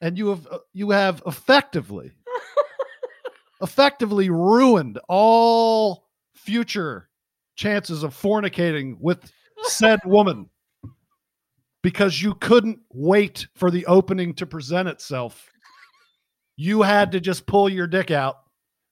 And 0.00 0.18
you 0.18 0.28
have 0.28 0.46
uh, 0.50 0.58
you 0.72 0.90
have 0.90 1.22
effectively 1.26 2.12
effectively 3.62 4.28
ruined 4.28 4.98
all 5.08 6.08
future 6.34 7.08
chances 7.54 8.02
of 8.02 8.14
fornicating 8.14 8.96
with 8.98 9.30
said 9.62 10.00
woman 10.04 10.48
because 11.82 12.20
you 12.20 12.34
couldn't 12.34 12.80
wait 12.92 13.46
for 13.54 13.70
the 13.70 13.86
opening 13.86 14.34
to 14.34 14.46
present 14.46 14.88
itself. 14.88 15.49
You 16.60 16.82
had 16.82 17.12
to 17.12 17.20
just 17.20 17.46
pull 17.46 17.70
your 17.70 17.86
dick 17.86 18.10
out 18.10 18.40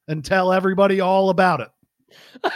and 0.08 0.24
tell 0.24 0.54
everybody 0.54 1.02
all 1.02 1.28
about 1.28 1.60
it. 1.60 1.68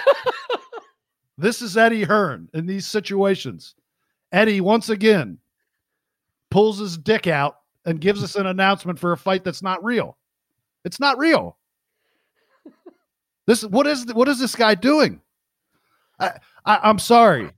this 1.36 1.60
is 1.60 1.76
Eddie 1.76 2.04
Hearn 2.04 2.48
in 2.54 2.64
these 2.64 2.86
situations. 2.86 3.74
Eddie, 4.32 4.62
once 4.62 4.88
again, 4.88 5.36
pulls 6.50 6.78
his 6.78 6.96
dick 6.96 7.26
out 7.26 7.58
and 7.84 8.00
gives 8.00 8.24
us 8.24 8.36
an 8.36 8.46
announcement 8.46 8.98
for 8.98 9.12
a 9.12 9.18
fight 9.18 9.44
that's 9.44 9.60
not 9.60 9.84
real. 9.84 10.16
It's 10.86 10.98
not 10.98 11.18
real. 11.18 11.58
This 13.46 13.66
what 13.66 13.86
is 13.86 14.06
what 14.14 14.28
is 14.28 14.38
this 14.38 14.54
guy 14.54 14.74
doing? 14.74 15.20
I, 16.20 16.38
I 16.64 16.78
I'm 16.84 16.98
sorry. 16.98 17.50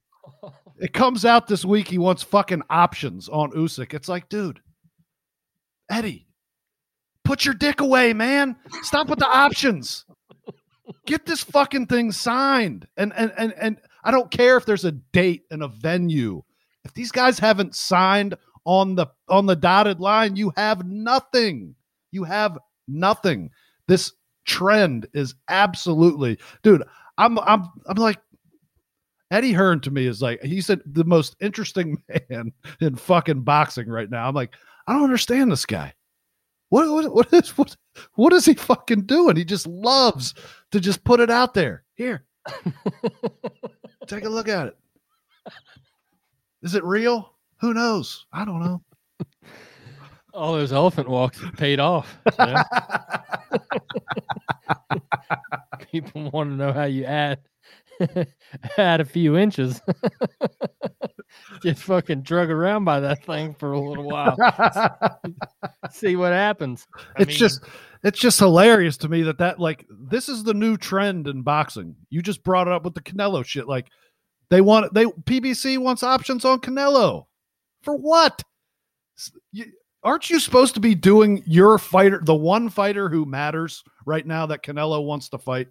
It 0.81 0.93
comes 0.93 1.25
out 1.25 1.47
this 1.47 1.65
week. 1.65 1.87
He 1.87 1.99
wants 1.99 2.25
fucking 2.25 2.63
options 2.69 3.29
on 3.29 3.53
Usyk. 3.53 3.95
It's 3.95 4.09
like, 4.09 4.29
dude, 4.29 4.61
Eddie, 5.89 6.24
put 7.25 7.45
your 7.45 7.55
dick 7.55 7.81
away, 7.81 8.13
man. 8.13 8.57
Stop 8.83 9.09
with 9.09 9.19
the 9.19 9.29
options. 9.29 10.05
Get 11.07 11.27
this 11.27 11.43
fucking 11.43 11.87
thing 11.87 12.13
signed. 12.13 12.87
And 12.97 13.13
and 13.17 13.33
and 13.37 13.55
and 13.61 13.79
I 14.05 14.11
don't 14.11 14.31
care 14.31 14.57
if 14.57 14.67
there's 14.67 14.85
a 14.85 14.93
date 14.93 15.45
and 15.51 15.63
a 15.63 15.69
venue. 15.69 16.43
If 16.85 16.93
these 16.95 17.11
guys 17.11 17.39
haven't 17.39 17.75
signed 17.75 18.37
on 18.65 18.95
the 18.95 19.07
on 19.29 19.47
the 19.47 19.57
dotted 19.57 20.01
line, 20.01 20.37
you 20.37 20.53
have 20.57 20.87
nothing. 20.87 21.75
You 22.13 22.25
have 22.25 22.59
nothing. 22.87 23.51
This 23.89 24.13
trend 24.47 25.07
is 25.15 25.35
absolutely, 25.49 26.39
dude. 26.63 26.85
I'm 27.19 27.39
I'm 27.39 27.69
I'm 27.87 27.97
like 27.97 28.21
Eddie 29.31 29.53
Hearn 29.53 29.81
to 29.81 29.91
me 29.91 30.07
is 30.07 30.21
like 30.23 30.43
he's 30.43 30.71
a, 30.71 30.79
the 30.87 31.05
most 31.05 31.37
interesting 31.41 32.03
man 32.31 32.53
in 32.81 32.97
fucking 32.97 33.43
boxing 33.43 33.89
right 33.89 34.11
now. 34.11 34.29
I'm 34.29 34.35
like, 34.35 34.55
I 34.87 34.93
don't 34.93 35.05
understand 35.05 35.51
this 35.51 35.67
guy. 35.67 35.95
What 36.75 36.91
what 36.91 37.15
what 37.15 37.33
is 37.33 37.57
what 37.57 37.77
what 38.17 38.33
is 38.33 38.47
he 38.47 38.55
fucking 38.55 39.03
doing? 39.03 39.37
He 39.37 39.45
just 39.45 39.65
loves 39.65 40.35
to 40.73 40.81
just 40.81 41.05
put 41.05 41.21
it 41.21 41.31
out 41.31 41.55
there. 41.55 41.85
Here, 41.95 42.25
take 44.09 44.25
a 44.25 44.29
look 44.29 44.49
at 44.49 44.67
it. 44.67 44.77
Is 46.63 46.75
it 46.75 46.83
real? 46.83 47.37
Who 47.61 47.75
knows? 47.75 48.27
I 48.33 48.45
don't 48.45 48.59
know. 48.59 48.83
All 50.33 50.55
those 50.55 50.73
elephant 50.73 51.09
walks 51.09 51.41
paid 51.57 51.79
off. 51.79 52.19
you 52.41 52.45
know? 52.45 52.63
People 55.93 56.29
want 56.33 56.51
to 56.51 56.57
know 56.57 56.73
how 56.73 56.87
you 56.87 57.05
add 57.05 57.39
add 58.79 59.01
a 59.01 59.05
few 59.05 59.37
inches. 59.37 59.81
Get 61.63 61.79
fucking 61.79 62.23
drug 62.23 62.51
around 62.51 62.85
by 62.85 63.01
that 63.01 63.25
thing 63.25 63.55
for 63.55 63.73
a 63.73 63.81
little 63.81 64.05
while. 64.05 64.37
See 65.91 66.17
what 66.17 66.33
happens. 66.33 66.87
I 67.17 67.23
it's 67.23 67.29
mean, 67.29 67.37
just 67.37 67.65
it's 68.03 68.19
just 68.19 68.39
hilarious 68.39 68.97
to 68.99 69.09
me 69.09 69.23
that 69.23 69.39
that 69.39 69.59
like 69.59 69.87
this 69.91 70.29
is 70.29 70.45
the 70.45 70.55
new 70.55 70.77
trend 70.77 71.29
in 71.29 71.43
boxing. 71.43 71.97
You 72.11 72.23
just 72.23 72.43
brought 72.43 72.67
it 72.67 72.73
up 72.73 72.85
with 72.85 72.95
the 72.95 73.03
Canelo 73.03 73.45
shit. 73.45 73.69
Like 73.69 73.89
they 74.51 74.61
want 74.61 74.93
they 74.95 75.05
PBC 75.05 75.79
wants 75.79 76.03
options 76.03 76.45
on 76.45 76.61
Canelo 76.61 77.27
for 77.83 77.97
what? 77.97 78.43
You- 79.53 79.73
aren't 80.03 80.29
you 80.29 80.39
supposed 80.39 80.75
to 80.75 80.81
be 80.81 80.95
doing 80.95 81.43
your 81.47 81.79
fighter, 81.79 82.21
the 82.23 82.35
one 82.35 82.69
fighter 82.69 83.09
who 83.09 83.25
matters 83.25 83.83
right 84.05 84.27
now 84.27 84.45
that 84.47 84.63
Canelo 84.63 85.05
wants 85.05 85.31
to 85.31 85.39
fight? 85.39 85.69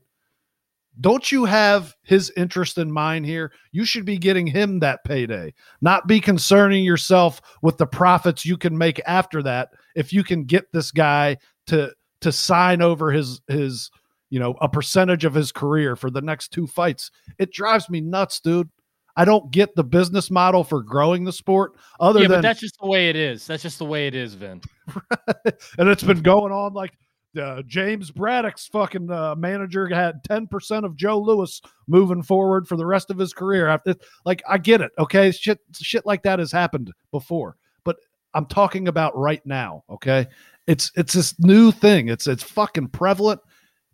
Don't 1.01 1.31
you 1.31 1.45
have 1.45 1.95
his 2.03 2.31
interest 2.37 2.77
in 2.77 2.91
mind 2.91 3.25
here? 3.25 3.51
You 3.71 3.85
should 3.85 4.05
be 4.05 4.17
getting 4.17 4.45
him 4.45 4.79
that 4.79 5.03
payday, 5.03 5.53
not 5.81 6.07
be 6.07 6.19
concerning 6.19 6.83
yourself 6.83 7.41
with 7.61 7.77
the 7.77 7.87
profits 7.87 8.45
you 8.45 8.57
can 8.57 8.77
make 8.77 9.01
after 9.07 9.41
that 9.43 9.69
if 9.95 10.13
you 10.13 10.23
can 10.23 10.43
get 10.43 10.71
this 10.71 10.91
guy 10.91 11.37
to 11.67 11.91
to 12.21 12.31
sign 12.31 12.81
over 12.81 13.11
his 13.11 13.41
his 13.47 13.89
you 14.29 14.39
know 14.39 14.55
a 14.61 14.69
percentage 14.69 15.25
of 15.25 15.33
his 15.33 15.51
career 15.51 15.95
for 15.95 16.09
the 16.09 16.21
next 16.21 16.49
two 16.49 16.67
fights. 16.67 17.11
It 17.39 17.51
drives 17.51 17.89
me 17.89 18.01
nuts, 18.01 18.39
dude. 18.39 18.69
I 19.15 19.25
don't 19.25 19.51
get 19.51 19.75
the 19.75 19.83
business 19.83 20.31
model 20.31 20.63
for 20.63 20.81
growing 20.81 21.23
the 21.23 21.33
sport 21.33 21.73
other 21.99 22.21
yeah, 22.21 22.27
than 22.27 22.37
but 22.37 22.41
that's 22.41 22.59
just 22.59 22.79
the 22.79 22.87
way 22.87 23.09
it 23.09 23.15
is. 23.15 23.45
That's 23.45 23.61
just 23.61 23.77
the 23.77 23.85
way 23.85 24.07
it 24.07 24.15
is, 24.15 24.33
Vin. 24.33 24.61
and 25.77 25.89
it's 25.89 26.03
been 26.03 26.21
going 26.21 26.51
on 26.51 26.73
like 26.73 26.93
uh, 27.37 27.61
James 27.63 28.11
Braddock's 28.11 28.67
fucking 28.67 29.09
uh, 29.09 29.35
manager 29.35 29.87
had 29.87 30.23
10% 30.23 30.85
of 30.85 30.95
Joe 30.95 31.19
Louis 31.19 31.61
moving 31.87 32.23
forward 32.23 32.67
for 32.67 32.75
the 32.75 32.85
rest 32.85 33.09
of 33.09 33.17
his 33.17 33.33
career. 33.33 33.67
After, 33.67 33.95
like, 34.25 34.41
I 34.47 34.57
get 34.57 34.81
it. 34.81 34.91
Okay. 34.99 35.31
Shit, 35.31 35.59
shit 35.73 36.05
like 36.05 36.23
that 36.23 36.39
has 36.39 36.51
happened 36.51 36.91
before, 37.11 37.57
but 37.83 37.97
I'm 38.33 38.45
talking 38.45 38.87
about 38.87 39.17
right 39.17 39.45
now. 39.45 39.83
Okay. 39.89 40.27
It's, 40.67 40.91
it's 40.95 41.13
this 41.13 41.37
new 41.39 41.71
thing. 41.71 42.07
It's, 42.07 42.27
it's 42.27 42.43
fucking 42.43 42.89
prevalent 42.89 43.41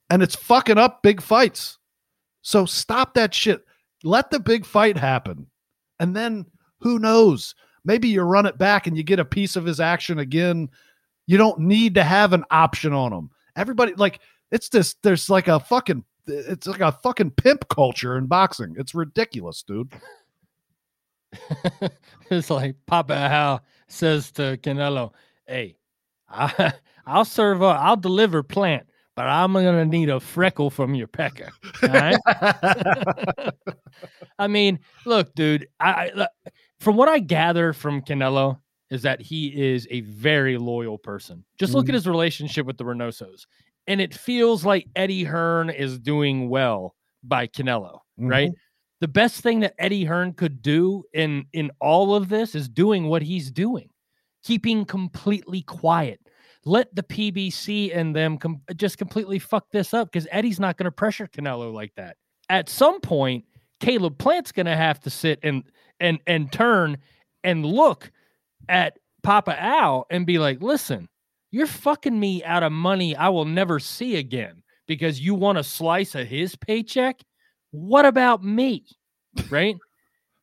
and 0.09 0.21
it's 0.21 0.35
fucking 0.35 0.77
up 0.77 1.01
big 1.01 1.21
fights. 1.21 1.77
So 2.41 2.65
stop 2.65 3.13
that 3.15 3.33
shit. 3.33 3.65
Let 4.03 4.31
the 4.31 4.39
big 4.39 4.65
fight 4.65 4.97
happen. 4.97 5.47
And 5.99 6.15
then 6.15 6.45
who 6.79 6.99
knows? 6.99 7.55
Maybe 7.85 8.07
you 8.07 8.21
run 8.21 8.45
it 8.45 8.57
back 8.57 8.87
and 8.87 8.95
you 8.95 9.03
get 9.03 9.19
a 9.19 9.25
piece 9.25 9.55
of 9.55 9.65
his 9.65 9.79
action 9.79 10.19
again 10.19 10.69
you 11.30 11.38
don't 11.38 11.59
need 11.59 11.93
to 11.93 12.03
have 12.03 12.34
an 12.34 12.43
option 12.49 12.91
on 12.91 13.11
them. 13.11 13.30
Everybody 13.55 13.93
like 13.93 14.19
it's 14.51 14.67
this. 14.69 14.95
There's 15.03 15.30
like 15.30 15.47
a 15.47 15.59
fucking. 15.59 16.03
It's 16.25 16.65
like 16.65 16.82
a 16.82 16.91
fucking 16.91 17.32
pimp 17.32 17.69
culture 17.69 18.17
in 18.17 18.25
boxing. 18.25 18.73
It's 18.80 18.95
ridiculous, 18.95 19.61
dude. 19.61 19.93
it's 22.32 22.49
like 22.49 22.77
Papa 22.88 23.13
Al 23.13 23.63
says 23.88 24.32
to 24.32 24.57
Canelo, 24.63 25.13
"Hey, 25.45 25.77
I, 26.27 26.73
I'll 27.05 27.25
serve. 27.25 27.61
up. 27.61 27.77
I'll 27.80 27.95
deliver 27.95 28.41
Plant, 28.41 28.88
but 29.15 29.27
I'm 29.27 29.53
gonna 29.53 29.86
need 29.86 30.09
a 30.09 30.19
freckle 30.19 30.71
from 30.71 30.95
your 30.95 31.07
pecker." 31.07 31.51
All 31.84 31.89
right. 31.89 32.17
I 34.39 34.47
mean, 34.47 34.80
look, 35.05 35.36
dude. 35.36 35.67
I, 35.80 36.11
I 36.17 36.27
from 36.80 36.95
what 36.95 37.07
I 37.07 37.19
gather 37.19 37.71
from 37.71 38.01
Canelo 38.01 38.57
is 38.89 39.01
that 39.03 39.21
he 39.21 39.47
is 39.47 39.87
a 39.91 40.01
very 40.01 40.57
loyal 40.57 40.97
person. 40.97 41.43
Just 41.59 41.73
look 41.73 41.85
Mhm. 41.85 41.89
at 41.89 41.93
his 41.95 42.07
relationship 42.07 42.65
with 42.65 42.77
the 42.77 42.83
Reynosos, 42.83 43.45
and 43.87 44.01
it 44.01 44.13
feels 44.13 44.65
like 44.65 44.87
Eddie 44.95 45.23
Hearn 45.23 45.69
is 45.69 45.99
doing 45.99 46.49
well 46.49 46.95
by 47.23 47.47
Canelo, 47.47 47.99
right? 48.17 48.51
The 49.01 49.07
best 49.07 49.41
thing 49.41 49.61
that 49.61 49.75
Eddie 49.77 50.03
Hearn 50.05 50.33
could 50.33 50.61
do 50.61 51.03
in 51.13 51.45
in 51.53 51.71
all 51.79 52.15
of 52.15 52.29
this 52.29 52.55
is 52.55 52.67
doing 52.67 53.05
what 53.07 53.21
he's 53.21 53.51
doing, 53.51 53.89
keeping 54.43 54.85
completely 54.85 55.61
quiet. 55.61 56.19
Let 56.65 56.93
the 56.93 57.03
PBC 57.03 57.93
and 57.93 58.13
them 58.15 58.37
com- 58.37 58.61
just 58.75 58.97
completely 58.97 59.39
fuck 59.39 59.69
this 59.71 59.93
up 59.93 60.11
because 60.11 60.27
Eddie's 60.31 60.59
not 60.59 60.75
going 60.77 60.85
to 60.85 60.91
pressure 60.91 61.27
Canelo 61.27 61.71
like 61.73 61.93
that. 61.95 62.17
At 62.49 62.67
some 62.67 62.99
point, 62.99 63.45
Caleb 63.79 64.17
Plant's 64.17 64.51
going 64.51 64.65
to 64.65 64.75
have 64.75 64.99
to 65.01 65.09
sit 65.09 65.39
and 65.43 65.63
and 66.01 66.19
and 66.27 66.51
turn 66.51 66.97
and 67.45 67.65
look 67.65 68.11
at 68.70 68.97
Papa 69.24 69.61
Al 69.61 70.05
and 70.09 70.26
be 70.26 70.39
like, 70.39 70.61
"Listen, 70.61 71.09
you're 71.51 71.67
fucking 71.67 72.17
me 72.17 72.43
out 72.43 72.63
of 72.63 72.72
money 72.72 73.15
I 73.15 73.30
will 73.30 73.45
never 73.45 73.80
see 73.80 74.15
again 74.15 74.63
because 74.88 75.20
you 75.20 75.36
want 75.36 75.57
a 75.57 75.63
slice 75.63 76.15
of 76.15 76.28
his 76.28 76.55
paycheck. 76.55 77.20
What 77.72 78.05
about 78.05 78.43
me?" 78.43 78.86
Right? 79.49 79.76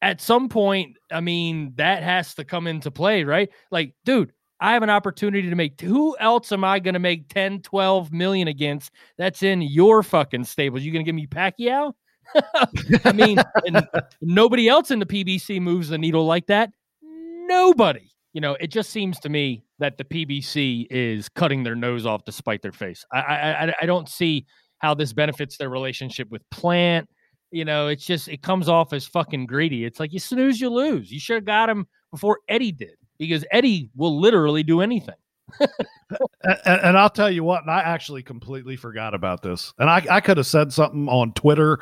At 0.03 0.20
some 0.20 0.49
point, 0.49 0.97
I 1.11 1.20
mean, 1.20 1.72
that 1.77 2.03
has 2.03 2.35
to 2.35 2.45
come 2.45 2.66
into 2.66 2.91
play, 2.91 3.24
right? 3.24 3.49
Like, 3.70 3.95
dude, 4.05 4.33
I 4.61 4.72
have 4.72 4.83
an 4.83 4.91
opportunity 4.91 5.49
to 5.49 5.57
make 5.57 5.81
who 5.81 6.16
else 6.18 6.53
am 6.53 6.64
I 6.64 6.79
going 6.79 6.95
to 6.95 7.01
make 7.01 7.29
10, 7.29 7.62
12 7.62 8.12
million 8.12 8.49
against 8.49 8.91
that's 9.18 9.43
in 9.43 9.61
your 9.62 10.03
fucking 10.03 10.45
stables? 10.45 10.83
You 10.83 10.93
going 10.93 11.05
to 11.05 11.09
give 11.09 11.14
me 11.14 11.27
Pacquiao? 11.27 11.93
I 13.05 13.12
mean, 13.12 13.39
and 13.66 13.87
nobody 14.20 14.68
else 14.68 14.91
in 14.91 14.99
the 14.99 15.07
PBC 15.07 15.61
moves 15.61 15.89
the 15.89 15.99
needle 15.99 16.24
like 16.24 16.47
that. 16.47 16.70
Nobody. 17.03 18.11
You 18.37 18.43
know, 18.43 18.55
it 18.61 18.66
just 18.66 18.91
seems 18.91 19.18
to 19.20 19.30
me 19.30 19.64
that 19.78 19.97
the 19.97 20.05
PBC 20.05 20.89
is 20.91 21.26
cutting 21.26 21.62
their 21.62 21.74
nose 21.74 22.05
off 22.05 22.26
despite 22.26 22.61
their 22.61 22.70
face. 22.70 23.03
I 23.11 23.18
I, 23.18 23.72
I- 23.80 23.87
don't 23.87 24.11
see 24.11 24.45
how 24.76 24.93
this 24.93 25.14
benefits 25.14 25.57
their 25.57 25.70
relationship 25.70 26.28
with 26.30 26.43
Plant. 26.51 27.09
You 27.51 27.64
know, 27.64 27.89
it's 27.89 28.05
just 28.05 28.28
it 28.28 28.43
comes 28.43 28.68
off 28.68 28.93
as 28.93 29.07
fucking 29.07 29.47
greedy. 29.47 29.87
It's 29.87 29.99
like 29.99 30.12
you 30.12 30.18
snooze, 30.18 30.61
you 30.61 30.68
lose. 30.68 31.11
You 31.11 31.18
should 31.18 31.37
have 31.37 31.47
got 31.47 31.70
him 31.70 31.87
before 32.11 32.41
Eddie 32.47 32.72
did, 32.72 32.97
because 33.18 33.43
Eddie 33.53 33.89
will 33.97 34.20
literally 34.20 34.62
do 34.62 34.82
anything. 34.82 35.14
And, 35.59 36.59
and 36.82 36.99
I'll 36.99 37.09
tell 37.09 37.30
you 37.30 37.43
what, 37.43 37.62
and 37.62 37.70
I 37.70 37.80
actually 37.80 38.22
completely 38.22 38.76
forgot 38.76 39.14
about 39.14 39.41
this. 39.41 39.72
And 39.78 39.89
I, 39.89 40.05
I 40.11 40.20
could 40.20 40.37
have 40.37 40.47
said 40.47 40.74
something 40.74 41.09
on 41.09 41.32
Twitter 41.32 41.78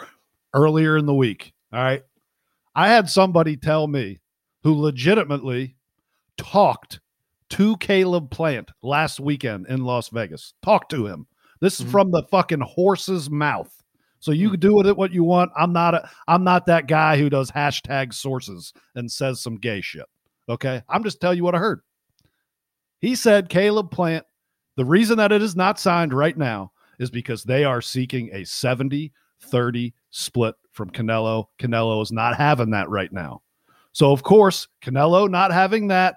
earlier 0.55 0.97
in 0.97 1.07
the 1.07 1.15
week. 1.15 1.53
All 1.73 1.83
right. 1.83 2.05
I 2.77 2.87
had 2.89 3.11
somebody 3.11 3.57
tell 3.57 3.89
me 3.89 4.21
who 4.63 4.81
legitimately 4.81 5.75
talked 6.37 7.01
to 7.51 7.77
Caleb 7.79 8.31
Plant 8.31 8.71
last 8.83 9.21
weekend 9.21 9.67
in 9.69 9.85
Las 9.85 10.09
Vegas. 10.09 10.55
Talk 10.63 10.89
to 10.89 11.07
him. 11.07 11.27
This 11.61 11.81
is 11.81 11.87
Mhm. 11.87 11.91
from 11.91 12.11
the 12.11 12.23
fucking 12.25 12.61
horse's 12.61 13.31
mouth. 13.31 13.73
So 14.21 14.33
you 14.33 14.51
can 14.51 14.61
do 14.61 14.75
with 14.75 14.87
it 14.87 14.97
what 14.97 15.13
you 15.13 15.23
want. 15.23 15.53
I'm 15.57 15.73
not 15.73 15.95
a 15.95 16.09
I'm 16.27 16.45
not 16.45 16.67
that 16.67 16.89
guy 16.89 17.19
who 17.19 17.29
does 17.29 17.51
hashtag 17.51 18.15
sources 18.15 18.73
and 18.95 19.11
says 19.11 19.41
some 19.41 19.57
gay 19.57 19.81
shit. 19.81 20.07
Okay. 20.49 20.83
I'm 20.89 21.05
just 21.05 21.21
telling 21.21 21.37
you 21.37 21.45
what 21.45 21.55
I 21.55 21.59
heard. 21.59 21.81
He 23.01 23.15
said 23.15 23.49
Caleb 23.51 23.91
Plant, 23.91 24.25
the 24.77 24.85
reason 24.85 25.19
that 25.19 25.33
it 25.33 25.43
is 25.43 25.55
not 25.55 25.79
signed 25.79 26.15
right 26.15 26.37
now 26.37 26.73
is 26.99 27.11
because 27.11 27.45
they 27.45 27.65
are 27.65 27.81
seeking 27.83 28.31
a 28.33 28.45
70 28.45 29.13
30 29.41 29.93
split 30.11 30.55
from 30.73 30.91
Canelo. 30.91 31.47
Canelo 31.59 32.03
is 32.03 32.11
not 32.11 32.37
having 32.37 32.71
that 32.71 32.89
right 32.89 33.13
now. 33.13 33.43
So, 33.93 34.11
of 34.11 34.23
course, 34.23 34.69
Canelo 34.83 35.29
not 35.29 35.53
having 35.53 35.89
that. 35.89 36.17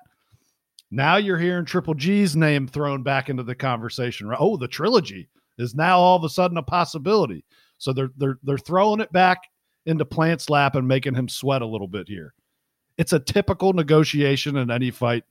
Now 0.90 1.18
you're 1.18 1.38
hearing 1.38 1.66
Triple 1.66 1.94
G's 1.94 2.36
name 2.36 2.68
thrown 2.68 3.04
back 3.04 3.30
into 3.30 3.44
the 3.44 3.56
conversation. 3.56 4.28
right? 4.28 4.40
Oh, 4.40 4.58
the 4.58 4.68
trilogy 4.68 5.30
is 5.58 5.76
now 5.76 6.00
all 6.00 6.16
of 6.16 6.24
a 6.24 6.30
sudden 6.30 6.58
a 6.58 6.64
possibility. 6.64 7.44
So 7.78 7.94
they're 7.94 8.12
they're 8.18 8.40
they're 8.44 8.58
throwing 8.58 9.02
it 9.02 9.12
back 9.12 9.40
into 9.86 10.06
Plant's 10.06 10.50
lap 10.50 10.76
and 10.76 10.88
making 10.88 11.16
him 11.16 11.30
sweat 11.30 11.62
a 11.62 11.68
little 11.68 11.88
bit 11.88 12.08
here. 12.08 12.34
It's 12.98 13.14
a 13.14 13.20
typical 13.20 13.74
negotiation 13.74 14.58
in 14.58 14.72
any 14.72 14.92
fight, 14.92 15.24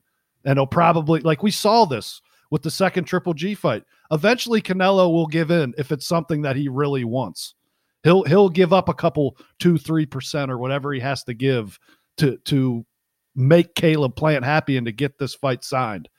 and 0.45 0.53
it'll 0.53 0.67
probably 0.67 1.21
like 1.21 1.43
we 1.43 1.51
saw 1.51 1.85
this 1.85 2.21
with 2.49 2.61
the 2.61 2.71
second 2.71 3.05
Triple 3.05 3.33
G 3.33 3.55
fight. 3.55 3.83
Eventually, 4.11 4.61
Canelo 4.61 5.11
will 5.11 5.27
give 5.27 5.51
in 5.51 5.73
if 5.77 5.91
it's 5.91 6.07
something 6.07 6.41
that 6.43 6.55
he 6.55 6.69
really 6.69 7.03
wants. 7.03 7.55
He'll 8.03 8.23
he'll 8.23 8.49
give 8.49 8.73
up 8.73 8.89
a 8.89 8.93
couple 8.93 9.37
two 9.59 9.77
three 9.77 10.05
percent 10.05 10.51
or 10.51 10.57
whatever 10.57 10.93
he 10.93 10.99
has 10.99 11.23
to 11.23 11.33
give 11.33 11.77
to 12.17 12.37
to 12.45 12.85
make 13.37 13.75
Caleb 13.75 14.15
Plant 14.15 14.43
happy 14.43 14.75
and 14.75 14.85
to 14.85 14.91
get 14.91 15.17
this 15.17 15.35
fight 15.35 15.63
signed. 15.63 16.09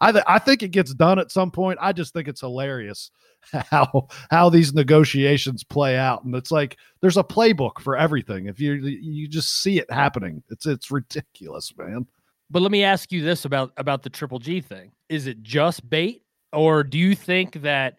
I 0.00 0.12
th- 0.12 0.24
I 0.26 0.38
think 0.38 0.62
it 0.62 0.68
gets 0.68 0.94
done 0.94 1.18
at 1.18 1.32
some 1.32 1.50
point. 1.50 1.78
I 1.80 1.92
just 1.92 2.12
think 2.12 2.28
it's 2.28 2.42
hilarious 2.42 3.10
how 3.70 4.08
how 4.30 4.50
these 4.50 4.74
negotiations 4.74 5.64
play 5.64 5.96
out, 5.96 6.24
and 6.24 6.34
it's 6.34 6.50
like 6.50 6.76
there's 7.00 7.16
a 7.16 7.24
playbook 7.24 7.80
for 7.80 7.96
everything. 7.96 8.46
If 8.46 8.60
you 8.60 8.74
you 8.74 9.26
just 9.26 9.62
see 9.62 9.78
it 9.78 9.90
happening, 9.90 10.42
it's 10.50 10.66
it's 10.66 10.90
ridiculous, 10.90 11.72
man. 11.76 12.06
But 12.50 12.62
let 12.62 12.70
me 12.70 12.84
ask 12.84 13.10
you 13.10 13.22
this 13.22 13.44
about 13.44 13.72
about 13.76 14.02
the 14.02 14.10
Triple 14.10 14.38
G 14.38 14.60
thing: 14.60 14.92
Is 15.08 15.26
it 15.26 15.42
just 15.42 15.88
bait, 15.88 16.22
or 16.52 16.84
do 16.84 16.98
you 16.98 17.14
think 17.14 17.62
that 17.62 17.98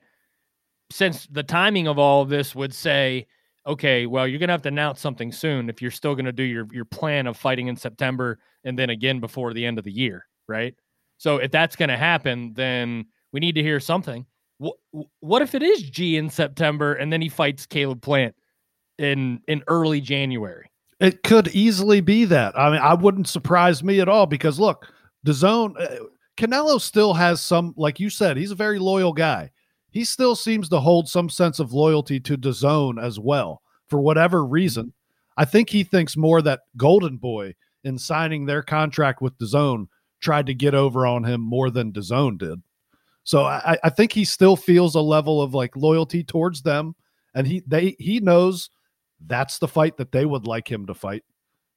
since 0.92 1.28
the 1.28 1.44
timing 1.44 1.88
of 1.88 2.00
all 2.00 2.22
of 2.22 2.30
this 2.30 2.56
would 2.56 2.74
say, 2.74 3.28
okay, 3.68 4.06
well, 4.06 4.28
you're 4.28 4.40
gonna 4.40 4.54
have 4.54 4.62
to 4.64 4.70
announce 4.70 5.02
something 5.02 5.32
soon 5.32 5.70
if 5.70 5.82
you're 5.82 5.92
still 5.92 6.16
gonna 6.16 6.32
do 6.32 6.44
your 6.44 6.66
your 6.72 6.86
plan 6.86 7.28
of 7.28 7.38
fighting 7.38 7.68
in 7.68 7.76
September 7.76 8.40
and 8.64 8.80
then 8.80 8.90
again 8.90 9.20
before 9.20 9.54
the 9.54 9.66
end 9.66 9.78
of 9.78 9.84
the 9.84 9.92
year, 9.92 10.26
right? 10.48 10.74
So 11.18 11.38
if 11.38 11.52
that's 11.52 11.76
gonna 11.76 11.98
happen, 11.98 12.54
then 12.54 13.06
we 13.34 13.40
need 13.40 13.56
to 13.56 13.64
hear 13.64 13.80
something. 13.80 14.26
What 14.58 14.78
what 15.20 15.42
if 15.42 15.54
it 15.54 15.62
is 15.62 15.84
G 15.84 16.18
in 16.18 16.30
September 16.30 16.94
and 16.94 17.12
then 17.12 17.22
he 17.22 17.30
fights 17.30 17.66
Caleb 17.66 18.02
Plant 18.02 18.36
in 18.98 19.42
in 19.48 19.64
early 19.68 20.02
January? 20.02 20.72
It 21.00 21.22
could 21.22 21.50
easily 21.50 22.02
be 22.02 22.26
that. 22.26 22.58
I 22.58 22.72
mean, 22.72 22.80
I 22.80 22.96
wouldn't 22.96 23.28
surprise 23.28 23.84
me 23.84 24.00
at 24.00 24.10
all 24.10 24.26
because 24.26 24.60
look, 24.60 24.92
DAZN 25.28 25.80
uh, 25.80 26.04
Canelo 26.38 26.80
still 26.82 27.14
has 27.14 27.42
some, 27.42 27.74
like 27.78 28.00
you 28.00 28.10
said, 28.10 28.38
he's 28.38 28.52
a 28.52 28.56
very 28.56 28.80
loyal 28.80 29.14
guy. 29.14 29.52
He 29.98 30.06
still 30.06 30.36
seems 30.36 30.70
to 30.70 30.80
hold 30.80 31.10
some 31.10 31.28
sense 31.28 31.58
of 31.58 31.74
loyalty 31.74 32.20
to 32.20 32.38
DAZN 32.38 33.04
as 33.04 33.20
well, 33.20 33.64
for 33.88 34.00
whatever 34.00 34.46
reason. 34.46 34.86
Mm-hmm. 34.86 35.42
I 35.42 35.46
think 35.46 35.72
he 35.72 35.84
thinks 35.84 36.16
more 36.16 36.40
that 36.44 36.60
Golden 36.78 37.18
Boy, 37.18 37.56
in 37.84 37.98
signing 37.98 38.46
their 38.46 38.62
contract 38.62 39.24
with 39.24 39.36
DAZN, 39.40 39.88
tried 40.20 40.46
to 40.46 40.54
get 40.54 40.76
over 40.76 41.08
on 41.08 41.24
him 41.24 41.42
more 41.42 41.72
than 41.72 41.94
DAZN 41.94 42.38
did. 42.38 42.62
So 43.24 43.46
I, 43.46 43.80
I 43.84 43.90
think 43.90 44.12
he 44.12 44.24
still 44.24 44.56
feels 44.56 44.94
a 44.94 45.02
level 45.02 45.42
of 45.42 45.56
like 45.56 45.76
loyalty 45.76 46.24
towards 46.24 46.62
them, 46.62 46.94
and 47.34 47.48
he 47.48 47.64
they 47.66 47.96
he 47.98 48.20
knows 48.20 48.70
that's 49.26 49.58
the 49.58 49.68
fight 49.68 49.98
that 49.98 50.12
they 50.12 50.28
would 50.28 50.46
like 50.46 50.72
him 50.72 50.86
to 50.86 50.94
fight. 50.94 51.24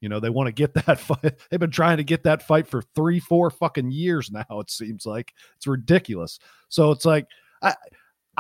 You 0.03 0.11
know, 0.11 0.21
they 0.21 0.29
want 0.29 0.49
to 0.49 0.53
get 0.53 0.75
that 0.87 1.01
fight. 1.01 1.39
They've 1.49 1.59
been 1.59 1.71
trying 1.71 1.97
to 1.97 2.05
get 2.05 2.25
that 2.25 2.43
fight 2.43 2.67
for 2.67 2.83
three, 2.95 3.19
four 3.19 3.49
fucking 3.49 3.93
years 3.93 4.31
now. 4.31 4.61
It 4.61 4.71
seems 4.71 5.07
like 5.07 5.33
it's 5.57 5.67
ridiculous. 5.67 6.39
So 6.69 6.91
it's 6.91 7.07
like 7.07 7.27
I, 7.63 7.75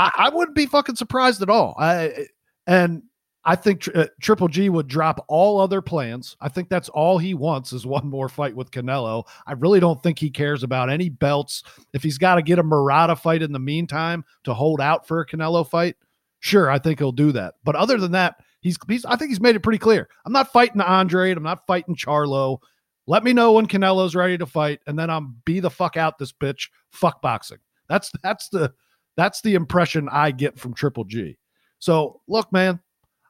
I, 0.00 0.10
I 0.16 0.28
wouldn't 0.30 0.56
be 0.56 0.64
fucking 0.64 0.96
surprised 0.96 1.42
at 1.42 1.50
all. 1.50 1.74
I 1.78 2.26
and 2.66 3.02
I 3.44 3.54
think 3.54 3.86
uh, 3.94 4.06
Triple 4.22 4.48
G 4.48 4.70
would 4.70 4.88
drop 4.88 5.24
all 5.28 5.60
other 5.60 5.82
plans. 5.82 6.36
I 6.40 6.48
think 6.48 6.70
that's 6.70 6.88
all 6.88 7.18
he 7.18 7.34
wants 7.34 7.74
is 7.74 7.84
one 7.84 8.08
more 8.08 8.30
fight 8.30 8.56
with 8.56 8.70
Canelo. 8.70 9.26
I 9.46 9.52
really 9.52 9.78
don't 9.78 10.02
think 10.02 10.18
he 10.18 10.30
cares 10.30 10.62
about 10.62 10.88
any 10.88 11.10
belts. 11.10 11.62
If 11.92 12.02
he's 12.02 12.16
got 12.16 12.36
to 12.36 12.42
get 12.42 12.58
a 12.58 12.62
Murata 12.62 13.14
fight 13.14 13.42
in 13.42 13.52
the 13.52 13.58
meantime 13.58 14.24
to 14.44 14.54
hold 14.54 14.80
out 14.80 15.06
for 15.06 15.20
a 15.20 15.26
Canelo 15.26 15.68
fight, 15.68 15.96
sure, 16.38 16.70
I 16.70 16.78
think 16.78 16.98
he'll 16.98 17.12
do 17.12 17.32
that. 17.32 17.54
But 17.62 17.76
other 17.76 17.98
than 17.98 18.12
that, 18.12 18.36
he's 18.62 18.78
he's 18.88 19.04
I 19.04 19.16
think 19.16 19.30
he's 19.30 19.40
made 19.40 19.56
it 19.56 19.60
pretty 19.60 19.78
clear. 19.78 20.08
I'm 20.24 20.32
not 20.32 20.50
fighting 20.50 20.80
Andre. 20.80 21.30
I'm 21.32 21.42
not 21.42 21.66
fighting 21.66 21.94
Charlo. 21.94 22.58
Let 23.06 23.22
me 23.22 23.34
know 23.34 23.52
when 23.52 23.66
Canelo's 23.66 24.14
ready 24.14 24.38
to 24.38 24.46
fight, 24.46 24.80
and 24.86 24.98
then 24.98 25.10
I'm 25.10 25.36
be 25.44 25.60
the 25.60 25.70
fuck 25.70 25.98
out 25.98 26.18
this 26.18 26.32
bitch. 26.32 26.70
Fuck 26.90 27.20
boxing. 27.20 27.58
That's 27.86 28.10
that's 28.22 28.48
the 28.48 28.72
that's 29.16 29.40
the 29.40 29.54
impression 29.54 30.08
I 30.10 30.30
get 30.30 30.58
from 30.58 30.74
Triple 30.74 31.04
G. 31.04 31.36
So 31.78 32.20
look, 32.28 32.52
man, 32.52 32.80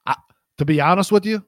I, 0.07 0.17
to 0.59 0.65
be 0.65 0.81
honest 0.81 1.13
with 1.13 1.27
you, 1.27 1.45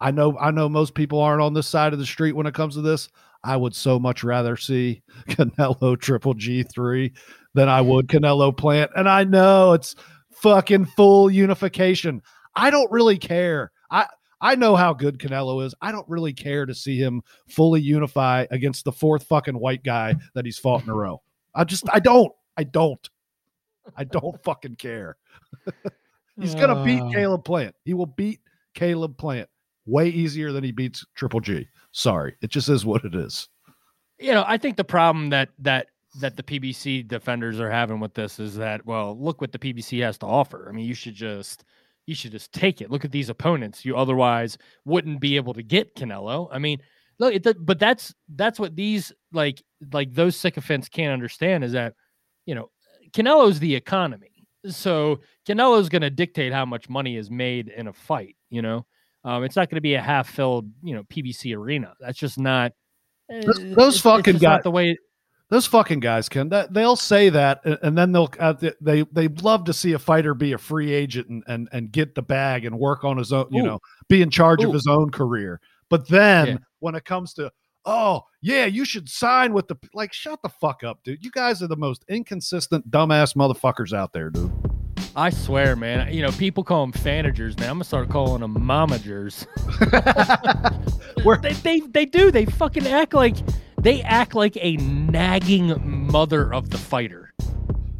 I 0.00 0.10
know 0.10 0.36
I 0.38 0.50
know 0.50 0.68
most 0.68 0.94
people 0.94 1.20
aren't 1.20 1.42
on 1.42 1.54
this 1.54 1.66
side 1.66 1.92
of 1.92 1.98
the 1.98 2.06
street 2.06 2.36
when 2.36 2.46
it 2.46 2.54
comes 2.54 2.74
to 2.74 2.82
this. 2.82 3.08
I 3.44 3.56
would 3.56 3.74
so 3.74 3.98
much 3.98 4.24
rather 4.24 4.56
see 4.56 5.02
Canelo 5.28 5.98
Triple 6.00 6.34
G 6.34 6.62
three 6.62 7.12
than 7.54 7.68
I 7.68 7.80
would 7.80 8.08
Canelo 8.08 8.56
Plant, 8.56 8.90
and 8.96 9.08
I 9.08 9.24
know 9.24 9.72
it's 9.72 9.94
fucking 10.32 10.86
full 10.86 11.30
unification. 11.30 12.22
I 12.54 12.70
don't 12.70 12.90
really 12.90 13.18
care. 13.18 13.72
I 13.90 14.06
I 14.40 14.54
know 14.54 14.76
how 14.76 14.92
good 14.92 15.18
Canelo 15.18 15.64
is. 15.64 15.74
I 15.80 15.90
don't 15.90 16.08
really 16.08 16.32
care 16.32 16.64
to 16.66 16.74
see 16.74 16.96
him 16.96 17.22
fully 17.48 17.80
unify 17.80 18.46
against 18.50 18.84
the 18.84 18.92
fourth 18.92 19.24
fucking 19.24 19.58
white 19.58 19.82
guy 19.82 20.14
that 20.34 20.44
he's 20.44 20.58
fought 20.58 20.84
in 20.84 20.90
a 20.90 20.94
row. 20.94 21.22
I 21.54 21.64
just 21.64 21.84
I 21.92 21.98
don't. 21.98 22.32
I 22.58 22.64
don't. 22.64 23.08
I 23.96 24.04
don't 24.04 24.42
fucking 24.44 24.76
care. 24.76 25.16
he's 26.40 26.54
gonna 26.54 26.84
beat 26.84 27.00
Uh. 27.00 27.10
Caleb 27.10 27.44
Plant. 27.44 27.74
He 27.84 27.94
will 27.94 28.06
beat 28.06 28.40
Caleb 28.74 29.16
Plant 29.16 29.48
way 29.86 30.08
easier 30.08 30.52
than 30.52 30.62
he 30.64 30.72
beats 30.72 31.06
Triple 31.14 31.40
G. 31.40 31.66
Sorry, 31.92 32.34
it 32.42 32.50
just 32.50 32.68
is 32.68 32.84
what 32.84 33.04
it 33.04 33.14
is. 33.14 33.48
you 34.18 34.32
know, 34.32 34.44
I 34.46 34.58
think 34.58 34.76
the 34.76 34.84
problem 34.84 35.30
that 35.30 35.48
that 35.60 35.86
that 36.20 36.36
the 36.36 36.42
PBC 36.42 37.06
defenders 37.06 37.60
are 37.60 37.70
having 37.70 38.00
with 38.00 38.14
this 38.14 38.40
is 38.40 38.56
that, 38.56 38.84
well, 38.86 39.16
look 39.22 39.40
what 39.42 39.52
the 39.52 39.58
PBC 39.58 40.02
has 40.02 40.16
to 40.18 40.26
offer. 40.26 40.66
I 40.68 40.72
mean, 40.72 40.86
you 40.86 40.94
should 40.94 41.14
just 41.14 41.64
you 42.06 42.14
should 42.14 42.32
just 42.32 42.52
take 42.52 42.80
it. 42.80 42.90
Look 42.90 43.04
at 43.04 43.12
these 43.12 43.28
opponents. 43.28 43.84
You 43.84 43.96
otherwise 43.96 44.58
wouldn't 44.84 45.20
be 45.20 45.36
able 45.36 45.54
to 45.54 45.62
get 45.62 45.94
Canelo. 45.94 46.48
I 46.50 46.58
mean, 46.58 46.78
look, 47.18 47.34
it, 47.34 47.46
but 47.64 47.78
that's 47.78 48.14
that's 48.34 48.58
what 48.58 48.74
these 48.76 49.12
like 49.32 49.62
like 49.92 50.12
those 50.14 50.34
sycophants 50.36 50.88
can't 50.88 51.12
understand 51.12 51.64
is 51.64 51.72
that 51.72 51.94
you 52.48 52.54
know 52.54 52.70
Canelo's 53.12 53.60
the 53.60 53.74
economy. 53.74 54.32
So 54.66 55.20
Canelo's 55.46 55.88
going 55.88 56.02
to 56.02 56.10
dictate 56.10 56.52
how 56.52 56.64
much 56.64 56.88
money 56.88 57.16
is 57.16 57.30
made 57.30 57.68
in 57.68 57.86
a 57.86 57.92
fight. 57.92 58.36
You 58.50 58.62
know, 58.62 58.86
um, 59.24 59.44
it's 59.44 59.54
not 59.54 59.68
going 59.70 59.76
to 59.76 59.80
be 59.82 59.94
a 59.94 60.00
half 60.00 60.28
filled 60.30 60.68
you 60.82 60.94
know 60.94 61.02
PBC 61.04 61.54
arena. 61.56 61.92
That's 62.00 62.18
just 62.18 62.38
not. 62.38 62.72
Those- 63.28 63.42
eh, 63.60 63.62
those 63.62 63.70
it's- 63.70 63.94
it's 63.94 64.00
fucking 64.00 64.34
not 64.34 64.40
guys- 64.42 64.62
the 64.64 64.70
way 64.70 64.96
Those 65.50 65.66
fucking 65.66 66.00
guys 66.00 66.28
can 66.28 66.48
that 66.50 66.72
they'll 66.74 66.96
say 66.96 67.28
that 67.30 67.60
and, 67.64 67.78
and 67.82 67.96
then 67.98 68.12
they'll 68.12 68.30
uh, 68.38 68.54
they- 68.80 69.04
they 69.12 69.28
love 69.28 69.64
to 69.64 69.72
see 69.72 69.92
a 69.92 69.98
fighter 69.98 70.34
be 70.34 70.52
a 70.52 70.58
free 70.58 70.92
agent 70.92 71.28
and 71.28 71.42
and, 71.46 71.68
and 71.72 71.92
get 71.92 72.14
the 72.14 72.22
bag 72.22 72.64
and 72.66 72.78
work 72.78 73.04
on 73.04 73.16
his 73.18 73.32
own 73.32 73.46
you 73.50 73.62
Ooh. 73.62 73.66
know 73.66 73.78
be 74.08 74.20
in 74.22 74.30
charge 74.30 74.62
of 74.64 74.72
his 74.74 74.86
own 74.86 75.10
career. 75.10 75.60
But 75.90 76.08
then 76.08 76.46
Yeah. 76.46 76.56
when 76.80 76.94
it 76.94 77.04
comes 77.04 77.32
to 77.34 77.50
oh 77.90 78.22
yeah 78.42 78.66
you 78.66 78.84
should 78.84 79.08
sign 79.08 79.52
with 79.52 79.66
the 79.66 79.76
like 79.94 80.12
shut 80.12 80.40
the 80.42 80.48
fuck 80.48 80.84
up 80.84 81.00
dude 81.04 81.24
you 81.24 81.30
guys 81.30 81.62
are 81.62 81.66
the 81.66 81.76
most 81.76 82.04
inconsistent 82.08 82.88
dumbass 82.90 83.34
motherfuckers 83.34 83.92
out 83.92 84.12
there 84.12 84.30
dude. 84.30 84.52
I 85.16 85.30
swear, 85.30 85.74
man. 85.74 86.12
You 86.12 86.22
know, 86.22 86.30
people 86.32 86.62
call 86.62 86.86
them 86.86 86.92
fanagers, 86.92 87.58
man. 87.58 87.70
I'm 87.70 87.76
gonna 87.76 87.84
start 87.84 88.08
calling 88.08 88.40
them 88.40 88.54
momagers. 88.54 89.46
We're- 91.24 91.40
they, 91.40 91.52
they 91.54 91.80
they 91.80 92.04
do. 92.06 92.30
They 92.30 92.44
fucking 92.44 92.86
act 92.86 93.14
like 93.14 93.36
they 93.80 94.02
act 94.02 94.34
like 94.34 94.56
a 94.60 94.76
nagging 94.76 96.08
mother 96.12 96.52
of 96.52 96.70
the 96.70 96.78
fighter. 96.78 97.32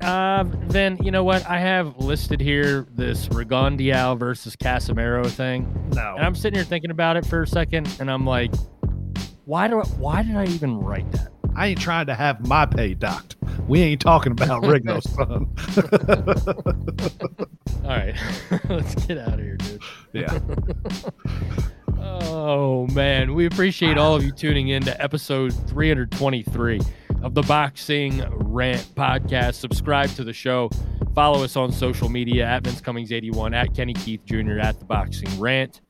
Uh, 0.00 0.44
then 0.68 0.96
you 1.02 1.10
know 1.10 1.24
what? 1.24 1.44
I 1.48 1.58
have 1.58 1.96
listed 1.98 2.40
here 2.40 2.86
this 2.94 3.26
Rigondeaux 3.28 4.16
versus 4.18 4.54
Casimero 4.54 5.26
thing, 5.28 5.66
No. 5.94 6.14
and 6.16 6.24
I'm 6.24 6.36
sitting 6.36 6.56
here 6.56 6.64
thinking 6.64 6.90
about 6.92 7.16
it 7.16 7.26
for 7.26 7.42
a 7.42 7.46
second, 7.48 7.88
and 7.98 8.08
I'm 8.10 8.24
like, 8.24 8.52
why 9.48 9.66
do 9.66 9.80
I, 9.80 9.84
why 9.96 10.22
did 10.22 10.36
I 10.36 10.44
even 10.44 10.78
write 10.78 11.10
that? 11.12 11.32
I 11.56 11.68
ain't 11.68 11.80
trying 11.80 12.04
to 12.08 12.14
have 12.14 12.46
my 12.46 12.66
pay 12.66 12.92
docked. 12.92 13.36
We 13.66 13.80
ain't 13.80 14.02
talking 14.02 14.32
about 14.32 14.62
Rigo, 14.64 15.02
son. 15.02 15.48
All 17.82 17.88
right, 17.88 18.14
let's 18.68 18.94
get 19.06 19.16
out 19.16 19.32
of 19.32 19.40
here, 19.40 19.56
dude. 19.56 19.82
yeah. 20.12 20.38
Oh 22.00 22.86
man, 22.88 23.34
we 23.34 23.46
appreciate 23.46 23.98
all 23.98 24.14
of 24.14 24.22
you 24.22 24.32
tuning 24.32 24.68
in 24.68 24.82
to 24.84 25.02
episode 25.02 25.52
323 25.68 26.80
of 27.22 27.34
the 27.34 27.42
Boxing 27.42 28.24
Rant 28.30 28.86
podcast. 28.94 29.54
Subscribe 29.54 30.10
to 30.10 30.24
the 30.24 30.32
show. 30.32 30.70
Follow 31.14 31.42
us 31.42 31.56
on 31.56 31.72
social 31.72 32.08
media 32.08 32.46
at 32.46 32.62
Vince 32.62 32.80
Cummings 32.80 33.10
81, 33.10 33.54
at 33.54 33.74
Kenny 33.74 33.94
Keith 33.94 34.24
Jr., 34.24 34.60
at 34.60 34.78
the 34.78 34.84
Boxing 34.84 35.40
Rant. 35.40 35.80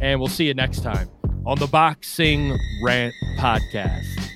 And 0.00 0.18
we'll 0.18 0.28
see 0.28 0.46
you 0.46 0.54
next 0.54 0.82
time 0.82 1.10
on 1.44 1.58
the 1.58 1.66
Boxing 1.66 2.56
Rant 2.82 3.14
podcast. 3.38 4.28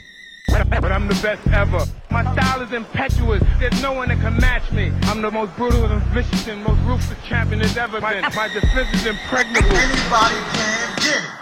But 0.81 0.91
I'm 0.91 1.07
the 1.07 1.15
best 1.23 1.47
ever. 1.49 1.85
My 2.11 2.23
style 2.33 2.63
is 2.63 2.73
impetuous. 2.73 3.43
There's 3.59 3.83
no 3.83 3.93
one 3.93 4.09
that 4.09 4.21
can 4.21 4.37
match 4.39 4.71
me. 4.73 4.93
I'm 5.03 5.23
the 5.23 5.31
most 5.31 5.55
brutal 5.57 5.85
and 5.85 6.03
vicious 6.15 6.49
and 6.49 6.63
most 6.65 6.81
ruthless 6.83 7.19
champion 7.27 7.61
there's 7.61 7.77
ever 7.77 8.01
been. 8.01 8.23
My 8.23 8.49
defense 8.49 8.93
is 8.95 9.07
impregnable. 9.07 9.69
Anybody 9.69 10.35
can 10.53 10.97
get 10.97 11.23
it. 11.23 11.42